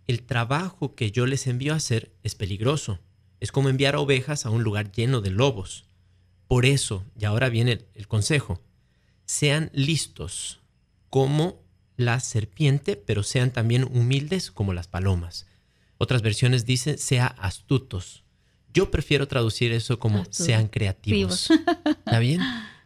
el 0.07 0.22
trabajo 0.22 0.94
que 0.94 1.11
yo 1.11 1.26
les 1.26 1.46
envío 1.46 1.72
a 1.72 1.76
hacer 1.76 2.12
es 2.22 2.34
peligroso. 2.34 3.01
Es 3.40 3.53
como 3.53 3.68
enviar 3.68 3.96
ovejas 3.96 4.44
a 4.44 4.51
un 4.51 4.62
lugar 4.62 4.92
lleno 4.92 5.20
de 5.20 5.30
lobos. 5.30 5.86
Por 6.46 6.66
eso, 6.66 7.05
y 7.18 7.24
ahora 7.24 7.48
viene 7.48 7.86
el, 7.94 8.09
consejo, 8.09 8.62
sean 9.24 9.70
listos 9.72 10.61
como 11.09 11.62
la 12.01 12.20
serpiente, 12.20 12.96
pero 12.96 13.22
sean 13.22 13.53
también 13.53 13.84
humildes 13.84 14.51
como 14.51 14.72
las 14.72 14.88
palomas. 14.88 15.46
Otras 15.98 16.22
versiones 16.22 16.64
dicen, 16.64 16.98
sea 16.98 17.26
astutos. 17.26 18.24
Yo 18.72 18.90
prefiero 18.90 19.28
traducir 19.28 19.72
eso 19.72 19.98
como 19.98 20.24
sean 20.30 20.68
creativos. 20.68 21.51
¿Está 21.84 22.18
bien? 22.18 22.40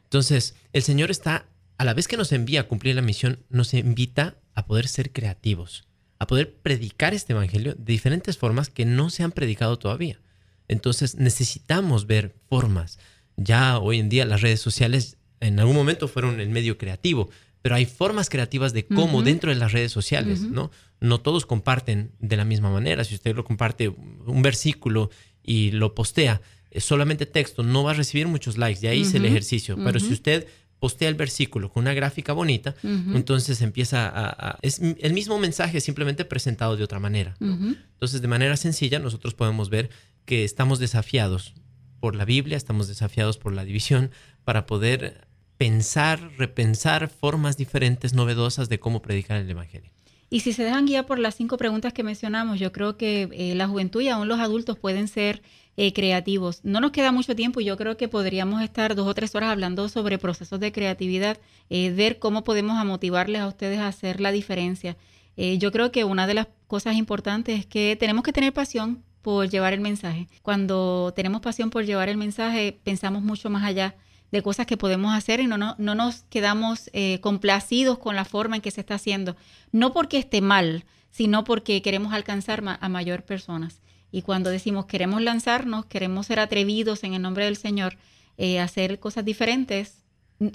Entonces, 0.04 0.54
el 0.72 0.82
Señor 0.82 1.10
está, 1.10 1.46
a 1.78 1.84
la 1.84 1.94
vez 1.94 2.08
que 2.08 2.16
nos 2.16 2.32
envía 2.32 2.60
a 2.60 2.68
cumplir 2.68 2.94
la 2.94 3.02
misión, 3.02 3.40
nos 3.50 3.74
invita 3.74 4.36
a 4.54 4.66
poder 4.66 4.88
ser 4.88 5.12
creativos, 5.12 5.86
a 6.18 6.26
poder 6.26 6.54
predicar 6.54 7.14
este 7.14 7.32
Evangelio 7.32 7.74
de 7.74 7.92
diferentes 7.92 8.38
formas 8.38 8.70
que 8.70 8.84
no 8.84 9.10
se 9.10 9.22
han 9.22 9.32
predicado 9.32 9.78
todavía. 9.78 10.20
Entonces, 10.68 11.16
necesitamos 11.16 12.06
ver 12.06 12.34
formas. 12.48 12.98
Ya 13.36 13.78
hoy 13.78 13.98
en 13.98 14.08
día 14.08 14.24
las 14.24 14.40
redes 14.40 14.60
sociales 14.60 15.18
en 15.40 15.60
algún 15.60 15.76
momento 15.76 16.08
fueron 16.08 16.40
el 16.40 16.48
medio 16.48 16.78
creativo, 16.78 17.28
pero 17.64 17.76
hay 17.76 17.86
formas 17.86 18.28
creativas 18.28 18.74
de 18.74 18.84
cómo 18.84 19.22
dentro 19.22 19.48
de 19.48 19.56
las 19.56 19.72
redes 19.72 19.90
sociales, 19.90 20.42
¿no? 20.42 20.70
No 21.00 21.22
todos 21.22 21.46
comparten 21.46 22.10
de 22.18 22.36
la 22.36 22.44
misma 22.44 22.70
manera. 22.70 23.04
Si 23.04 23.14
usted 23.14 23.34
lo 23.34 23.42
comparte 23.42 23.88
un 23.88 24.42
versículo 24.42 25.08
y 25.42 25.70
lo 25.70 25.94
postea, 25.94 26.42
solamente 26.76 27.24
texto, 27.24 27.62
no 27.62 27.82
va 27.82 27.92
a 27.92 27.94
recibir 27.94 28.28
muchos 28.28 28.58
likes, 28.58 28.82
de 28.82 28.88
ahí 28.88 29.00
es 29.00 29.14
el 29.14 29.24
ejercicio. 29.24 29.78
Pero 29.82 29.98
si 29.98 30.12
usted 30.12 30.46
postea 30.78 31.08
el 31.08 31.14
versículo 31.14 31.72
con 31.72 31.84
una 31.84 31.94
gráfica 31.94 32.34
bonita, 32.34 32.74
entonces 32.82 33.62
empieza 33.62 34.12
a, 34.14 34.58
Es 34.60 34.80
el 34.80 35.14
mismo 35.14 35.38
mensaje, 35.38 35.80
simplemente 35.80 36.26
presentado 36.26 36.76
de 36.76 36.84
otra 36.84 37.00
manera. 37.00 37.34
Entonces, 37.40 38.20
de 38.20 38.28
manera 38.28 38.58
sencilla, 38.58 38.98
nosotros 38.98 39.32
podemos 39.32 39.70
ver 39.70 39.88
que 40.26 40.44
estamos 40.44 40.80
desafiados 40.80 41.54
por 41.98 42.14
la 42.14 42.26
Biblia, 42.26 42.58
estamos 42.58 42.88
desafiados 42.88 43.38
por 43.38 43.54
la 43.54 43.64
división 43.64 44.10
para 44.44 44.66
poder 44.66 45.26
pensar, 45.64 46.30
repensar 46.36 47.08
formas 47.08 47.56
diferentes, 47.56 48.12
novedosas 48.12 48.68
de 48.68 48.78
cómo 48.78 49.00
predicar 49.00 49.38
el 49.38 49.48
Evangelio. 49.48 49.90
Y 50.28 50.40
si 50.40 50.52
se 50.52 50.62
dejan 50.62 50.84
guiar 50.84 51.06
por 51.06 51.18
las 51.18 51.36
cinco 51.36 51.56
preguntas 51.56 51.94
que 51.94 52.02
mencionamos, 52.02 52.60
yo 52.60 52.70
creo 52.70 52.98
que 52.98 53.30
eh, 53.32 53.54
la 53.54 53.66
juventud 53.66 54.02
y 54.02 54.10
aún 54.10 54.28
los 54.28 54.40
adultos 54.40 54.76
pueden 54.76 55.08
ser 55.08 55.40
eh, 55.78 55.94
creativos. 55.94 56.60
No 56.64 56.80
nos 56.80 56.90
queda 56.90 57.12
mucho 57.12 57.34
tiempo 57.34 57.62
y 57.62 57.64
yo 57.64 57.78
creo 57.78 57.96
que 57.96 58.08
podríamos 58.08 58.60
estar 58.60 58.94
dos 58.94 59.08
o 59.08 59.14
tres 59.14 59.34
horas 59.34 59.48
hablando 59.48 59.88
sobre 59.88 60.18
procesos 60.18 60.60
de 60.60 60.70
creatividad, 60.70 61.38
eh, 61.70 61.90
ver 61.92 62.18
cómo 62.18 62.44
podemos 62.44 62.84
motivarles 62.84 63.40
a 63.40 63.48
ustedes 63.48 63.78
a 63.78 63.88
hacer 63.88 64.20
la 64.20 64.32
diferencia. 64.32 64.98
yo 65.36 65.72
creo 65.72 65.90
que 65.90 66.04
una 66.04 66.26
de 66.26 66.34
las 66.34 66.48
cosas 66.66 66.94
importantes 66.96 67.60
es 67.60 67.66
que 67.66 67.96
tenemos 67.98 68.22
que 68.22 68.34
tener 68.34 68.52
pasión 68.52 69.02
por 69.22 69.48
llevar 69.48 69.72
el 69.72 69.80
mensaje. 69.80 70.28
Cuando 70.42 71.14
tenemos 71.16 71.40
pasión 71.40 71.70
por 71.70 71.86
llevar 71.86 72.10
el 72.10 72.18
mensaje, 72.18 72.78
pensamos 72.84 73.22
mucho 73.22 73.48
más 73.48 73.64
allá 73.64 73.94
de 74.34 74.42
cosas 74.42 74.66
que 74.66 74.76
podemos 74.76 75.14
hacer 75.14 75.40
y 75.40 75.46
no, 75.46 75.56
no, 75.56 75.76
no 75.78 75.94
nos 75.94 76.24
quedamos 76.24 76.90
eh, 76.92 77.20
complacidos 77.20 77.98
con 77.98 78.16
la 78.16 78.24
forma 78.24 78.56
en 78.56 78.62
que 78.62 78.72
se 78.72 78.80
está 78.80 78.96
haciendo. 78.96 79.36
No 79.70 79.92
porque 79.92 80.18
esté 80.18 80.40
mal, 80.40 80.84
sino 81.10 81.44
porque 81.44 81.80
queremos 81.82 82.12
alcanzar 82.12 82.62
a 82.80 82.88
mayor 82.88 83.22
personas. 83.22 83.80
Y 84.10 84.22
cuando 84.22 84.50
decimos 84.50 84.86
queremos 84.86 85.22
lanzarnos, 85.22 85.86
queremos 85.86 86.26
ser 86.26 86.40
atrevidos 86.40 87.04
en 87.04 87.14
el 87.14 87.22
nombre 87.22 87.44
del 87.44 87.56
Señor, 87.56 87.96
eh, 88.36 88.58
hacer 88.58 88.98
cosas 88.98 89.24
diferentes, 89.24 90.02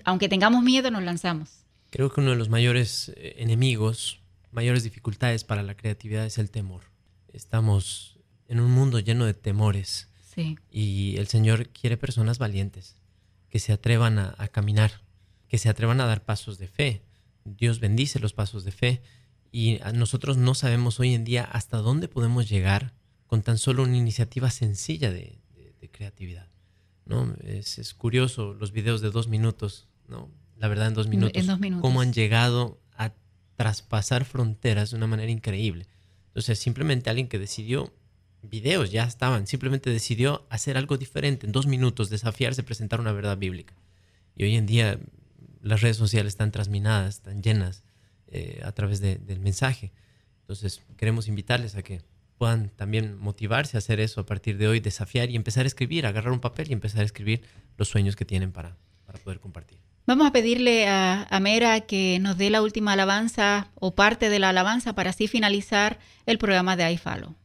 aunque 0.04 0.28
tengamos 0.28 0.62
miedo, 0.62 0.92
nos 0.92 1.04
lanzamos. 1.04 1.64
Creo 1.90 2.12
que 2.12 2.20
uno 2.20 2.32
de 2.32 2.36
los 2.36 2.50
mayores 2.50 3.14
eh, 3.16 3.36
enemigos, 3.38 4.20
mayores 4.52 4.84
dificultades 4.84 5.46
para 5.46 5.64
la 5.64 5.76
creatividad 5.76 6.26
es 6.26 6.38
el 6.38 6.52
temor. 6.52 6.82
Estamos 7.32 8.18
en 8.50 8.60
un 8.60 8.72
mundo 8.72 9.00
lleno 9.00 9.26
de 9.26 9.34
temores. 9.34 10.10
Sí. 10.36 10.58
Y 10.70 11.16
el 11.18 11.28
Señor 11.28 11.70
quiere 11.70 11.96
personas 11.96 12.38
valientes 12.38 12.99
que 13.50 13.60
se 13.60 13.74
atrevan 13.74 14.20
a, 14.20 14.48
caminar, 14.50 15.02
que 15.48 15.58
se 15.58 15.70
atrevan 15.70 16.02
a 16.02 16.06
dar 16.06 16.24
pasos 16.24 16.58
de 16.58 16.68
fe. 16.68 17.02
Dios 17.44 17.80
bendice 17.80 18.20
los 18.20 18.34
pasos 18.34 18.64
de 18.64 18.72
fe 18.72 19.02
y 19.52 19.80
nosotros 19.94 20.38
no 20.38 20.54
sabemos 20.54 21.00
hoy 21.00 21.14
en 21.14 21.24
día 21.24 21.44
hasta 21.44 21.78
dónde 21.78 22.08
podemos 22.08 22.48
llegar 22.48 22.94
con 23.28 23.42
tan 23.42 23.58
solo 23.58 23.84
una 23.84 23.98
iniciativa 23.98 24.50
sencilla 24.50 25.12
de, 25.12 25.40
creatividad. 25.92 26.48
¿no? 27.06 27.34
Es, 27.44 27.94
curioso 27.96 28.54
los 28.54 28.72
videos 28.72 29.02
de 29.02 29.10
dos 29.10 29.28
minutos, 29.28 29.88
¿no? 30.08 30.30
la 30.58 30.68
verdad 30.68 30.88
en 30.88 30.94
dos 30.94 31.08
minutos, 31.08 31.44
cómo 31.82 32.02
han 32.02 32.14
llegado 32.14 32.80
a 32.96 33.14
traspasar 33.56 34.26
fronteras 34.26 34.92
de 34.92 34.98
una 34.98 35.08
manera 35.08 35.32
increíble. 35.32 35.88
Entonces 36.28 36.60
simplemente 36.60 37.10
alguien 37.10 37.28
que 37.28 37.40
decidió 37.40 37.92
videos 38.42 38.92
ya 38.92 39.04
estaban, 39.04 39.48
simplemente 39.48 39.90
decidió 39.90 40.46
hacer 40.50 40.78
algo 40.78 40.98
diferente 40.98 41.46
en 41.46 41.52
dos 41.52 41.68
minutos, 41.68 42.10
desafiarse, 42.10 42.64
presentar 42.64 43.00
una 43.00 43.12
verdad 43.12 43.38
bíblica. 43.38 43.76
Y 44.36 44.44
hoy 44.44 44.56
en 44.56 44.66
día 44.66 45.00
las 45.62 45.82
redes 45.82 45.98
sociales 45.98 46.34
están 46.34 46.52
transminadas, 46.52 47.16
están 47.16 47.42
llenas 47.42 47.84
eh, 48.28 48.62
a 48.64 48.72
través 48.72 49.02
del 49.02 49.40
mensaje. 49.40 49.92
Entonces 50.42 50.82
queremos 50.98 51.28
invitarles 51.28 51.76
a 51.76 51.82
que 51.82 52.02
puedan 52.38 52.70
también 52.70 53.18
motivarse 53.18 53.78
a 53.78 53.80
hacer 53.80 54.00
eso 54.00 54.22
a 54.22 54.26
partir 54.26 54.58
de 54.58 54.68
hoy, 54.68 54.80
desafiar 54.80 55.30
y 55.30 55.36
empezar 55.36 55.66
a 55.66 55.68
escribir, 55.68 56.06
agarrar 56.06 56.32
un 56.32 56.40
papel 56.40 56.70
y 56.70 56.74
empezar 56.74 57.02
a 57.02 57.06
escribir 57.06 57.42
los 57.78 57.90
sueños 57.90 58.16
que 58.16 58.26
tienen 58.26 58.52
para, 58.52 58.78
poder 59.24 59.40
compartir. 59.40 59.80
Vamos 60.08 60.26
a 60.26 60.32
pedirle 60.32 60.88
a, 60.88 61.28
a, 61.30 61.40
Mera 61.40 61.82
que 61.82 62.18
nos 62.20 62.38
dé 62.38 62.50
la 62.50 62.62
última 62.62 62.94
alabanza 62.94 63.70
o 63.76 63.94
parte 63.94 64.30
de 64.30 64.40
la 64.40 64.50
alabanza 64.50 64.94
para 64.94 65.10
así 65.10 65.28
finalizar 65.28 66.00
el 66.26 66.38
programa 66.38 66.76
de 66.76 66.92
iFollow. 66.94 67.36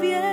Cuando 0.00 0.29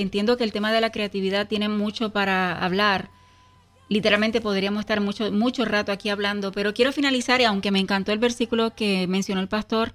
entiendo 0.00 0.36
que 0.36 0.44
el 0.44 0.52
tema 0.52 0.72
de 0.72 0.80
la 0.80 0.92
creatividad 0.92 1.48
tiene 1.48 1.68
mucho 1.68 2.12
para 2.12 2.58
hablar. 2.58 3.10
Literalmente 3.88 4.40
podríamos 4.40 4.80
estar 4.80 5.00
mucho, 5.00 5.32
mucho 5.32 5.64
rato 5.64 5.92
aquí 5.92 6.08
hablando, 6.08 6.52
pero 6.52 6.74
quiero 6.74 6.92
finalizar, 6.92 7.40
y 7.40 7.44
aunque 7.44 7.70
me 7.70 7.80
encantó 7.80 8.12
el 8.12 8.18
versículo 8.18 8.74
que 8.74 9.06
mencionó 9.06 9.40
el 9.40 9.48
pastor, 9.48 9.92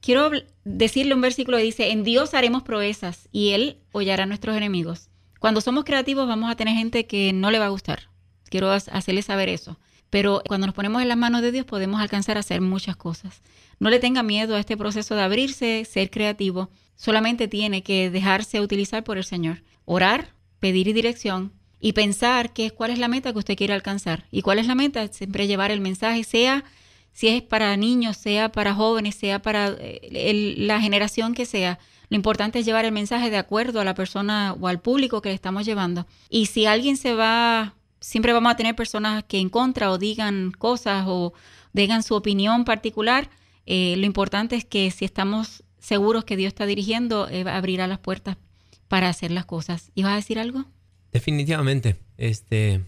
quiero 0.00 0.30
decirle 0.64 1.14
un 1.14 1.20
versículo 1.20 1.56
que 1.56 1.64
dice, 1.64 1.90
en 1.90 2.04
Dios 2.04 2.34
haremos 2.34 2.62
proezas 2.62 3.28
y 3.32 3.50
Él 3.50 3.78
hollará 3.92 4.24
a 4.24 4.26
nuestros 4.26 4.56
enemigos. 4.56 5.08
Cuando 5.38 5.60
somos 5.60 5.84
creativos 5.84 6.28
vamos 6.28 6.50
a 6.50 6.56
tener 6.56 6.76
gente 6.76 7.06
que 7.06 7.32
no 7.32 7.50
le 7.50 7.58
va 7.58 7.66
a 7.66 7.70
gustar. 7.70 8.10
Quiero 8.50 8.70
hacerle 8.70 9.22
saber 9.22 9.48
eso. 9.48 9.78
Pero 10.10 10.42
cuando 10.46 10.66
nos 10.66 10.74
ponemos 10.74 11.00
en 11.00 11.08
las 11.08 11.16
manos 11.16 11.40
de 11.40 11.52
Dios 11.52 11.64
podemos 11.64 12.00
alcanzar 12.00 12.36
a 12.36 12.40
hacer 12.40 12.60
muchas 12.60 12.96
cosas. 12.96 13.42
No 13.78 13.90
le 13.90 14.00
tenga 14.00 14.22
miedo 14.22 14.56
a 14.56 14.60
este 14.60 14.76
proceso 14.76 15.14
de 15.14 15.22
abrirse, 15.22 15.84
ser 15.84 16.10
creativo. 16.10 16.70
Solamente 16.96 17.48
tiene 17.48 17.82
que 17.82 18.10
dejarse 18.10 18.60
utilizar 18.60 19.04
por 19.04 19.16
el 19.16 19.24
Señor. 19.24 19.62
Orar, 19.84 20.34
pedir 20.58 20.92
dirección 20.92 21.52
y 21.80 21.92
pensar 21.92 22.52
qué, 22.52 22.72
cuál 22.72 22.90
es 22.90 22.98
la 22.98 23.08
meta 23.08 23.32
que 23.32 23.38
usted 23.38 23.56
quiere 23.56 23.72
alcanzar. 23.72 24.26
¿Y 24.30 24.42
cuál 24.42 24.58
es 24.58 24.66
la 24.66 24.74
meta? 24.74 25.06
Siempre 25.08 25.46
llevar 25.46 25.70
el 25.70 25.80
mensaje, 25.80 26.24
sea 26.24 26.64
si 27.12 27.28
es 27.28 27.42
para 27.42 27.76
niños, 27.76 28.16
sea 28.16 28.52
para 28.52 28.74
jóvenes, 28.74 29.14
sea 29.14 29.40
para 29.40 29.68
eh, 29.78 30.54
la 30.58 30.80
generación 30.80 31.34
que 31.34 31.46
sea. 31.46 31.78
Lo 32.08 32.16
importante 32.16 32.58
es 32.58 32.66
llevar 32.66 32.84
el 32.84 32.92
mensaje 32.92 33.30
de 33.30 33.36
acuerdo 33.36 33.80
a 33.80 33.84
la 33.84 33.94
persona 33.94 34.54
o 34.58 34.66
al 34.68 34.80
público 34.80 35.22
que 35.22 35.28
le 35.28 35.34
estamos 35.34 35.64
llevando. 35.64 36.06
Y 36.28 36.46
si 36.46 36.66
alguien 36.66 36.96
se 36.96 37.14
va, 37.14 37.74
siempre 38.00 38.32
vamos 38.32 38.52
a 38.52 38.56
tener 38.56 38.74
personas 38.74 39.24
que 39.24 39.38
en 39.38 39.48
contra 39.48 39.90
o 39.90 39.98
digan 39.98 40.52
cosas 40.52 41.04
o 41.06 41.32
digan 41.72 42.02
su 42.02 42.14
opinión 42.14 42.64
particular. 42.64 43.30
Eh, 43.66 43.94
lo 43.96 44.06
importante 44.06 44.56
es 44.56 44.64
que 44.64 44.90
si 44.90 45.04
estamos 45.04 45.62
seguros 45.78 46.24
que 46.24 46.36
Dios 46.36 46.48
está 46.48 46.66
dirigiendo, 46.66 47.28
eh, 47.28 47.44
abrirá 47.48 47.86
las 47.86 47.98
puertas 47.98 48.36
para 48.88 49.08
hacer 49.08 49.30
las 49.30 49.44
cosas. 49.44 49.92
¿Ibas 49.94 50.12
a 50.12 50.16
decir 50.16 50.38
algo? 50.38 50.64
Definitivamente. 51.12 51.96
Este, 52.16 52.84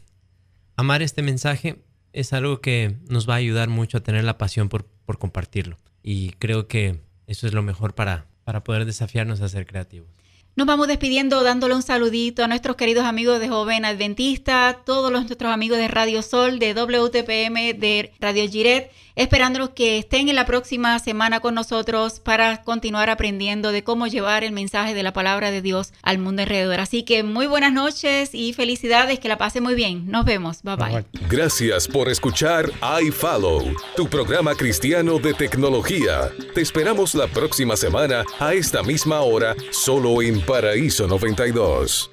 amar 0.77 1.03
este 1.03 1.23
mensaje 1.23 1.83
es 2.13 2.33
algo 2.33 2.61
que 2.61 2.97
nos 3.09 3.29
va 3.29 3.35
a 3.35 3.39
ayudar 3.39 3.69
mucho 3.69 3.99
a 3.99 4.03
tener 4.03 4.25
la 4.25 4.39
pasión 4.39 4.69
por, 4.69 4.85
por 4.85 5.19
compartirlo. 5.19 5.79
Y 6.03 6.31
creo 6.33 6.67
que 6.67 7.01
eso 7.27 7.47
es 7.47 7.55
lo 7.55 7.63
mejor 7.63 7.95
para, 7.95 8.27
para 8.45 8.65
poder 8.65 8.85
desafiarnos 8.85 9.41
a 9.41 9.49
ser 9.49 9.67
creativos. 9.67 10.09
Nos 10.55 10.67
vamos 10.67 10.87
despidiendo 10.87 11.43
dándole 11.43 11.75
un 11.75 11.83
saludito 11.83 12.45
a 12.45 12.47
nuestros 12.47 12.77
queridos 12.77 13.07
amigos 13.07 13.41
de 13.41 13.49
Joven 13.49 13.87
Adventista, 13.87 14.81
todos 14.85 15.11
los, 15.11 15.25
nuestros 15.25 15.51
amigos 15.51 15.79
de 15.79 15.89
Radio 15.89 16.21
Sol, 16.21 16.59
de 16.59 16.75
WTPM, 16.75 17.73
de 17.79 18.13
Radio 18.21 18.47
Giret, 18.47 18.91
esperándolos 19.17 19.71
que 19.71 19.97
estén 19.97 20.29
en 20.29 20.37
la 20.37 20.45
próxima 20.45 20.99
semana 20.99 21.41
con 21.41 21.55
nosotros 21.55 22.21
para 22.21 22.63
continuar 22.65 23.09
aprendiendo 23.09 23.73
de 23.73 23.83
cómo 23.83 24.07
llevar 24.09 24.45
el 24.45 24.53
mensaje 24.53 24.93
de 24.93 25.03
la 25.03 25.15
palabra 25.15 25.51
de 25.51 25.63
Dios 25.63 25.95
al 26.03 26.19
mundo 26.19 26.43
alrededor. 26.43 26.81
Así 26.81 27.03
que 27.03 27.23
muy 27.23 27.47
buenas 27.47 27.73
noches 27.73 28.35
y 28.35 28.53
felicidades, 28.53 29.21
que 29.21 29.29
la 29.29 29.39
pase 29.39 29.63
muy 29.63 29.75
bien. 29.75 30.11
Nos 30.11 30.27
vemos. 30.27 30.63
Bye 30.63 30.77
bye. 30.77 31.05
Gracias 31.31 31.89
por 31.89 32.11
escuchar 32.11 32.71
iFollow, 33.01 33.75
tu 33.97 34.07
programa 34.07 34.55
cristiano 34.55 35.19
de 35.19 35.33
tecnología. 35.33 36.31
Te 36.55 36.61
esperamos 36.61 37.15
la 37.15 37.27
próxima 37.27 37.75
semana 37.75 38.23
a 38.39 38.53
esta 38.53 38.83
misma 38.83 39.23
hora, 39.23 39.57
solo 39.71 40.21
en 40.21 40.42
Paraíso 40.47 41.07
92. 41.07 42.12